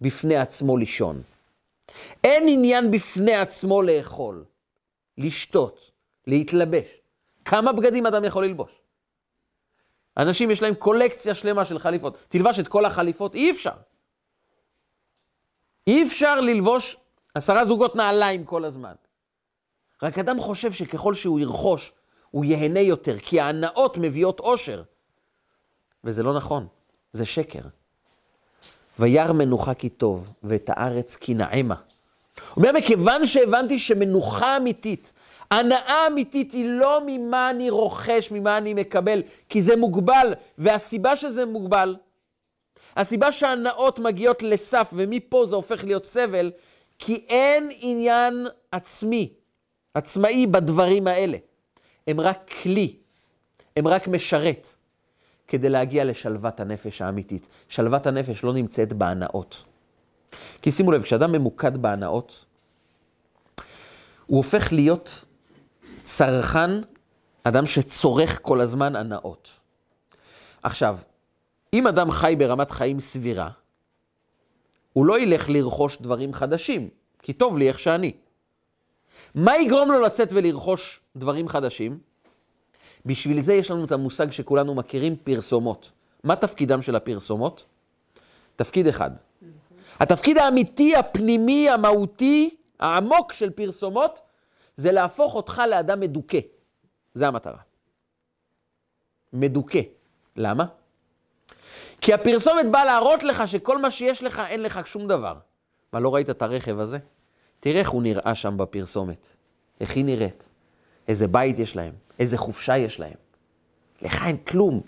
בפני 0.00 0.36
עצמו 0.36 0.76
לישון. 0.76 1.22
אין 2.24 2.42
עניין 2.48 2.90
בפני 2.90 3.34
עצמו 3.34 3.82
לאכול, 3.82 4.44
לשתות, 5.18 5.90
להתלבש. 6.26 6.88
כמה 7.44 7.72
בגדים 7.72 8.06
אדם 8.06 8.24
יכול 8.24 8.44
ללבוש? 8.44 8.70
אנשים 10.16 10.50
יש 10.50 10.62
להם 10.62 10.74
קולקציה 10.74 11.34
שלמה 11.34 11.64
של 11.64 11.78
חליפות. 11.78 12.18
תלבש 12.28 12.60
את 12.60 12.68
כל 12.68 12.84
החליפות? 12.84 13.34
אי 13.34 13.50
אפשר. 13.50 13.74
אי 15.86 16.02
אפשר 16.02 16.40
ללבוש 16.40 16.96
עשרה 17.34 17.64
זוגות 17.64 17.96
נעליים 17.96 18.44
כל 18.44 18.64
הזמן. 18.64 18.94
רק 20.02 20.18
אדם 20.18 20.40
חושב 20.40 20.72
שככל 20.72 21.14
שהוא 21.14 21.40
ירכוש, 21.40 21.92
הוא 22.30 22.44
ייהנה 22.44 22.80
יותר, 22.80 23.18
כי 23.18 23.40
ההנאות 23.40 23.96
מביאות 23.96 24.40
אושר. 24.40 24.82
וזה 26.04 26.22
לא 26.22 26.34
נכון, 26.34 26.66
זה 27.12 27.26
שקר. 27.26 27.62
וירא 28.98 29.32
מנוחה 29.32 29.74
כי 29.74 29.88
טוב, 29.88 30.32
ואת 30.42 30.70
הארץ 30.72 31.16
כי 31.16 31.34
נעמה. 31.34 31.74
אומר, 32.56 32.72
מכיוון 32.72 33.26
שהבנתי 33.26 33.78
שמנוחה 33.78 34.56
אמיתית, 34.56 35.12
הנאה 35.50 36.06
אמיתית 36.06 36.52
היא 36.52 36.68
לא 36.68 37.00
ממה 37.06 37.50
אני 37.50 37.70
רוכש, 37.70 38.30
ממה 38.30 38.58
אני 38.58 38.74
מקבל, 38.74 39.22
כי 39.48 39.62
זה 39.62 39.76
מוגבל, 39.76 40.34
והסיבה 40.58 41.16
שזה 41.16 41.44
מוגבל, 41.44 41.96
הסיבה 42.96 43.32
שהנאות 43.32 43.98
מגיעות 43.98 44.42
לסף 44.42 44.92
ומפה 44.96 45.46
זה 45.46 45.56
הופך 45.56 45.84
להיות 45.84 46.06
סבל, 46.06 46.50
כי 46.98 47.24
אין 47.28 47.70
עניין 47.80 48.46
עצמי, 48.72 49.32
עצמאי 49.94 50.46
בדברים 50.46 51.06
האלה. 51.06 51.38
הם 52.06 52.20
רק 52.20 52.50
כלי, 52.62 52.96
הם 53.76 53.88
רק 53.88 54.08
משרת, 54.08 54.68
כדי 55.48 55.68
להגיע 55.68 56.04
לשלוות 56.04 56.60
הנפש 56.60 57.02
האמיתית. 57.02 57.48
שלוות 57.68 58.06
הנפש 58.06 58.44
לא 58.44 58.52
נמצאת 58.52 58.92
בהנאות. 58.92 59.64
כי 60.62 60.72
שימו 60.72 60.92
לב, 60.92 61.02
כשאדם 61.02 61.32
ממוקד 61.32 61.76
בהנאות, 61.76 62.44
הוא 64.26 64.36
הופך 64.36 64.72
להיות 64.72 65.24
צרכן, 66.04 66.70
אדם 67.44 67.66
שצורך 67.66 68.38
כל 68.42 68.60
הזמן 68.60 68.96
הנאות. 68.96 69.48
עכשיו, 70.62 70.98
אם 71.72 71.86
אדם 71.86 72.10
חי 72.10 72.34
ברמת 72.38 72.70
חיים 72.70 73.00
סבירה, 73.00 73.50
הוא 74.92 75.06
לא 75.06 75.20
ילך 75.20 75.48
לרכוש 75.48 75.98
דברים 76.00 76.32
חדשים, 76.32 76.88
כי 77.22 77.32
טוב 77.32 77.58
לי 77.58 77.68
איך 77.68 77.78
שאני. 77.78 78.12
מה 79.34 79.58
יגרום 79.58 79.92
לו 79.92 80.00
לצאת 80.00 80.28
ולרכוש 80.32 81.00
דברים 81.16 81.48
חדשים? 81.48 81.98
בשביל 83.06 83.40
זה 83.40 83.54
יש 83.54 83.70
לנו 83.70 83.84
את 83.84 83.92
המושג 83.92 84.30
שכולנו 84.30 84.74
מכירים, 84.74 85.16
פרסומות. 85.16 85.90
מה 86.24 86.36
תפקידם 86.36 86.82
של 86.82 86.96
הפרסומות? 86.96 87.64
תפקיד 88.56 88.86
אחד. 88.86 89.10
התפקיד 90.00 90.38
האמיתי, 90.38 90.96
הפנימי, 90.96 91.70
המהותי, 91.70 92.56
העמוק 92.80 93.32
של 93.32 93.50
פרסומות, 93.50 94.20
זה 94.76 94.92
להפוך 94.92 95.34
אותך 95.34 95.62
לאדם 95.70 96.00
מדוכא. 96.00 96.38
זה 97.14 97.28
המטרה. 97.28 97.60
מדוכא. 99.32 99.80
למה? 100.36 100.64
כי 102.00 102.14
הפרסומת 102.14 102.66
באה 102.70 102.84
להראות 102.84 103.22
לך 103.22 103.48
שכל 103.48 103.78
מה 103.78 103.90
שיש 103.90 104.22
לך, 104.22 104.42
אין 104.48 104.62
לך 104.62 104.86
שום 104.86 105.08
דבר. 105.08 105.34
מה, 105.92 106.00
לא 106.00 106.14
ראית 106.14 106.30
את 106.30 106.42
הרכב 106.42 106.78
הזה? 106.78 106.98
תראה 107.60 107.80
איך 107.80 107.90
הוא 107.90 108.02
נראה 108.02 108.34
שם 108.34 108.56
בפרסומת. 108.56 109.26
איך 109.80 109.96
היא 109.96 110.04
נראית. 110.04 110.48
איזה 111.08 111.26
בית 111.28 111.58
יש 111.58 111.76
להם, 111.76 111.92
איזה 112.18 112.38
חופשה 112.38 112.76
יש 112.76 113.00
להם. 113.00 113.16
לך 114.02 114.22
אין 114.26 114.36
כלום. 114.36 114.80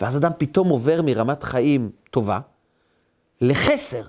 ואז 0.00 0.16
אדם 0.16 0.30
פתאום 0.38 0.68
עובר 0.68 1.02
מרמת 1.02 1.42
חיים 1.42 1.90
טובה 2.10 2.40
לחסר. 3.40 4.04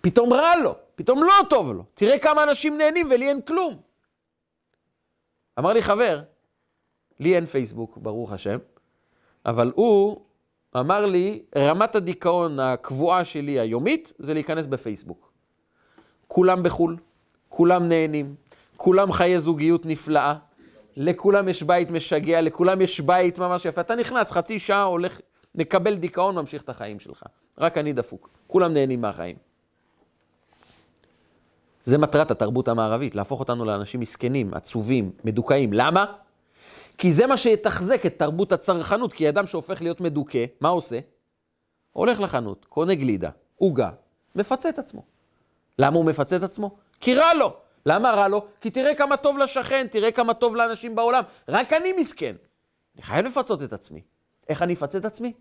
פתאום 0.00 0.32
רע 0.32 0.56
לו, 0.56 0.74
פתאום 0.96 1.22
לא 1.24 1.32
טוב 1.50 1.72
לו. 1.72 1.84
תראה 1.94 2.18
כמה 2.18 2.42
אנשים 2.42 2.78
נהנים 2.78 3.08
ולי 3.10 3.28
אין 3.28 3.40
כלום. 3.40 3.76
אמר 5.58 5.72
לי 5.72 5.82
חבר, 5.82 6.22
לי 7.20 7.36
אין 7.36 7.46
פייסבוק, 7.46 7.98
ברוך 7.98 8.32
השם, 8.32 8.58
אבל 9.46 9.72
הוא 9.74 10.20
אמר 10.76 11.06
לי, 11.06 11.42
רמת 11.56 11.96
הדיכאון 11.96 12.60
הקבועה 12.60 13.24
שלי 13.24 13.60
היומית 13.60 14.12
זה 14.18 14.34
להיכנס 14.34 14.66
בפייסבוק. 14.66 15.32
כולם 16.28 16.62
בחו"ל, 16.62 16.96
כולם 17.48 17.88
נהנים, 17.88 18.34
כולם 18.76 19.12
חיי 19.12 19.38
זוגיות 19.38 19.86
נפלאה, 19.86 20.34
לכולם 20.96 21.48
יש 21.48 21.62
בית 21.62 21.90
משגע, 21.90 22.40
לכולם 22.40 22.80
יש 22.80 23.00
בית 23.00 23.38
ממש 23.38 23.64
יפה. 23.64 23.80
אתה 23.80 23.94
נכנס, 23.94 24.30
חצי 24.30 24.58
שעה 24.58 24.82
הולך, 24.82 25.20
מקבל 25.54 25.96
דיכאון, 25.96 26.34
ממשיך 26.34 26.62
את 26.62 26.68
החיים 26.68 27.00
שלך. 27.00 27.22
רק 27.58 27.78
אני 27.78 27.92
דפוק. 27.92 28.30
כולם 28.46 28.72
נהנים 28.72 29.00
מהחיים. 29.00 29.36
זה 31.86 31.98
מטרת 31.98 32.30
התרבות 32.30 32.68
המערבית, 32.68 33.14
להפוך 33.14 33.40
אותנו 33.40 33.64
לאנשים 33.64 34.00
מסכנים, 34.00 34.54
עצובים, 34.54 35.12
מדוכאים. 35.24 35.72
למה? 35.72 36.04
כי 36.98 37.12
זה 37.12 37.26
מה 37.26 37.36
שיתחזק 37.36 38.06
את 38.06 38.18
תרבות 38.18 38.52
הצרכנות, 38.52 39.12
כי 39.12 39.28
אדם 39.28 39.46
שהופך 39.46 39.82
להיות 39.82 40.00
מדוכא, 40.00 40.44
מה 40.60 40.68
עושה? 40.68 40.98
הולך 41.92 42.20
לחנות, 42.20 42.64
קונה 42.64 42.94
גלידה, 42.94 43.30
עוגה, 43.56 43.90
מפצה 44.34 44.68
את 44.68 44.78
עצמו. 44.78 45.02
למה 45.78 45.96
הוא 45.96 46.04
מפצה 46.04 46.36
את 46.36 46.42
עצמו? 46.42 46.76
כי 47.00 47.14
רע 47.14 47.34
לו. 47.34 47.56
למה 47.86 48.10
רע 48.10 48.28
לו? 48.28 48.46
כי 48.60 48.70
תראה 48.70 48.94
כמה 48.94 49.16
טוב 49.16 49.38
לשכן, 49.38 49.86
תראה 49.90 50.12
כמה 50.12 50.34
טוב 50.34 50.56
לאנשים 50.56 50.94
בעולם. 50.94 51.22
רק 51.48 51.72
אני 51.72 51.92
מסכן. 51.92 52.36
אני 52.94 53.02
חייב 53.02 53.26
לפצות 53.26 53.62
את 53.62 53.72
עצמי. 53.72 54.02
איך 54.48 54.62
אני 54.62 54.74
אפצה 54.74 54.98
את 54.98 55.04
עצמי? 55.04 55.32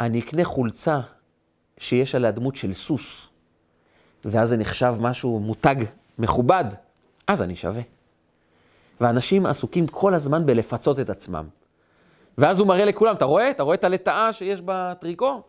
אני 0.00 0.20
אקנה 0.20 0.44
חולצה 0.44 1.00
שיש 1.78 2.14
עליה 2.14 2.30
דמות 2.30 2.56
של 2.56 2.72
סוס, 2.72 3.29
ואז 4.24 4.48
זה 4.48 4.56
נחשב 4.56 4.94
משהו 5.00 5.40
מותג 5.40 5.76
מכובד, 6.18 6.64
אז 7.26 7.42
אני 7.42 7.56
שווה. 7.56 7.82
ואנשים 9.00 9.46
עסוקים 9.46 9.86
כל 9.86 10.14
הזמן 10.14 10.46
בלפצות 10.46 11.00
את 11.00 11.10
עצמם. 11.10 11.48
ואז 12.38 12.60
הוא 12.60 12.68
מראה 12.68 12.84
לכולם, 12.84 13.14
אתה 13.14 13.24
רואה? 13.24 13.50
אתה 13.50 13.62
רואה 13.62 13.74
את 13.74 13.84
הלטאה 13.84 14.32
שיש 14.32 14.60
בטריקו? 14.64 15.42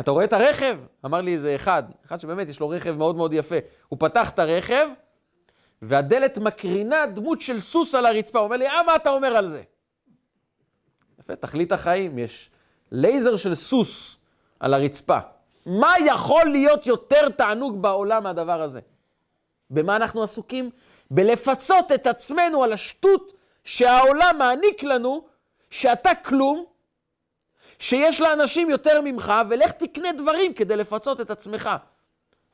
אתה 0.00 0.10
רואה 0.10 0.24
את 0.24 0.32
הרכב? 0.32 0.78
אמר 1.04 1.20
לי 1.20 1.34
איזה 1.34 1.54
אחד, 1.54 1.82
אחד 2.06 2.20
שבאמת 2.20 2.48
יש 2.48 2.60
לו 2.60 2.68
רכב 2.68 2.90
מאוד 2.90 3.16
מאוד 3.16 3.32
יפה. 3.32 3.56
הוא 3.88 3.98
פתח 4.00 4.30
את 4.30 4.38
הרכב, 4.38 4.86
והדלת 5.82 6.38
מקרינה 6.38 7.06
דמות 7.06 7.40
של 7.40 7.60
סוס 7.60 7.94
על 7.94 8.06
הרצפה. 8.06 8.38
הוא 8.38 8.44
אומר 8.44 8.56
לי, 8.56 8.66
אה, 8.66 8.82
מה 8.86 8.96
אתה 8.96 9.10
אומר 9.10 9.36
על 9.36 9.48
זה? 9.48 9.62
יפה, 11.20 11.36
תכלית 11.36 11.72
החיים, 11.72 12.18
יש 12.18 12.50
לייזר 12.92 13.36
של 13.36 13.54
סוס 13.54 14.16
על 14.60 14.74
הרצפה. 14.74 15.18
מה 15.66 15.92
יכול 16.06 16.44
להיות 16.44 16.86
יותר 16.86 17.28
תענוג 17.28 17.82
בעולם 17.82 18.22
מהדבר 18.22 18.62
הזה? 18.62 18.80
במה 19.70 19.96
אנחנו 19.96 20.22
עסוקים? 20.22 20.70
בלפצות 21.10 21.92
את 21.92 22.06
עצמנו 22.06 22.64
על 22.64 22.72
השטות 22.72 23.32
שהעולם 23.64 24.36
מעניק 24.38 24.82
לנו, 24.82 25.24
שאתה 25.70 26.14
כלום, 26.14 26.64
שיש 27.78 28.20
לאנשים 28.20 28.70
יותר 28.70 29.00
ממך, 29.00 29.32
ולך 29.48 29.70
תקנה 29.70 30.12
דברים 30.12 30.54
כדי 30.54 30.76
לפצות 30.76 31.20
את 31.20 31.30
עצמך. 31.30 31.70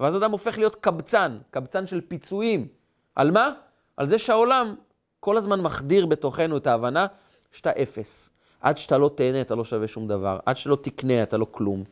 ואז 0.01 0.17
אדם 0.17 0.33
הופך 0.33 0.59
להיות 0.59 0.77
קבצן, 0.77 1.39
קבצן 1.51 1.87
של 1.87 2.01
פיצויים. 2.01 2.69
על 3.17 3.31
מה? 3.31 3.53
על 3.97 4.09
זה 4.09 4.19
שהעולם 4.19 4.75
כל 5.21 5.37
הזמן 5.37 5.61
מחדיר 5.61 6.07
בתוכנו 6.07 6.57
את 6.57 6.67
ההבנה 6.67 7.07
שאתה 7.53 7.71
אפס. 7.71 8.31
עד 8.61 8.79
שאתה 8.79 8.99
לא 8.99 9.11
תהנה, 9.15 9.41
אתה 9.41 9.55
לא 9.55 9.65
שווה 9.65 9.89
שום 9.89 10.09
דבר. 10.09 10.39
עד 10.47 10.57
שלא 10.57 10.79
תקנה, 10.83 11.23
אתה 11.23 11.37
לא 11.37 11.47
כלום. 11.51 11.85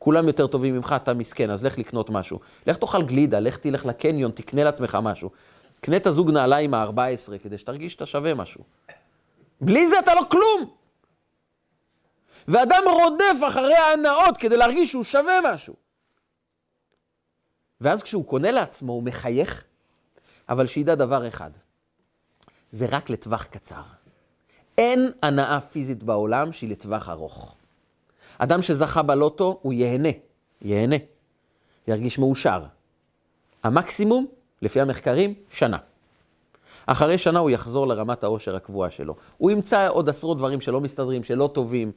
כולם 0.00 0.26
יותר 0.26 0.46
טובים 0.46 0.76
ממך, 0.76 0.94
אתה 0.96 1.14
מסכן, 1.14 1.50
אז 1.50 1.64
לך 1.64 1.78
לקנות 1.78 2.10
משהו. 2.10 2.40
לך 2.66 2.76
תאכל 2.76 3.02
גלידה, 3.02 3.40
לך 3.40 3.56
תלך 3.56 3.86
לקניון, 3.86 4.30
תקנה 4.30 4.64
לעצמך 4.64 4.98
משהו. 5.02 5.30
קנה 5.80 5.96
את 5.96 6.06
הזוג 6.06 6.30
נעליים 6.30 6.74
ה-14 6.74 7.38
כדי 7.42 7.58
שתרגיש 7.58 7.92
שאתה 7.92 8.06
שווה 8.06 8.34
משהו. 8.34 8.64
בלי 9.60 9.88
זה 9.88 9.98
אתה 9.98 10.14
לא 10.14 10.20
כלום. 10.30 10.70
ואדם 12.48 12.82
רודף 12.86 13.48
אחרי 13.48 13.74
ההנאות 13.74 14.36
כדי 14.36 14.56
להרגיש 14.56 14.90
שהוא 14.90 15.04
שווה 15.04 15.38
משהו. 15.54 15.74
ואז 17.80 18.02
כשהוא 18.02 18.26
קונה 18.26 18.50
לעצמו, 18.50 18.92
הוא 18.92 19.02
מחייך, 19.02 19.64
אבל 20.48 20.66
שידע 20.66 20.94
דבר 20.94 21.28
אחד, 21.28 21.50
זה 22.72 22.86
רק 22.90 23.10
לטווח 23.10 23.44
קצר. 23.44 23.82
אין 24.78 25.12
הנאה 25.22 25.60
פיזית 25.60 26.02
בעולם 26.02 26.52
שהיא 26.52 26.70
לטווח 26.70 27.08
ארוך. 27.08 27.59
אדם 28.42 28.62
שזכה 28.62 29.02
בלוטו, 29.02 29.58
הוא 29.62 29.72
ייהנה, 29.72 30.08
ייהנה, 30.62 30.96
ירגיש 31.88 32.18
מאושר. 32.18 32.62
המקסימום, 33.62 34.26
לפי 34.62 34.80
המחקרים, 34.80 35.34
שנה. 35.50 35.76
אחרי 36.86 37.18
שנה 37.18 37.38
הוא 37.38 37.50
יחזור 37.50 37.88
לרמת 37.88 38.24
העושר 38.24 38.56
הקבועה 38.56 38.90
שלו. 38.90 39.14
הוא 39.38 39.50
ימצא 39.50 39.88
עוד 39.88 40.08
עשרות 40.08 40.38
דברים 40.38 40.60
שלא 40.60 40.80
מסתדרים, 40.80 41.24
שלא 41.24 41.50
טובים. 41.54 41.92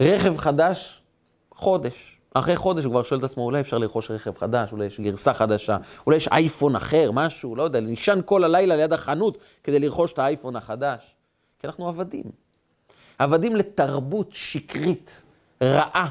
רכב 0.00 0.36
חדש, 0.36 1.02
חודש. 1.50 2.18
אחרי 2.34 2.56
חודש 2.56 2.84
הוא 2.84 2.90
כבר 2.90 3.02
שואל 3.02 3.20
את 3.20 3.24
עצמו, 3.24 3.44
אולי 3.44 3.60
אפשר 3.60 3.78
לרכוש 3.78 4.10
רכב 4.10 4.38
חדש, 4.38 4.72
אולי 4.72 4.86
יש 4.86 5.00
גרסה 5.00 5.34
חדשה, 5.34 5.76
אולי 6.06 6.16
יש 6.16 6.28
אייפון 6.28 6.76
אחר, 6.76 7.10
משהו, 7.12 7.56
לא 7.56 7.62
יודע, 7.62 7.80
נשען 7.80 8.20
כל 8.24 8.44
הלילה 8.44 8.76
ליד 8.76 8.92
החנות 8.92 9.38
כדי 9.64 9.78
לרכוש 9.78 10.12
את 10.12 10.18
האייפון 10.18 10.56
החדש. 10.56 11.14
כי 11.58 11.66
אנחנו 11.66 11.88
עבדים. 11.88 12.41
עבדים 13.22 13.56
לתרבות 13.56 14.28
שקרית, 14.32 15.22
רעה, 15.62 16.10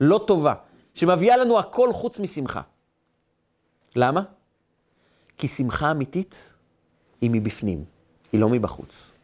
לא 0.00 0.24
טובה, 0.26 0.54
שמביאה 0.94 1.36
לנו 1.36 1.58
הכל 1.58 1.92
חוץ 1.92 2.18
משמחה. 2.18 2.60
למה? 3.96 4.22
כי 5.38 5.48
שמחה 5.48 5.90
אמיתית 5.90 6.54
היא 7.20 7.30
מבפנים, 7.32 7.84
היא 8.32 8.40
לא 8.40 8.48
מבחוץ. 8.48 9.14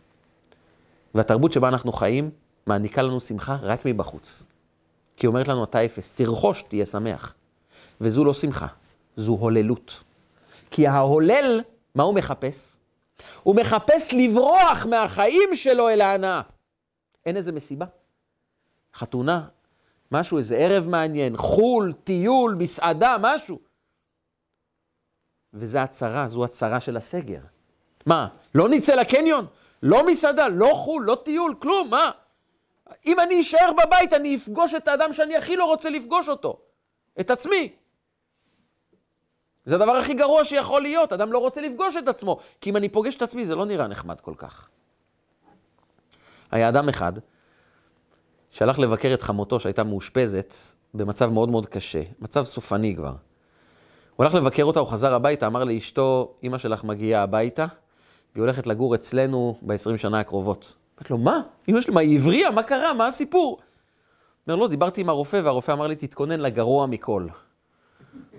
והתרבות 1.15 1.53
שבה 1.53 1.69
אנחנו 1.69 1.93
חיים 1.93 2.31
מעניקה 2.67 3.03
לנו 3.03 3.21
שמחה 3.21 3.57
רק 3.63 3.81
מבחוץ. 3.85 4.43
כי 5.17 5.27
אומרת 5.27 5.49
לנו, 5.49 5.65
אתה 5.65 5.85
אפס, 5.85 6.11
תרכוש, 6.11 6.63
תהיה 6.63 6.87
שמח. 6.87 7.35
וזו 8.01 8.25
לא 8.25 8.35
שמחה, 8.35 8.67
זו 9.17 9.33
הוללות. 9.33 10.01
כי 10.71 10.87
ההולל, 10.87 11.61
מה 11.95 12.03
הוא 12.03 12.15
מחפש? 12.15 12.77
הוא 13.43 13.57
מחפש 13.57 14.15
לברוח 14.15 14.87
מהחיים 14.87 15.49
שלו 15.55 15.89
אל 15.89 16.01
ההנאה. 16.01 16.41
אין 17.27 17.37
איזה 17.37 17.53
מסיבה. 17.53 17.87
חתונה, 18.95 19.49
משהו, 20.11 20.39
איזה 20.39 20.57
ערב 20.57 20.89
מעניין, 20.89 21.37
חו"ל, 21.37 21.93
טיול, 22.05 22.55
מסעדה, 22.55 23.17
משהו. 23.21 23.59
וזה 25.55 25.83
הצרה, 25.83 26.29
זו 26.29 26.45
הצרה 26.45 26.81
של 26.81 26.97
הסגר. 26.97 27.41
מה, 28.07 28.29
לא 28.55 28.69
נצא 28.69 28.95
לקניון? 28.95 29.47
לא 29.83 30.07
מסעדה, 30.07 30.49
לא 30.49 30.71
חו"ל, 30.75 31.05
לא 31.05 31.23
טיול, 31.25 31.55
כלום, 31.63 31.91
מה? 31.91 32.11
אם 33.07 33.21
אני 33.21 33.41
אשאר 33.41 33.71
בבית, 33.73 34.13
אני 34.13 34.37
אפגוש 34.37 34.75
את 34.75 34.89
האדם 34.89 35.13
שאני 35.13 35.37
הכי 35.37 35.57
לא 35.57 35.65
רוצה 35.65 35.91
לפגוש 35.91 36.29
אותו, 36.29 36.61
את 37.21 37.31
עצמי. 37.31 37.73
זה 39.65 39.75
הדבר 39.75 39.93
הכי 39.93 40.15
גרוע 40.15 40.45
שיכול 40.45 40.83
להיות, 40.83 41.13
אדם 41.13 41.33
לא 41.33 41.39
רוצה 41.39 41.61
לפגוש 41.61 41.97
את 41.97 42.09
עצמו, 42.09 42.39
כי 42.61 42.71
אם 42.71 42.77
אני 42.77 42.89
פוגש 42.89 43.17
את 43.17 43.23
עצמי 43.23 43.45
זה 43.45 43.55
לא 43.55 43.67
נראה 43.67 43.87
נחמד 43.87 44.21
כל 44.21 44.35
כך. 44.39 44.69
היה 46.55 46.69
אדם 46.69 46.89
אחד 46.89 47.13
שהלך 48.51 48.79
לבקר 48.79 49.15
את 49.15 49.23
חמותו 49.23 49.61
שהייתה 49.61 49.85
מאושפזת 49.85 50.55
במצב 50.95 51.31
מאוד 51.31 51.49
מאוד 51.49 51.67
קשה, 51.67 52.03
מצב 52.21 52.45
סופני 52.45 52.97
כבר. 52.97 53.15
הוא 54.17 54.25
הלך 54.25 54.35
לבקר 54.35 54.65
אותה, 54.65 54.81
הוא 54.81 54.89
חזר 54.89 55.15
הביתה, 55.15 55.47
אמר 55.47 55.65
לאשתו, 55.65 56.35
אמא 56.45 56.59
שלך 56.59 56.85
מגיעה 56.85 57.23
הביתה, 57.23 57.67
והיא 58.35 58.43
הולכת 58.43 58.67
לגור 58.67 58.95
אצלנו 58.95 59.59
ב-20 59.63 59.97
שנה 59.97 60.21
הקרובות. 60.21 60.75
אמרתי 60.99 61.13
לו, 61.13 61.19
מה? 61.19 61.41
אמא 61.69 61.81
שלי, 61.81 61.95
מה, 61.95 62.01
היא 62.01 62.19
הבריאה? 62.19 62.51
מה 62.51 62.63
קרה? 62.63 62.95
מה 62.95 63.07
הסיפור? 63.07 63.61
אומר, 64.47 64.57
לא, 64.57 64.69
דיברתי 64.69 65.01
עם 65.01 65.09
הרופא, 65.09 65.41
והרופא 65.45 65.73
אמר 65.73 65.87
לי, 65.87 65.97
תתכונן 65.97 66.41
לגרוע 66.41 66.87
מכל. 66.87 67.27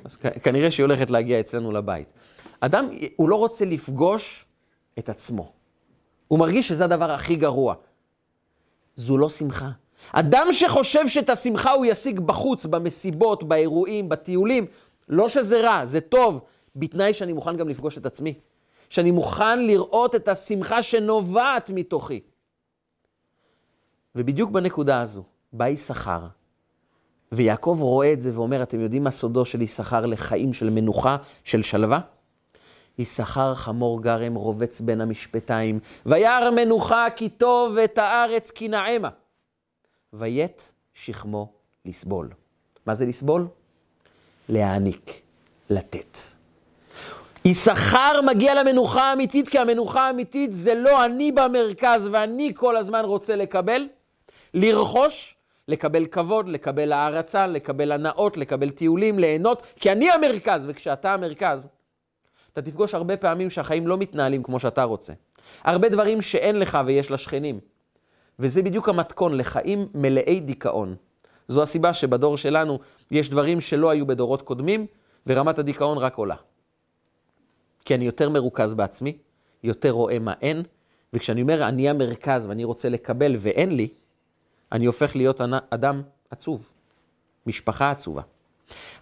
אז 0.03 0.16
כנראה 0.16 0.72
שהיא 0.72 0.84
הולכת 0.84 1.09
להגיע 1.09 1.39
אצלנו 1.39 1.72
לבית. 1.72 2.07
אדם, 2.59 2.89
הוא 3.16 3.30
לא 3.30 3.36
רוצה 3.36 3.66
לפגוש 3.66 4.45
את 4.99 5.09
עצמו. 5.09 5.51
הוא 6.28 6.39
מרגיש 6.39 6.68
שזה 6.68 6.86
הדבר 6.86 7.11
הכי 7.11 7.36
גרוע. 7.36 7.76
זו 8.96 9.18
לא 9.18 9.30
שמחה. 9.30 9.70
אדם 10.12 10.48
שחושב 10.52 11.08
שאת 11.08 11.30
השמחה 11.30 11.72
הוא 11.72 11.86
ישיג 11.86 12.20
בחוץ, 12.20 12.66
במסיבות, 12.66 13.43
באירועים, 13.43 14.10
בטיולים, 14.10 14.66
לא 15.10 15.30
שזה 15.30 15.62
רע, 15.62 15.86
זה 15.86 16.02
טוב, 16.02 16.41
בתנאי 16.76 17.14
שאני 17.14 17.34
מוכן 17.34 17.58
גם 17.58 17.70
לפגוש 17.70 17.98
את 17.98 18.06
עצמי. 18.06 18.34
שאני 18.89 19.12
מוכן 19.12 19.66
לראות 19.66 20.16
את 20.16 20.28
השמחה 20.28 20.84
שנובעת 20.84 21.70
מתוכי. 21.70 22.20
ובדיוק 24.16 24.52
בנקודה 24.52 25.02
הזו, 25.02 25.24
בא 25.54 25.68
יששכר, 25.68 26.28
ויעקב 27.32 27.78
רואה 27.82 28.14
את 28.14 28.20
זה 28.20 28.32
ואומר, 28.34 28.64
אתם 28.64 28.80
יודעים 28.80 29.04
מה 29.04 29.12
סודו 29.12 29.46
של 29.46 29.62
יששכר 29.62 30.06
לחיים 30.06 30.54
של 30.54 30.70
מנוחה, 30.70 31.18
של 31.43 31.62
שלווה? 31.62 32.00
יששכר 33.00 33.56
חמור 33.56 34.02
גרם 34.02 34.36
רובץ 34.36 34.82
בין 34.82 35.02
המשפטיים, 35.02 35.80
וירא 36.06 36.50
מנוחה 36.50 37.08
כי 37.16 37.30
טוב 37.30 37.78
את 37.78 37.98
הארץ 37.98 38.52
כי 38.52 38.68
נעמה. 38.68 39.10
ויית 40.14 40.74
שכמו 40.93 41.54
לסבול. 41.86 42.30
מה 42.86 42.96
זה 42.96 43.06
לסבול? 43.06 43.48
להעניק, 44.50 45.22
לתת. 45.70 46.20
יששכר 47.46 48.22
מגיע 48.26 48.64
למנוחה 48.64 49.04
האמיתית, 49.10 49.50
כי 49.50 49.60
המנוחה 49.60 50.08
האמיתית 50.08 50.54
זה 50.54 50.74
לא 50.76 51.06
אני 51.06 51.32
במרכז 51.32 52.10
ואני 52.12 52.52
כל 52.56 52.78
הזמן 52.78 53.06
רוצה 53.06 53.36
לקבל, 53.36 53.88
לרכוש, 54.54 55.36
לקבל 55.68 56.06
כבוד, 56.06 56.48
לקבל 56.48 56.91
הערצה, 56.91 57.48
לקבל 57.48 57.91
הנאות, 57.91 58.38
לקבל 58.38 58.70
טיולים, 58.70 59.20
ליהנות, 59.20 59.64
כי 59.80 59.91
אני 59.91 60.12
המרכז, 60.12 60.64
וכשאתה 60.68 61.14
המרכז, 61.14 61.68
אתה 62.56 62.62
תפגוש 62.62 62.93
הרבה 62.93 63.18
פעמים 63.18 63.49
שהחיים 63.49 63.88
לא 63.88 63.97
מתנהלים 63.97 64.43
כמו 64.43 64.60
שאתה 64.60 64.84
רוצה. 64.84 65.14
הרבה 65.64 65.89
דברים 65.89 66.22
שאין 66.22 66.60
לך 66.60 66.78
ויש 66.86 67.12
לשכנים. 67.12 67.60
וזה 68.39 68.62
בדיוק 68.62 68.89
המתכון 68.89 69.38
לחיים 69.38 69.88
מלאי 69.93 70.39
דיכאון. 70.39 70.95
זו 71.47 71.62
הסיבה 71.62 71.93
שבדור 71.93 72.38
שלנו 72.38 72.80
יש 73.12 73.30
דברים 73.30 73.62
שלא 73.62 73.89
היו 73.89 74.08
בדורות 74.08 74.41
קודמים, 74.41 74.86
ורמת 75.28 75.60
הדיכאון 75.60 75.97
רק 75.97 76.16
עולה. 76.16 76.36
כי 77.86 77.95
אני 77.95 78.06
יותר 78.06 78.30
מרוכז 78.30 78.74
בעצמי, 78.74 79.18
יותר 79.64 79.91
רואה 79.91 80.20
מה 80.20 80.34
אין, 80.41 80.64
וכשאני 81.14 81.41
אומר 81.41 81.68
אני 81.68 81.89
המרכז 81.89 82.45
ואני 82.45 82.64
רוצה 82.64 82.89
לקבל 82.89 83.36
ואין 83.39 83.76
לי, 83.76 83.88
אני 84.72 84.86
הופך 84.86 85.16
להיות 85.16 85.41
אדם 85.70 86.01
עצוב, 86.30 86.70
משפחה 87.45 87.91
עצובה. 87.91 88.22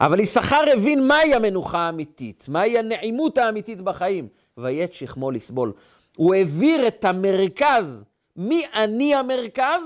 אבל 0.02 0.20
יששכר 0.20 0.62
הבין 0.74 1.08
מהי 1.08 1.36
המנוחה 1.36 1.80
האמיתית, 1.80 2.46
מהי 2.48 2.78
הנעימות 2.78 3.38
האמיתית 3.38 3.82
בחיים, 3.82 4.28
ויית 4.58 4.94
שכמו 4.94 5.32
לסבול. 5.32 5.74
הוא 6.16 6.36
העביר 6.36 6.88
את 6.88 7.06
המרכז, 7.06 8.06
מי 8.36 8.64
אני 8.74 9.16
המרכז? 9.16 9.84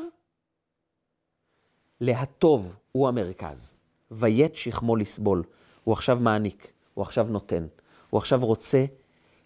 להטוב 2.02 2.76
הוא 2.92 3.08
המרכז. 3.08 3.78
ויית 4.12 4.56
שכמו 4.56 4.96
לסבול. 4.96 5.44
הוא 5.84 5.94
עכשיו 5.94 6.18
מעניק, 6.22 6.68
הוא 6.94 7.02
עכשיו 7.02 7.28
נותן. 7.30 7.68
הוא 8.10 8.18
עכשיו 8.18 8.46
רוצה 8.46 8.86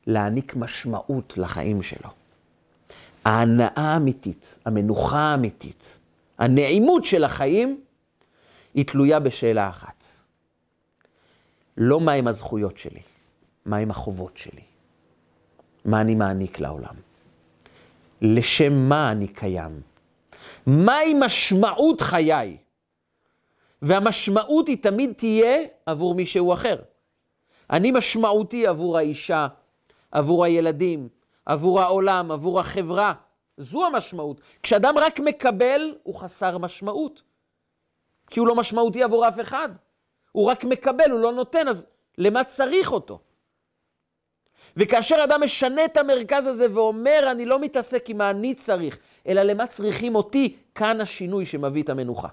להעניק 0.07 0.55
משמעות 0.55 1.37
לחיים 1.37 1.81
שלו. 1.81 2.09
ההנאה 3.25 3.71
האמיתית, 3.75 4.57
המנוחה 4.65 5.19
האמיתית, 5.19 5.99
הנעימות 6.37 7.05
של 7.05 7.23
החיים, 7.23 7.81
היא 8.73 8.85
תלויה 8.85 9.19
בשאלה 9.19 9.69
אחת. 9.69 10.05
לא 11.77 11.99
מהם 11.99 12.27
הזכויות 12.27 12.77
שלי, 12.77 13.01
מהם 13.65 13.91
החובות 13.91 14.37
שלי. 14.37 14.61
מה 15.85 16.01
אני 16.01 16.15
מעניק 16.15 16.59
לעולם? 16.59 16.95
לשם 18.21 18.73
מה 18.73 19.11
אני 19.11 19.27
קיים? 19.27 19.81
מהי 20.65 21.13
משמעות 21.13 22.01
חיי? 22.01 22.57
והמשמעות 23.81 24.67
היא 24.67 24.77
תמיד 24.83 25.11
תהיה 25.17 25.57
עבור 25.85 26.15
מישהו 26.15 26.53
אחר. 26.53 26.75
אני 27.69 27.91
משמעותי 27.91 28.67
עבור 28.67 28.97
האישה, 28.97 29.47
עבור 30.11 30.45
הילדים, 30.45 31.09
עבור 31.45 31.81
העולם, 31.81 32.31
עבור 32.31 32.59
החברה. 32.59 33.13
זו 33.57 33.85
המשמעות. 33.85 34.41
כשאדם 34.63 34.95
רק 34.97 35.19
מקבל, 35.19 35.95
הוא 36.03 36.15
חסר 36.15 36.57
משמעות. 36.57 37.21
כי 38.27 38.39
הוא 38.39 38.47
לא 38.47 38.55
משמעותי 38.55 39.03
עבור 39.03 39.27
אף 39.27 39.39
אחד. 39.39 39.69
הוא 40.31 40.49
רק 40.51 40.63
מקבל, 40.63 41.11
הוא 41.11 41.19
לא 41.19 41.33
נותן, 41.33 41.67
אז 41.67 41.85
למה 42.17 42.43
צריך 42.43 42.91
אותו? 42.91 43.19
וכאשר 44.77 45.15
אדם 45.23 45.43
משנה 45.43 45.85
את 45.85 45.97
המרכז 45.97 46.47
הזה 46.47 46.65
ואומר, 46.73 47.27
אני 47.31 47.45
לא 47.45 47.59
מתעסק 47.59 48.09
עם 48.09 48.17
מה 48.17 48.29
אני 48.29 48.55
צריך, 48.55 48.97
אלא 49.27 49.41
למה 49.41 49.67
צריכים 49.67 50.15
אותי, 50.15 50.55
כאן 50.75 51.01
השינוי 51.01 51.45
שמביא 51.45 51.83
את 51.83 51.89
המנוחה. 51.89 52.27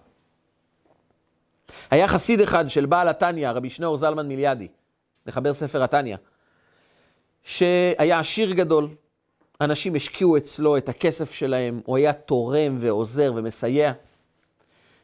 היה 1.90 2.08
חסיד 2.08 2.40
אחד 2.40 2.68
של 2.68 2.86
בעל 2.86 3.08
התניא, 3.08 3.50
רבי 3.50 3.70
שניאור 3.70 3.96
זלמן 3.96 4.28
מיליאדי, 4.28 4.68
לחבר 5.26 5.52
ספר 5.52 5.82
התניא, 5.82 6.16
שהיה 7.42 8.18
עשיר 8.18 8.52
גדול, 8.52 8.88
אנשים 9.60 9.94
השקיעו 9.94 10.36
אצלו 10.36 10.76
את 10.76 10.88
הכסף 10.88 11.32
שלהם, 11.32 11.80
הוא 11.84 11.96
היה 11.96 12.12
תורם 12.12 12.78
ועוזר 12.80 13.32
ומסייע, 13.36 13.92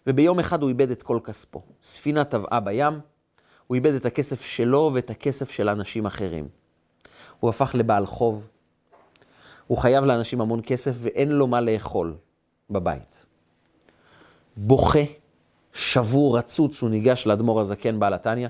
וביום 0.07 0.39
אחד 0.39 0.63
הוא 0.63 0.69
איבד 0.69 0.91
את 0.91 1.03
כל 1.03 1.19
כספו. 1.25 1.63
ספינה 1.83 2.25
טבעה 2.25 2.61
בים, 2.61 3.01
הוא 3.67 3.75
איבד 3.75 3.95
את 3.95 4.07
הכסף 4.07 4.45
שלו 4.45 4.91
ואת 4.95 5.11
הכסף 5.11 5.51
של 5.51 5.69
אנשים 5.69 6.07
אחרים. 6.07 6.49
הוא 7.41 7.51
הפך 7.51 7.75
לבעל 7.75 8.07
חוב, 8.07 8.47
הוא 9.67 9.79
חייב 9.79 10.05
לאנשים 10.05 10.41
המון 10.41 10.61
כסף 10.67 10.93
ואין 10.99 11.29
לו 11.29 11.47
מה 11.47 11.61
לאכול 11.61 12.17
בבית. 12.71 13.27
בוכה, 14.57 15.05
שבור, 15.73 16.39
רצוץ, 16.39 16.83
הוא 16.83 16.91
ניגש 16.91 17.27
לאדמו"ר 17.27 17.61
הזקן 17.61 18.01
בעל 18.01 18.15
התניא, 18.15 18.49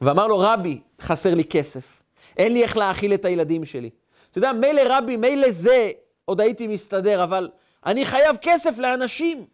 ואמר 0.00 0.26
לו, 0.26 0.38
רבי, 0.38 0.80
חסר 1.00 1.34
לי 1.34 1.44
כסף, 1.44 2.02
אין 2.36 2.52
לי 2.52 2.62
איך 2.62 2.76
להאכיל 2.76 3.14
את 3.14 3.24
הילדים 3.24 3.64
שלי. 3.64 3.90
אתה 4.30 4.38
יודע, 4.38 4.52
מילא 4.52 4.82
רבי, 4.88 5.16
מילא 5.16 5.50
זה, 5.50 5.90
עוד 6.24 6.40
הייתי 6.40 6.66
מסתדר, 6.66 7.24
אבל 7.24 7.50
אני 7.86 8.04
חייב 8.04 8.36
כסף 8.40 8.78
לאנשים. 8.78 9.46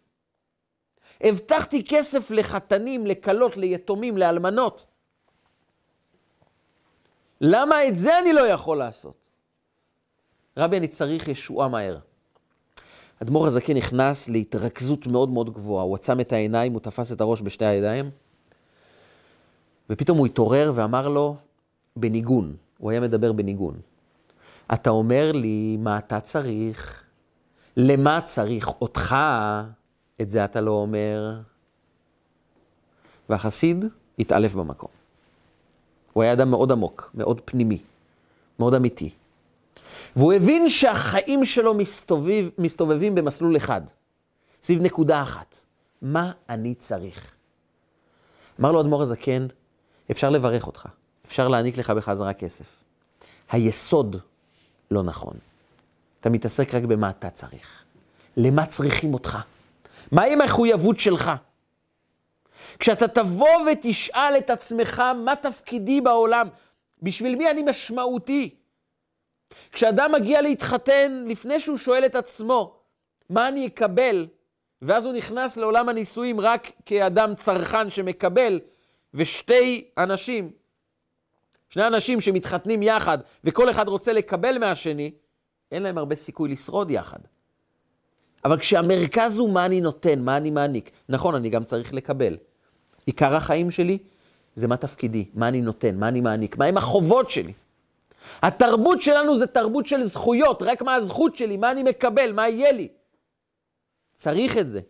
הבטחתי 1.21 1.83
כסף 1.87 2.31
לחתנים, 2.31 3.07
לכלות, 3.07 3.57
ליתומים, 3.57 4.17
לאלמנות. 4.17 4.85
למה 7.41 7.87
את 7.87 7.97
זה 7.97 8.19
אני 8.19 8.33
לא 8.33 8.47
יכול 8.47 8.77
לעשות? 8.77 9.29
רבי, 10.57 10.77
אני 10.77 10.87
צריך 10.87 11.27
ישועה 11.27 11.67
מהר. 11.67 11.99
אדמו"ר 13.21 13.47
הזקן 13.47 13.77
נכנס 13.77 14.29
להתרכזות 14.29 15.07
מאוד 15.07 15.29
מאוד 15.29 15.53
גבוהה. 15.53 15.83
הוא 15.83 15.95
עצם 15.95 16.19
את 16.19 16.33
העיניים, 16.33 16.73
הוא 16.73 16.81
תפס 16.81 17.11
את 17.11 17.21
הראש 17.21 17.41
בשתי 17.41 17.65
הידיים, 17.65 18.09
ופתאום 19.89 20.17
הוא 20.17 20.25
התעורר 20.25 20.71
ואמר 20.75 21.07
לו, 21.07 21.35
בניגון, 21.95 22.55
הוא 22.77 22.91
היה 22.91 22.99
מדבר 22.99 23.31
בניגון. 23.31 23.79
אתה 24.73 24.89
אומר 24.89 25.31
לי 25.31 25.77
מה 25.79 25.97
אתה 25.97 26.19
צריך, 26.19 27.03
למה 27.77 28.21
צריך 28.21 28.67
אותך, 28.81 29.15
את 30.21 30.29
זה 30.29 30.45
אתה 30.45 30.61
לא 30.61 30.71
אומר. 30.71 31.39
והחסיד 33.29 33.85
התעלף 34.19 34.53
במקום. 34.53 34.89
הוא 36.13 36.23
היה 36.23 36.33
אדם 36.33 36.51
מאוד 36.51 36.71
עמוק, 36.71 37.11
מאוד 37.13 37.41
פנימי, 37.45 37.77
מאוד 38.59 38.73
אמיתי. 38.73 39.09
והוא 40.15 40.33
הבין 40.33 40.69
שהחיים 40.69 41.45
שלו 41.45 41.73
מסתובב, 41.73 42.49
מסתובבים 42.57 43.15
במסלול 43.15 43.57
אחד, 43.57 43.81
סביב 44.63 44.81
נקודה 44.81 45.23
אחת. 45.23 45.57
מה 46.01 46.31
אני 46.49 46.75
צריך? 46.75 47.31
אמר 48.59 48.71
לו 48.71 48.81
אדמו"ר 48.81 49.01
הזקן, 49.01 49.47
אפשר 50.11 50.29
לברך 50.29 50.67
אותך, 50.67 50.85
אפשר 51.27 51.47
להעניק 51.47 51.77
לך 51.77 51.89
בחזרה 51.89 52.33
כסף. 52.33 52.65
היסוד 53.51 54.15
לא 54.91 55.03
נכון. 55.03 55.33
אתה 56.21 56.29
מתעסק 56.29 56.75
רק 56.75 56.83
במה 56.83 57.09
אתה 57.09 57.29
צריך. 57.29 57.83
למה 58.37 58.65
צריכים 58.65 59.13
אותך? 59.13 59.37
מהי 60.11 60.33
המחויבות 60.33 60.99
שלך? 60.99 61.31
כשאתה 62.79 63.07
תבוא 63.07 63.71
ותשאל 63.71 64.37
את 64.37 64.49
עצמך 64.49 64.99
מה 64.99 65.35
תפקידי 65.35 66.01
בעולם, 66.01 66.47
בשביל 67.01 67.35
מי 67.35 67.51
אני 67.51 67.61
משמעותי? 67.61 68.55
כשאדם 69.71 70.11
מגיע 70.11 70.41
להתחתן, 70.41 71.23
לפני 71.27 71.59
שהוא 71.59 71.77
שואל 71.77 72.05
את 72.05 72.15
עצמו 72.15 72.79
מה 73.29 73.47
אני 73.47 73.67
אקבל, 73.67 74.27
ואז 74.81 75.05
הוא 75.05 75.13
נכנס 75.13 75.57
לעולם 75.57 75.89
הנישואים 75.89 76.39
רק 76.39 76.71
כאדם 76.85 77.35
צרכן 77.35 77.89
שמקבל, 77.89 78.59
ושתי 79.13 79.87
אנשים, 79.97 80.51
שני 81.69 81.87
אנשים 81.87 82.21
שמתחתנים 82.21 82.83
יחד, 82.83 83.17
וכל 83.43 83.69
אחד 83.69 83.87
רוצה 83.87 84.13
לקבל 84.13 84.57
מהשני, 84.57 85.11
אין 85.71 85.83
להם 85.83 85.97
הרבה 85.97 86.15
סיכוי 86.15 86.49
לשרוד 86.49 86.91
יחד. 86.91 87.19
אבל 88.45 88.59
כשהמרכז 88.59 89.37
הוא 89.37 89.49
מה 89.49 89.65
אני 89.65 89.81
נותן, 89.81 90.19
מה 90.19 90.37
אני 90.37 90.51
מעניק, 90.51 90.91
נכון, 91.09 91.35
אני 91.35 91.49
גם 91.49 91.63
צריך 91.63 91.93
לקבל. 91.93 92.37
עיקר 93.05 93.35
החיים 93.35 93.71
שלי 93.71 93.97
זה 94.55 94.67
מה 94.67 94.77
תפקידי, 94.77 95.25
מה 95.33 95.47
אני 95.47 95.61
נותן, 95.61 95.95
מה 95.95 96.07
אני 96.07 96.21
מעניק, 96.21 96.57
מהם 96.57 96.77
החובות 96.77 97.29
שלי. 97.29 97.53
התרבות 98.41 99.01
שלנו 99.01 99.37
זה 99.37 99.47
תרבות 99.47 99.85
של 99.85 100.03
זכויות, 100.03 100.61
רק 100.61 100.81
מה 100.81 100.95
הזכות 100.95 101.35
שלי, 101.35 101.57
מה 101.57 101.71
אני 101.71 101.83
מקבל, 101.83 102.31
מה 102.31 102.49
יהיה 102.49 102.71
לי. 102.71 102.87
צריך 104.15 104.57
את 104.57 104.69
זה. 104.69 104.81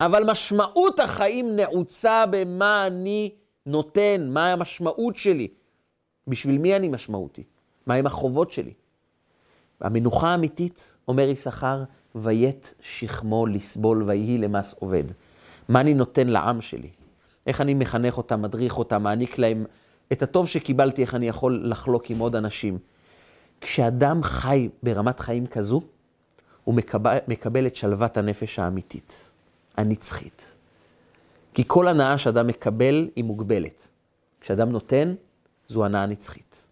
אבל 0.00 0.24
משמעות 0.30 1.00
החיים 1.00 1.56
נעוצה 1.56 2.24
במה 2.30 2.86
אני 2.86 3.34
נותן, 3.66 4.28
מה 4.30 4.52
המשמעות 4.52 5.16
שלי. 5.16 5.48
בשביל 6.26 6.58
מי 6.58 6.76
אני 6.76 6.88
משמעותי? 6.88 7.42
מהם 7.86 8.06
החובות 8.06 8.52
שלי? 8.52 8.72
המנוחה 9.80 10.28
האמיתית, 10.28 10.98
אומר 11.08 11.28
יששכר, 11.28 11.84
ויית 12.16 12.74
שכמו 12.80 13.46
לסבול 13.46 14.02
ויהי 14.02 14.38
למס 14.38 14.74
עובד. 14.78 15.04
מה 15.68 15.80
אני 15.80 15.94
נותן 15.94 16.26
לעם 16.26 16.60
שלי? 16.60 16.88
איך 17.46 17.60
אני 17.60 17.74
מחנך 17.74 18.18
אותם, 18.18 18.42
מדריך 18.42 18.78
אותם, 18.78 19.02
מעניק 19.02 19.38
להם 19.38 19.64
את 20.12 20.22
הטוב 20.22 20.48
שקיבלתי, 20.48 21.02
איך 21.02 21.14
אני 21.14 21.28
יכול 21.28 21.60
לחלוק 21.64 22.10
עם 22.10 22.18
עוד 22.18 22.36
אנשים. 22.36 22.78
כשאדם 23.60 24.22
חי 24.22 24.68
ברמת 24.82 25.20
חיים 25.20 25.46
כזו, 25.46 25.82
הוא 26.64 26.74
מקבל, 26.74 27.18
מקבל 27.28 27.66
את 27.66 27.76
שלוות 27.76 28.16
הנפש 28.16 28.58
האמיתית, 28.58 29.32
הנצחית. 29.76 30.42
כי 31.54 31.64
כל 31.66 31.88
הנאה 31.88 32.18
שאדם 32.18 32.46
מקבל 32.46 33.08
היא 33.16 33.24
מוגבלת. 33.24 33.88
כשאדם 34.40 34.70
נותן, 34.70 35.14
זו 35.68 35.84
הנאה 35.84 36.06
נצחית. 36.06 36.66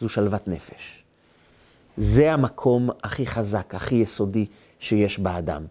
זו 0.00 0.08
שלוות 0.08 0.48
נפש. 0.48 1.01
זה 1.96 2.32
המקום 2.32 2.90
הכי 3.02 3.26
חזק, 3.26 3.74
הכי 3.74 3.94
יסודי 3.94 4.46
שיש 4.80 5.18
באדם. 5.18 5.66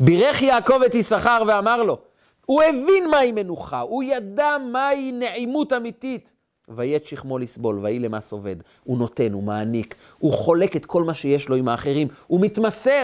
בירך 0.00 0.42
יעקב 0.42 0.82
את 0.82 0.94
יששכר 0.94 1.42
ואמר 1.46 1.82
לו, 1.82 1.98
הוא 2.46 2.62
הבין 2.62 3.10
מהי 3.10 3.32
מנוחה, 3.32 3.80
הוא 3.80 4.02
ידע 4.02 4.56
מהי 4.72 5.12
נעימות 5.12 5.72
אמיתית. 5.72 6.32
ויית 6.68 7.06
שכמו 7.06 7.38
לסבול, 7.38 7.78
ויהי 7.78 7.98
למס 7.98 8.32
עובד. 8.32 8.56
הוא 8.84 8.98
נותן, 8.98 9.32
הוא 9.32 9.42
מעניק, 9.42 9.94
הוא 10.18 10.32
חולק 10.32 10.76
את 10.76 10.86
כל 10.86 11.02
מה 11.02 11.14
שיש 11.14 11.48
לו 11.48 11.56
עם 11.56 11.68
האחרים, 11.68 12.08
הוא 12.26 12.40
מתמסר. 12.40 13.02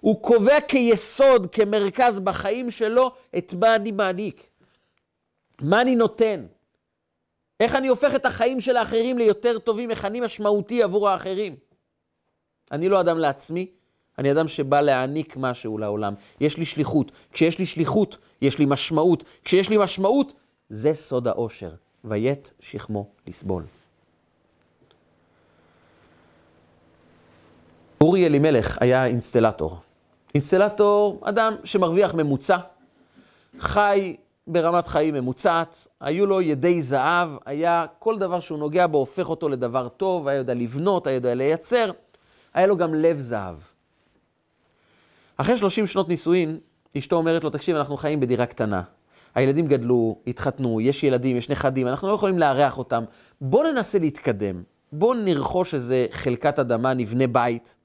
הוא 0.00 0.22
קובע 0.22 0.60
כיסוד, 0.60 1.46
כמרכז 1.52 2.20
בחיים 2.20 2.70
שלו, 2.70 3.12
את 3.38 3.54
מה 3.60 3.74
אני 3.74 3.92
מעניק. 3.92 4.46
מה 5.60 5.80
אני 5.80 5.96
נותן. 5.96 6.44
איך 7.60 7.74
אני 7.74 7.88
הופך 7.88 8.14
את 8.14 8.26
החיים 8.26 8.60
של 8.60 8.76
האחרים 8.76 9.18
ליותר 9.18 9.58
טובים, 9.58 9.90
איך 9.90 10.04
אני 10.04 10.20
משמעותי 10.20 10.82
עבור 10.82 11.08
האחרים. 11.08 11.56
אני 12.72 12.88
לא 12.88 13.00
אדם 13.00 13.18
לעצמי, 13.18 13.66
אני 14.18 14.32
אדם 14.32 14.48
שבא 14.48 14.80
להעניק 14.80 15.36
משהו 15.36 15.78
לעולם. 15.78 16.14
יש 16.40 16.56
לי 16.56 16.64
שליחות. 16.64 17.12
כשיש 17.32 17.58
לי 17.58 17.66
שליחות, 17.66 18.16
יש 18.42 18.58
לי 18.58 18.64
משמעות. 18.68 19.24
כשיש 19.44 19.70
לי 19.70 19.76
משמעות, 19.78 20.32
זה 20.68 20.94
סוד 20.94 21.28
האושר. 21.28 21.70
ויית 22.04 22.52
שכמו 22.60 23.08
לסבול. 23.26 23.62
אורי 28.00 28.26
אלימלך 28.26 28.78
היה 28.80 29.06
אינסטלטור. 29.06 29.78
אינסטלטור, 30.34 31.20
אדם 31.24 31.54
שמרוויח 31.64 32.14
ממוצע, 32.14 32.56
חי 33.58 34.16
ברמת 34.46 34.86
חיים 34.86 35.14
ממוצעת, 35.14 35.86
היו 36.00 36.26
לו 36.26 36.40
ידי 36.40 36.82
זהב, 36.82 37.28
היה 37.46 37.86
כל 37.98 38.18
דבר 38.18 38.40
שהוא 38.40 38.58
נוגע 38.58 38.86
בו 38.86 38.98
הופך 38.98 39.28
אותו 39.28 39.48
לדבר 39.48 39.88
טוב, 39.88 40.28
היה 40.28 40.38
יודע 40.38 40.54
לבנות, 40.54 41.06
היה 41.06 41.14
יודע 41.14 41.34
לייצר, 41.34 41.90
היה 42.54 42.66
לו 42.66 42.76
גם 42.76 42.94
לב 42.94 43.18
זהב. 43.18 43.56
אחרי 45.36 45.56
30 45.56 45.86
שנות 45.86 46.08
נישואין, 46.08 46.58
אשתו 46.98 47.16
אומרת 47.16 47.44
לו, 47.44 47.50
תקשיב, 47.50 47.76
אנחנו 47.76 47.96
חיים 47.96 48.20
בדירה 48.20 48.46
קטנה. 48.46 48.82
הילדים 49.34 49.66
גדלו, 49.66 50.18
התחתנו, 50.26 50.80
יש 50.80 51.04
ילדים, 51.04 51.36
יש 51.36 51.50
נכדים, 51.50 51.86
אנחנו 51.86 52.08
לא 52.08 52.14
יכולים 52.14 52.38
לארח 52.38 52.78
אותם. 52.78 53.04
בואו 53.40 53.72
ננסה 53.72 53.98
להתקדם. 53.98 54.62
בואו 54.92 55.14
נרכוש 55.14 55.74
איזה 55.74 56.06
חלקת 56.10 56.58
אדמה, 56.58 56.94
נבנה 56.94 57.26
בית, 57.26 57.76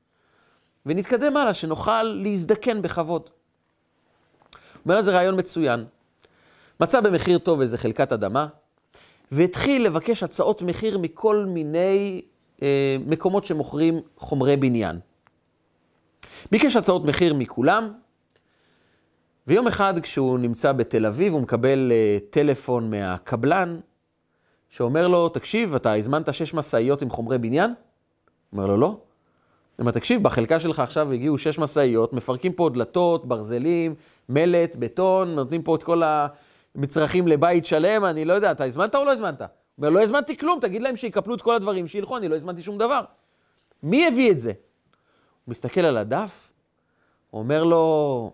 ונתקדם 0.85 1.37
הלאה, 1.37 1.53
שנוכל 1.53 2.03
להזדקן 2.03 2.81
בכבוד. 2.81 3.21
הוא 3.21 3.29
אומר 4.85 5.01
זה 5.01 5.11
רעיון 5.11 5.39
מצוין. 5.39 5.85
מצא 6.79 7.01
במחיר 7.01 7.37
טוב 7.37 7.61
איזה 7.61 7.77
חלקת 7.77 8.11
אדמה, 8.11 8.47
והתחיל 9.31 9.85
לבקש 9.85 10.23
הצעות 10.23 10.61
מחיר 10.61 10.97
מכל 10.97 11.45
מיני 11.47 12.21
אה, 12.61 12.97
מקומות 13.05 13.45
שמוכרים 13.45 14.01
חומרי 14.17 14.57
בניין. 14.57 14.99
ביקש 16.51 16.75
הצעות 16.75 17.05
מחיר 17.05 17.33
מכולם, 17.33 17.93
ויום 19.47 19.67
אחד 19.67 19.99
כשהוא 19.99 20.39
נמצא 20.39 20.71
בתל 20.71 21.05
אביב, 21.05 21.33
הוא 21.33 21.41
מקבל 21.41 21.91
uh, 21.91 22.23
טלפון 22.29 22.91
מהקבלן, 22.91 23.79
שאומר 24.69 25.07
לו, 25.07 25.29
תקשיב, 25.29 25.75
אתה 25.75 25.93
הזמנת 25.93 26.33
שש 26.33 26.53
משאיות 26.53 27.01
עם 27.01 27.09
חומרי 27.09 27.37
בניין? 27.37 27.73
אומר 28.53 28.67
לו, 28.67 28.77
לא. 28.77 28.97
אומר, 29.79 29.91
תקשיב, 29.91 30.23
בחלקה 30.23 30.59
שלך 30.59 30.79
עכשיו 30.79 31.11
הגיעו 31.11 31.37
שש 31.37 31.59
משאיות, 31.59 32.13
מפרקים 32.13 32.53
פה 32.53 32.69
דלתות, 32.73 33.25
ברזלים, 33.25 33.95
מלט, 34.29 34.75
בטון, 34.75 35.35
נותנים 35.35 35.61
פה 35.61 35.75
את 35.75 35.83
כל 35.83 36.01
המצרכים 36.75 37.27
לבית 37.27 37.65
שלם, 37.65 38.05
אני 38.05 38.25
לא 38.25 38.33
יודע, 38.33 38.51
אתה 38.51 38.63
הזמנת 38.63 38.95
או 38.95 39.05
לא 39.05 39.11
הזמנת? 39.11 39.41
הוא 39.41 39.47
אומר, 39.77 39.89
לא 39.89 40.03
הזמנתי 40.03 40.37
כלום, 40.37 40.59
תגיד 40.61 40.81
להם 40.81 40.95
שיקפלו 40.95 41.35
את 41.35 41.41
כל 41.41 41.55
הדברים, 41.55 41.87
שילכו, 41.87 42.17
אני 42.17 42.27
לא 42.27 42.35
הזמנתי 42.35 42.63
שום 42.63 42.77
דבר. 42.77 43.01
מי 43.83 44.07
הביא 44.07 44.31
את 44.31 44.39
זה? 44.39 44.51
הוא 45.45 45.51
מסתכל 45.51 45.81
על 45.81 45.97
הדף, 45.97 46.51
הוא 47.29 47.39
אומר 47.39 47.63
לו, 47.63 48.31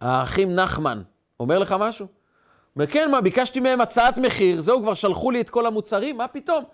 האחים 0.00 0.54
נחמן, 0.54 1.02
אומר 1.40 1.58
לך 1.58 1.74
משהו? 1.78 2.06
אומר, 2.76 2.86
כן, 2.86 3.10
מה, 3.10 3.20
ביקשתי 3.20 3.60
מהם 3.60 3.80
הצעת 3.80 4.18
מחיר, 4.18 4.60
זהו, 4.60 4.82
כבר 4.82 4.94
שלחו 4.94 5.30
לי 5.30 5.40
את 5.40 5.50
כל 5.50 5.66
המוצרים, 5.66 6.16
מה 6.16 6.28
פתאום? 6.28 6.64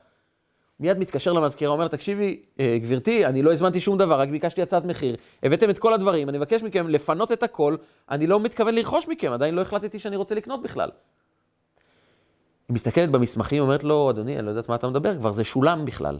מיד 0.80 0.98
מתקשר 0.98 1.32
למזכירה, 1.32 1.72
אומר, 1.72 1.88
תקשיבי, 1.88 2.42
אה, 2.60 2.78
גברתי, 2.78 3.26
אני 3.26 3.42
לא 3.42 3.52
הזמנתי 3.52 3.80
שום 3.80 3.98
דבר, 3.98 4.20
רק 4.20 4.28
ביקשתי 4.28 4.62
הצעת 4.62 4.84
מחיר, 4.84 5.16
הבאתם 5.42 5.70
את 5.70 5.78
כל 5.78 5.94
הדברים, 5.94 6.28
אני 6.28 6.38
מבקש 6.38 6.62
מכם 6.62 6.88
לפנות 6.88 7.32
את 7.32 7.42
הכל, 7.42 7.76
אני 8.10 8.26
לא 8.26 8.40
מתכוון 8.40 8.74
לרכוש 8.74 9.08
מכם, 9.08 9.32
עדיין 9.32 9.54
לא 9.54 9.62
החלטתי 9.62 9.98
שאני 9.98 10.16
רוצה 10.16 10.34
לקנות 10.34 10.62
בכלל. 10.62 10.90
היא 12.68 12.74
מסתכלת 12.74 13.10
במסמכים, 13.10 13.62
אומרת 13.62 13.84
לו, 13.84 14.10
אדוני, 14.10 14.38
אני 14.38 14.44
לא 14.44 14.50
יודעת 14.50 14.68
מה 14.68 14.74
אתה 14.74 14.88
מדבר, 14.88 15.16
כבר 15.16 15.32
זה 15.32 15.44
שולם 15.44 15.84
בכלל. 15.84 16.18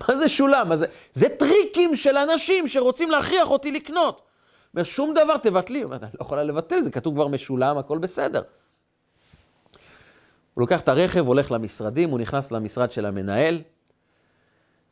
מה 0.08 0.16
זה 0.16 0.28
שולם? 0.28 0.68
מה 0.68 0.76
זה? 0.76 0.86
זה 1.12 1.28
טריקים 1.28 1.96
של 1.96 2.16
אנשים 2.16 2.68
שרוצים 2.68 3.10
להכריח 3.10 3.50
אותי 3.50 3.72
לקנות. 3.72 4.22
אומר, 4.74 4.84
שום 4.84 5.14
דבר 5.14 5.36
תבטלי. 5.36 5.84
אומר, 5.84 5.96
אני 5.96 6.10
לא 6.20 6.24
יכולה 6.24 6.44
לבטל, 6.44 6.80
זה 6.80 6.90
כתוב 6.90 7.14
כבר 7.14 7.28
משולם, 7.28 7.78
הכל 7.78 7.98
בסדר. 7.98 8.42
הוא 10.54 10.62
לוקח 10.62 10.80
את 10.80 10.88
הרכב, 10.88 11.26
הולך 11.26 11.52
למשרדים, 11.52 12.10
הוא 12.10 12.18
נכנס 12.18 12.52
למשרד 12.52 12.92
של 12.92 13.06
המנהל, 13.06 13.62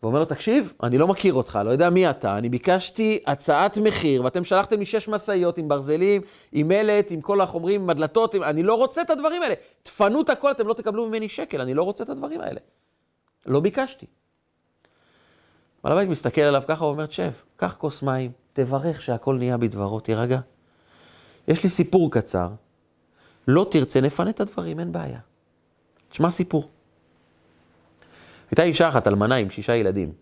ואומר 0.03 0.19
לו, 0.19 0.25
תקשיב, 0.25 0.73
אני 0.83 0.99
לא 0.99 1.09
מכיר 1.09 1.35
אותך, 1.35 1.59
לא 1.65 1.71
יודע 1.71 1.91
מי 1.91 2.11
אתה, 2.11 2.39
אני 2.39 2.49
ביקשתי 2.49 3.19
הצעת 3.27 3.79
מחיר, 3.79 4.25
ואתם 4.25 4.45
שלחתם 4.45 4.79
לי 4.79 4.87
שש 4.87 5.09
משאיות 5.09 5.59
עם 5.59 5.69
ברזלים, 5.69 6.23
עם 6.53 6.69
מלט, 6.69 7.11
עם 7.11 7.21
כל 7.21 7.41
החומרים, 7.41 7.83
עם 7.83 7.91
הדלתות, 7.91 8.35
עם... 8.35 8.43
אני 8.43 8.63
לא 8.63 8.75
רוצה 8.75 9.03
את 9.03 9.11
הדברים 9.11 9.43
האלה. 9.43 9.55
תפנו 9.83 10.23
את 10.23 10.29
הכל, 10.29 10.51
אתם 10.51 10.67
לא 10.67 10.75
תקבלו 10.75 11.09
ממני 11.09 11.29
שקל, 11.29 11.61
אני 11.61 11.75
לא 11.75 11.83
רוצה 11.83 12.05
את 12.05 12.09
הדברים 12.09 12.41
האלה. 12.41 12.61
לא 13.47 13.61
ביקשתי. 13.61 14.07
בעל 15.85 15.93
הבית 15.93 16.09
מסתכל 16.09 16.41
עליו 16.41 16.63
ככה, 16.69 16.85
הוא 16.85 16.93
אומר, 16.93 17.07
תשב, 17.07 17.31
קח 17.57 17.77
כוס 17.79 18.03
מים, 18.03 18.31
תברך 18.53 19.03
שהכל 19.03 19.35
נהיה 19.35 19.57
בדברו, 19.57 20.01
תירגע. 20.01 20.41
יש 21.49 21.63
לי 21.63 21.69
סיפור 21.69 22.11
קצר, 22.11 22.49
לא 23.49 23.67
תרצה, 23.71 24.01
נפנה 24.01 24.31
את 24.31 24.41
הדברים, 24.41 24.81
אין 24.81 24.93
בעיה. 24.93 25.19
תשמע 26.09 26.31
סיפור. 26.31 26.69
הייתה 28.51 28.63
אישה 28.63 28.89
אחת, 28.89 29.09
אלמנה 29.09 29.35
עם 29.35 29.51
שישה 29.51 29.77
ילדים. 29.77 30.13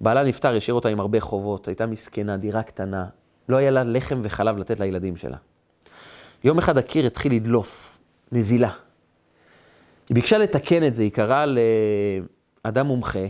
בעלה 0.00 0.24
נפטר, 0.24 0.56
השאיר 0.56 0.74
אותה 0.74 0.88
עם 0.88 1.00
הרבה 1.00 1.20
חובות, 1.20 1.68
הייתה 1.68 1.86
מסכנה, 1.86 2.36
דירה 2.36 2.62
קטנה, 2.62 3.06
לא 3.48 3.56
היה 3.56 3.70
לה 3.70 3.84
לחם 3.84 4.20
וחלב 4.22 4.58
לתת 4.58 4.80
לילדים 4.80 5.16
שלה. 5.16 5.36
יום 6.44 6.58
אחד 6.58 6.78
הקיר 6.78 7.06
התחיל 7.06 7.34
לדלוף, 7.34 7.98
נזילה. 8.32 8.70
היא 10.08 10.14
ביקשה 10.14 10.38
לתקן 10.38 10.86
את 10.86 10.94
זה, 10.94 11.02
היא 11.02 11.12
קראה 11.12 11.44
לאדם 12.64 12.86
מומחה, 12.86 13.26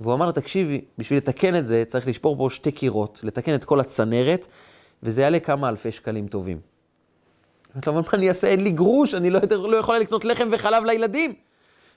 והוא 0.00 0.14
אמר 0.14 0.26
לה, 0.26 0.32
תקשיבי, 0.32 0.80
בשביל 0.98 1.16
לתקן 1.16 1.56
את 1.56 1.66
זה 1.66 1.82
צריך 1.86 2.08
לשפור 2.08 2.36
פה 2.36 2.50
שתי 2.50 2.72
קירות, 2.72 3.20
לתקן 3.22 3.54
את 3.54 3.64
כל 3.64 3.80
הצנרת, 3.80 4.46
וזה 5.02 5.22
יעלה 5.22 5.40
כמה 5.40 5.68
אלפי 5.68 5.92
שקלים 5.92 6.28
טובים. 6.28 6.60
אמרתי 7.74 7.90
לו, 7.90 7.94
מה 7.94 8.02
אני 8.12 8.28
אעשה? 8.28 8.48
אין 8.48 8.64
לי 8.64 8.70
גרוש, 8.70 9.14
אני 9.14 9.30
לא, 9.30 9.40
לא 9.50 9.76
יכולה 9.76 9.98
לקנות 9.98 10.24
לחם 10.24 10.48
וחלב 10.52 10.84
לילדים. 10.84 11.34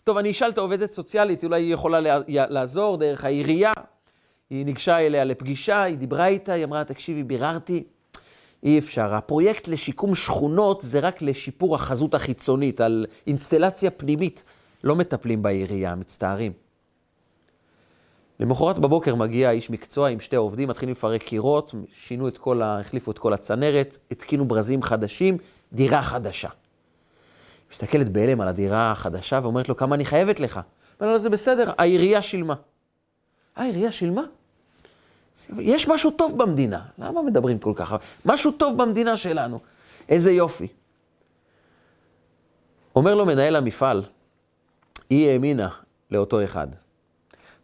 טוב, 0.04 0.18
אני 0.18 0.32
אשאל 0.32 0.50
את 0.50 0.58
העובדת 0.58 0.92
סוציאלית, 0.92 1.44
אולי 1.44 1.62
היא 1.62 1.74
יכולה 1.74 2.20
לעזור 2.28 2.98
דרך 2.98 3.26
העירייה. 3.26 3.72
היא 4.50 4.66
ניגשה 4.66 4.98
אליה 4.98 5.24
לפגישה, 5.24 5.84
היא 5.84 5.98
דיברה 5.98 6.28
איתה, 6.28 6.54
היא 6.54 6.64
אמרה, 6.64 6.84
תקשיבי, 6.84 7.24
ביררתי, 7.24 7.84
אי 8.64 8.80
אפשר. 8.80 9.16
הפרויקט 9.16 9.68
לשיקום 9.68 10.16
שכונות 10.16 10.82
זה 10.82 11.00
רק 11.00 11.22
לשיפור 11.22 11.76
החזות 11.76 12.14
החיצונית, 12.14 12.82
על 12.82 13.06
אינסטלציה 13.28 13.92
פנימית. 13.92 14.44
לא 14.84 14.96
מטפלים 14.96 15.44
בעירייה, 15.44 15.96
מצטערים. 15.96 16.52
למחרת 18.40 18.80
בבוקר 18.80 19.16
מגיע 19.16 19.52
איש 19.52 19.70
מקצוע 19.70 20.10
עם 20.10 20.20
שתי 20.20 20.36
עובדים, 20.36 20.70
מתחילים 20.70 20.92
לפרק 20.92 21.24
קירות, 21.24 21.76
שינו 21.94 22.28
את 22.28 22.38
כל 22.38 22.62
ה... 22.62 22.80
החליפו 22.80 23.12
את 23.12 23.20
כל 23.20 23.34
הצנרת, 23.34 23.98
התקינו 24.12 24.46
ברזים 24.46 24.82
חדשים, 24.82 25.38
דירה 25.74 26.02
חדשה. 26.02 26.50
מסתכלת 27.72 28.10
בהלם 28.10 28.42
על 28.42 28.48
הדירה 28.48 28.92
החדשה 28.92 29.40
ואומרת 29.44 29.70
לו, 29.70 29.76
כמה 29.76 29.96
אני 29.96 30.06
חייבת 30.06 30.40
לך? 30.40 30.60
אומר 31.02 31.12
לו, 31.12 31.20
זה 31.20 31.30
בסדר, 31.30 31.72
העירייה 31.78 32.22
שילמה. 32.22 32.56
העירייה 33.56 33.92
שילמה? 33.92 34.22
יש 35.60 35.88
משהו 35.88 36.12
טוב 36.12 36.38
במדינה, 36.38 36.82
למה 36.98 37.22
מדברים 37.22 37.60
כל 37.60 37.74
כך? 37.76 37.96
משהו 38.26 38.52
טוב 38.52 38.84
במדינה 38.84 39.18
שלנו, 39.18 39.60
איזה 40.10 40.32
יופי. 40.32 40.68
אומר 42.96 43.16
לו 43.16 43.26
מנהל 43.26 43.56
המפעל, 43.56 44.04
היא 45.10 45.30
האמינה 45.30 45.70
לאותו 46.12 46.44
אחד, 46.44 46.68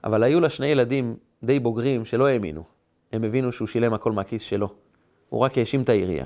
אבל 0.04 0.24
היו 0.24 0.40
לה 0.40 0.50
שני 0.50 0.68
ילדים 0.68 1.16
די 1.44 1.60
בוגרים 1.60 2.06
שלא 2.06 2.28
האמינו. 2.28 2.64
הם 3.14 3.24
הבינו 3.24 3.52
שהוא 3.52 3.68
שילם 3.68 3.94
הכל 3.94 4.12
מהכיס 4.12 4.42
שלו. 4.42 4.74
הוא 5.30 5.40
רק 5.40 5.58
האשים 5.58 5.82
את 5.82 5.90
העירייה. 5.90 6.26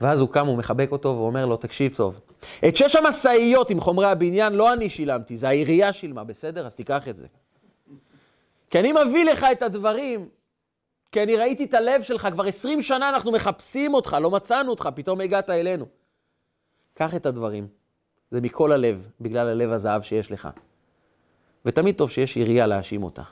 ואז 0.00 0.20
הוא 0.20 0.28
קם, 0.28 0.46
הוא 0.46 0.56
מחבק 0.56 0.88
אותו 0.92 1.08
ואומר 1.08 1.46
לו, 1.46 1.56
תקשיב 1.56 1.94
טוב, 1.96 2.20
את 2.68 2.76
שש 2.76 2.96
המשאיות 2.96 3.70
עם 3.70 3.80
חומרי 3.80 4.06
הבניין 4.06 4.52
לא 4.52 4.72
אני 4.72 4.90
שילמתי, 4.90 5.36
זה 5.36 5.48
העירייה 5.48 5.92
שילמה, 5.92 6.24
בסדר? 6.24 6.66
אז 6.66 6.74
תיקח 6.74 7.08
את 7.08 7.18
זה. 7.18 7.26
כי 8.70 8.78
אני 8.78 8.92
מביא 8.92 9.24
לך 9.24 9.46
את 9.52 9.62
הדברים, 9.62 10.28
כי 11.12 11.22
אני 11.22 11.36
ראיתי 11.36 11.64
את 11.64 11.74
הלב 11.74 12.02
שלך, 12.02 12.28
כבר 12.32 12.44
עשרים 12.44 12.82
שנה 12.82 13.08
אנחנו 13.08 13.32
מחפשים 13.32 13.94
אותך, 13.94 14.16
לא 14.20 14.30
מצאנו 14.30 14.70
אותך, 14.70 14.88
פתאום 14.94 15.20
הגעת 15.20 15.50
אלינו. 15.50 15.86
קח 16.94 17.14
את 17.14 17.26
הדברים, 17.26 17.66
זה 18.30 18.40
מכל 18.40 18.72
הלב, 18.72 19.08
בגלל 19.20 19.48
הלב 19.48 19.72
הזהב 19.72 20.02
שיש 20.02 20.32
לך. 20.32 20.48
ותמיד 21.64 21.94
טוב 21.94 22.10
שיש 22.10 22.36
עירייה 22.36 22.66
להאשים 22.66 23.02
אותה. 23.02 23.22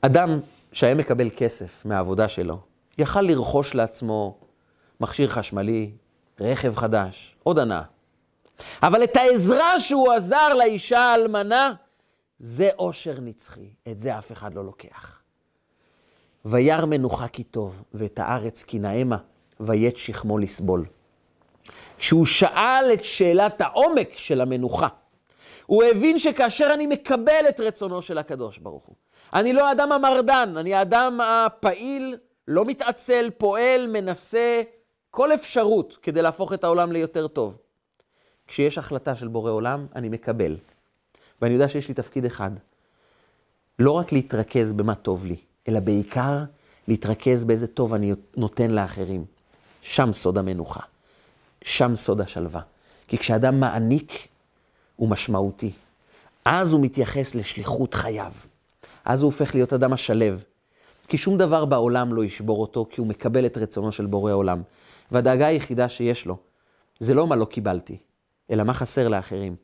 אדם 0.00 0.40
שהיה 0.72 0.94
מקבל 0.94 1.28
כסף 1.36 1.86
מהעבודה 1.86 2.28
שלו, 2.28 2.60
יכל 2.98 3.20
לרכוש 3.20 3.74
לעצמו 3.74 4.38
מכשיר 5.00 5.28
חשמלי, 5.28 5.90
רכב 6.40 6.76
חדש, 6.76 7.36
עוד 7.42 7.58
הנאה. 7.58 7.82
אבל 8.82 9.04
את 9.04 9.16
העזרה 9.16 9.80
שהוא 9.80 10.12
עזר 10.12 10.54
לאישה 10.54 10.98
האלמנה, 10.98 11.72
זה 12.38 12.70
עושר 12.76 13.20
נצחי, 13.20 13.68
את 13.88 13.98
זה 13.98 14.18
אף 14.18 14.32
אחד 14.32 14.54
לא 14.54 14.64
לוקח. 14.64 15.20
וירא 16.44 16.84
מנוחה 16.84 17.28
כי 17.28 17.44
טוב, 17.44 17.82
ואת 17.94 18.18
הארץ 18.18 18.62
כי 18.62 18.78
נאמה, 18.78 19.16
ויית 19.60 19.96
שכמו 19.96 20.38
לסבול. 20.38 20.86
כשהוא 21.98 22.26
שאל 22.26 22.90
את 22.92 23.04
שאלת 23.04 23.60
העומק 23.60 24.08
של 24.16 24.40
המנוחה, 24.40 24.88
הוא 25.66 25.84
הבין 25.84 26.18
שכאשר 26.18 26.70
אני 26.74 26.86
מקבל 26.86 27.48
את 27.48 27.60
רצונו 27.60 28.02
של 28.02 28.18
הקדוש 28.18 28.58
ברוך 28.58 28.84
הוא, 28.84 28.96
אני 29.34 29.52
לא 29.52 29.68
האדם 29.68 29.92
המרדן, 29.92 30.54
אני 30.56 30.74
האדם 30.74 31.20
הפעיל, 31.20 32.16
לא 32.48 32.64
מתעצל, 32.64 33.30
פועל, 33.38 33.86
מנסה 33.86 34.62
כל 35.10 35.34
אפשרות 35.34 35.98
כדי 36.02 36.22
להפוך 36.22 36.52
את 36.52 36.64
העולם 36.64 36.92
ליותר 36.92 37.28
טוב. 37.28 37.58
כשיש 38.46 38.78
החלטה 38.78 39.16
של 39.16 39.28
בורא 39.28 39.50
עולם, 39.50 39.86
אני 39.94 40.08
מקבל. 40.08 40.56
ואני 41.42 41.54
יודע 41.54 41.68
שיש 41.68 41.88
לי 41.88 41.94
תפקיד 41.94 42.24
אחד, 42.24 42.50
לא 43.78 43.90
רק 43.90 44.12
להתרכז 44.12 44.72
במה 44.72 44.94
טוב 44.94 45.24
לי, 45.24 45.36
אלא 45.68 45.80
בעיקר 45.80 46.44
להתרכז 46.88 47.44
באיזה 47.44 47.66
טוב 47.66 47.94
אני 47.94 48.12
נותן 48.36 48.70
לאחרים. 48.70 49.24
שם 49.82 50.12
סוד 50.12 50.38
המנוחה, 50.38 50.80
שם 51.62 51.96
סוד 51.96 52.20
השלווה. 52.20 52.60
כי 53.08 53.18
כשאדם 53.18 53.60
מעניק, 53.60 54.28
הוא 54.96 55.08
משמעותי. 55.08 55.72
אז 56.44 56.72
הוא 56.72 56.80
מתייחס 56.80 57.34
לשליחות 57.34 57.94
חייו. 57.94 58.32
אז 59.04 59.22
הוא 59.22 59.26
הופך 59.26 59.54
להיות 59.54 59.72
אדם 59.72 59.92
השלב. 59.92 60.44
כי 61.08 61.18
שום 61.18 61.38
דבר 61.38 61.64
בעולם 61.64 62.14
לא 62.14 62.24
ישבור 62.24 62.60
אותו, 62.60 62.86
כי 62.90 63.00
הוא 63.00 63.08
מקבל 63.08 63.46
את 63.46 63.58
רצונו 63.58 63.92
של 63.92 64.06
בורא 64.06 64.32
עולם. 64.32 64.62
והדאגה 65.12 65.46
היחידה 65.46 65.88
שיש 65.88 66.26
לו, 66.26 66.36
זה 66.98 67.14
לא 67.14 67.26
מה 67.26 67.36
לא 67.36 67.44
קיבלתי, 67.44 67.96
אלא 68.50 68.64
מה 68.64 68.74
חסר 68.74 69.08
לאחרים. 69.08 69.56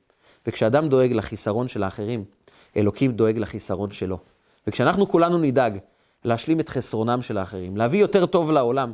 וכשאדם 0.46 0.88
דואג 0.88 1.12
לחיסרון 1.12 1.68
של 1.68 1.82
האחרים, 1.82 2.24
אלוקים 2.76 3.12
דואג 3.12 3.38
לחיסרון 3.38 3.90
שלו. 3.90 4.18
וכשאנחנו 4.66 5.08
כולנו 5.08 5.38
נדאג 5.38 5.78
להשלים 6.24 6.60
את 6.60 6.68
חסרונם 6.68 7.22
של 7.22 7.38
האחרים, 7.38 7.76
להביא 7.76 8.00
יותר 8.00 8.26
טוב 8.26 8.50
לעולם, 8.50 8.92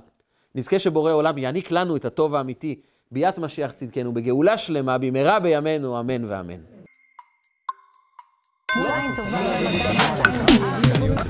נזכה 0.54 0.78
שבורא 0.78 1.12
עולם 1.12 1.38
יעניק 1.38 1.70
לנו 1.70 1.96
את 1.96 2.04
הטוב 2.04 2.34
האמיתי, 2.34 2.80
ביאת 3.12 3.38
משיח 3.38 3.70
צדקנו, 3.70 4.12
בגאולה 4.12 4.58
שלמה, 4.58 4.98
במהרה 4.98 5.40
בימינו, 5.40 6.00
אמן 6.00 6.24
ואמן. 6.24 6.77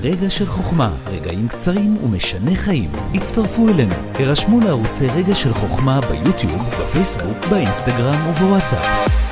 רגע 0.01 0.29
של 0.29 0.45
חוכמה, 0.45 0.91
רגעים 1.11 1.47
קצרים 1.47 1.97
ומשנה 2.03 2.55
חיים. 2.55 2.91
הצטרפו 3.13 3.69
אלינו, 3.69 3.95
הרשמו 4.13 4.59
לערוצי 4.59 5.07
רגע 5.07 5.35
של 5.35 5.53
חוכמה 5.53 5.99
ביוטיוב, 6.01 6.69
בפייסבוק, 6.79 7.45
באינסטגרם 7.49 8.29
ובוואטסאפ. 8.29 9.28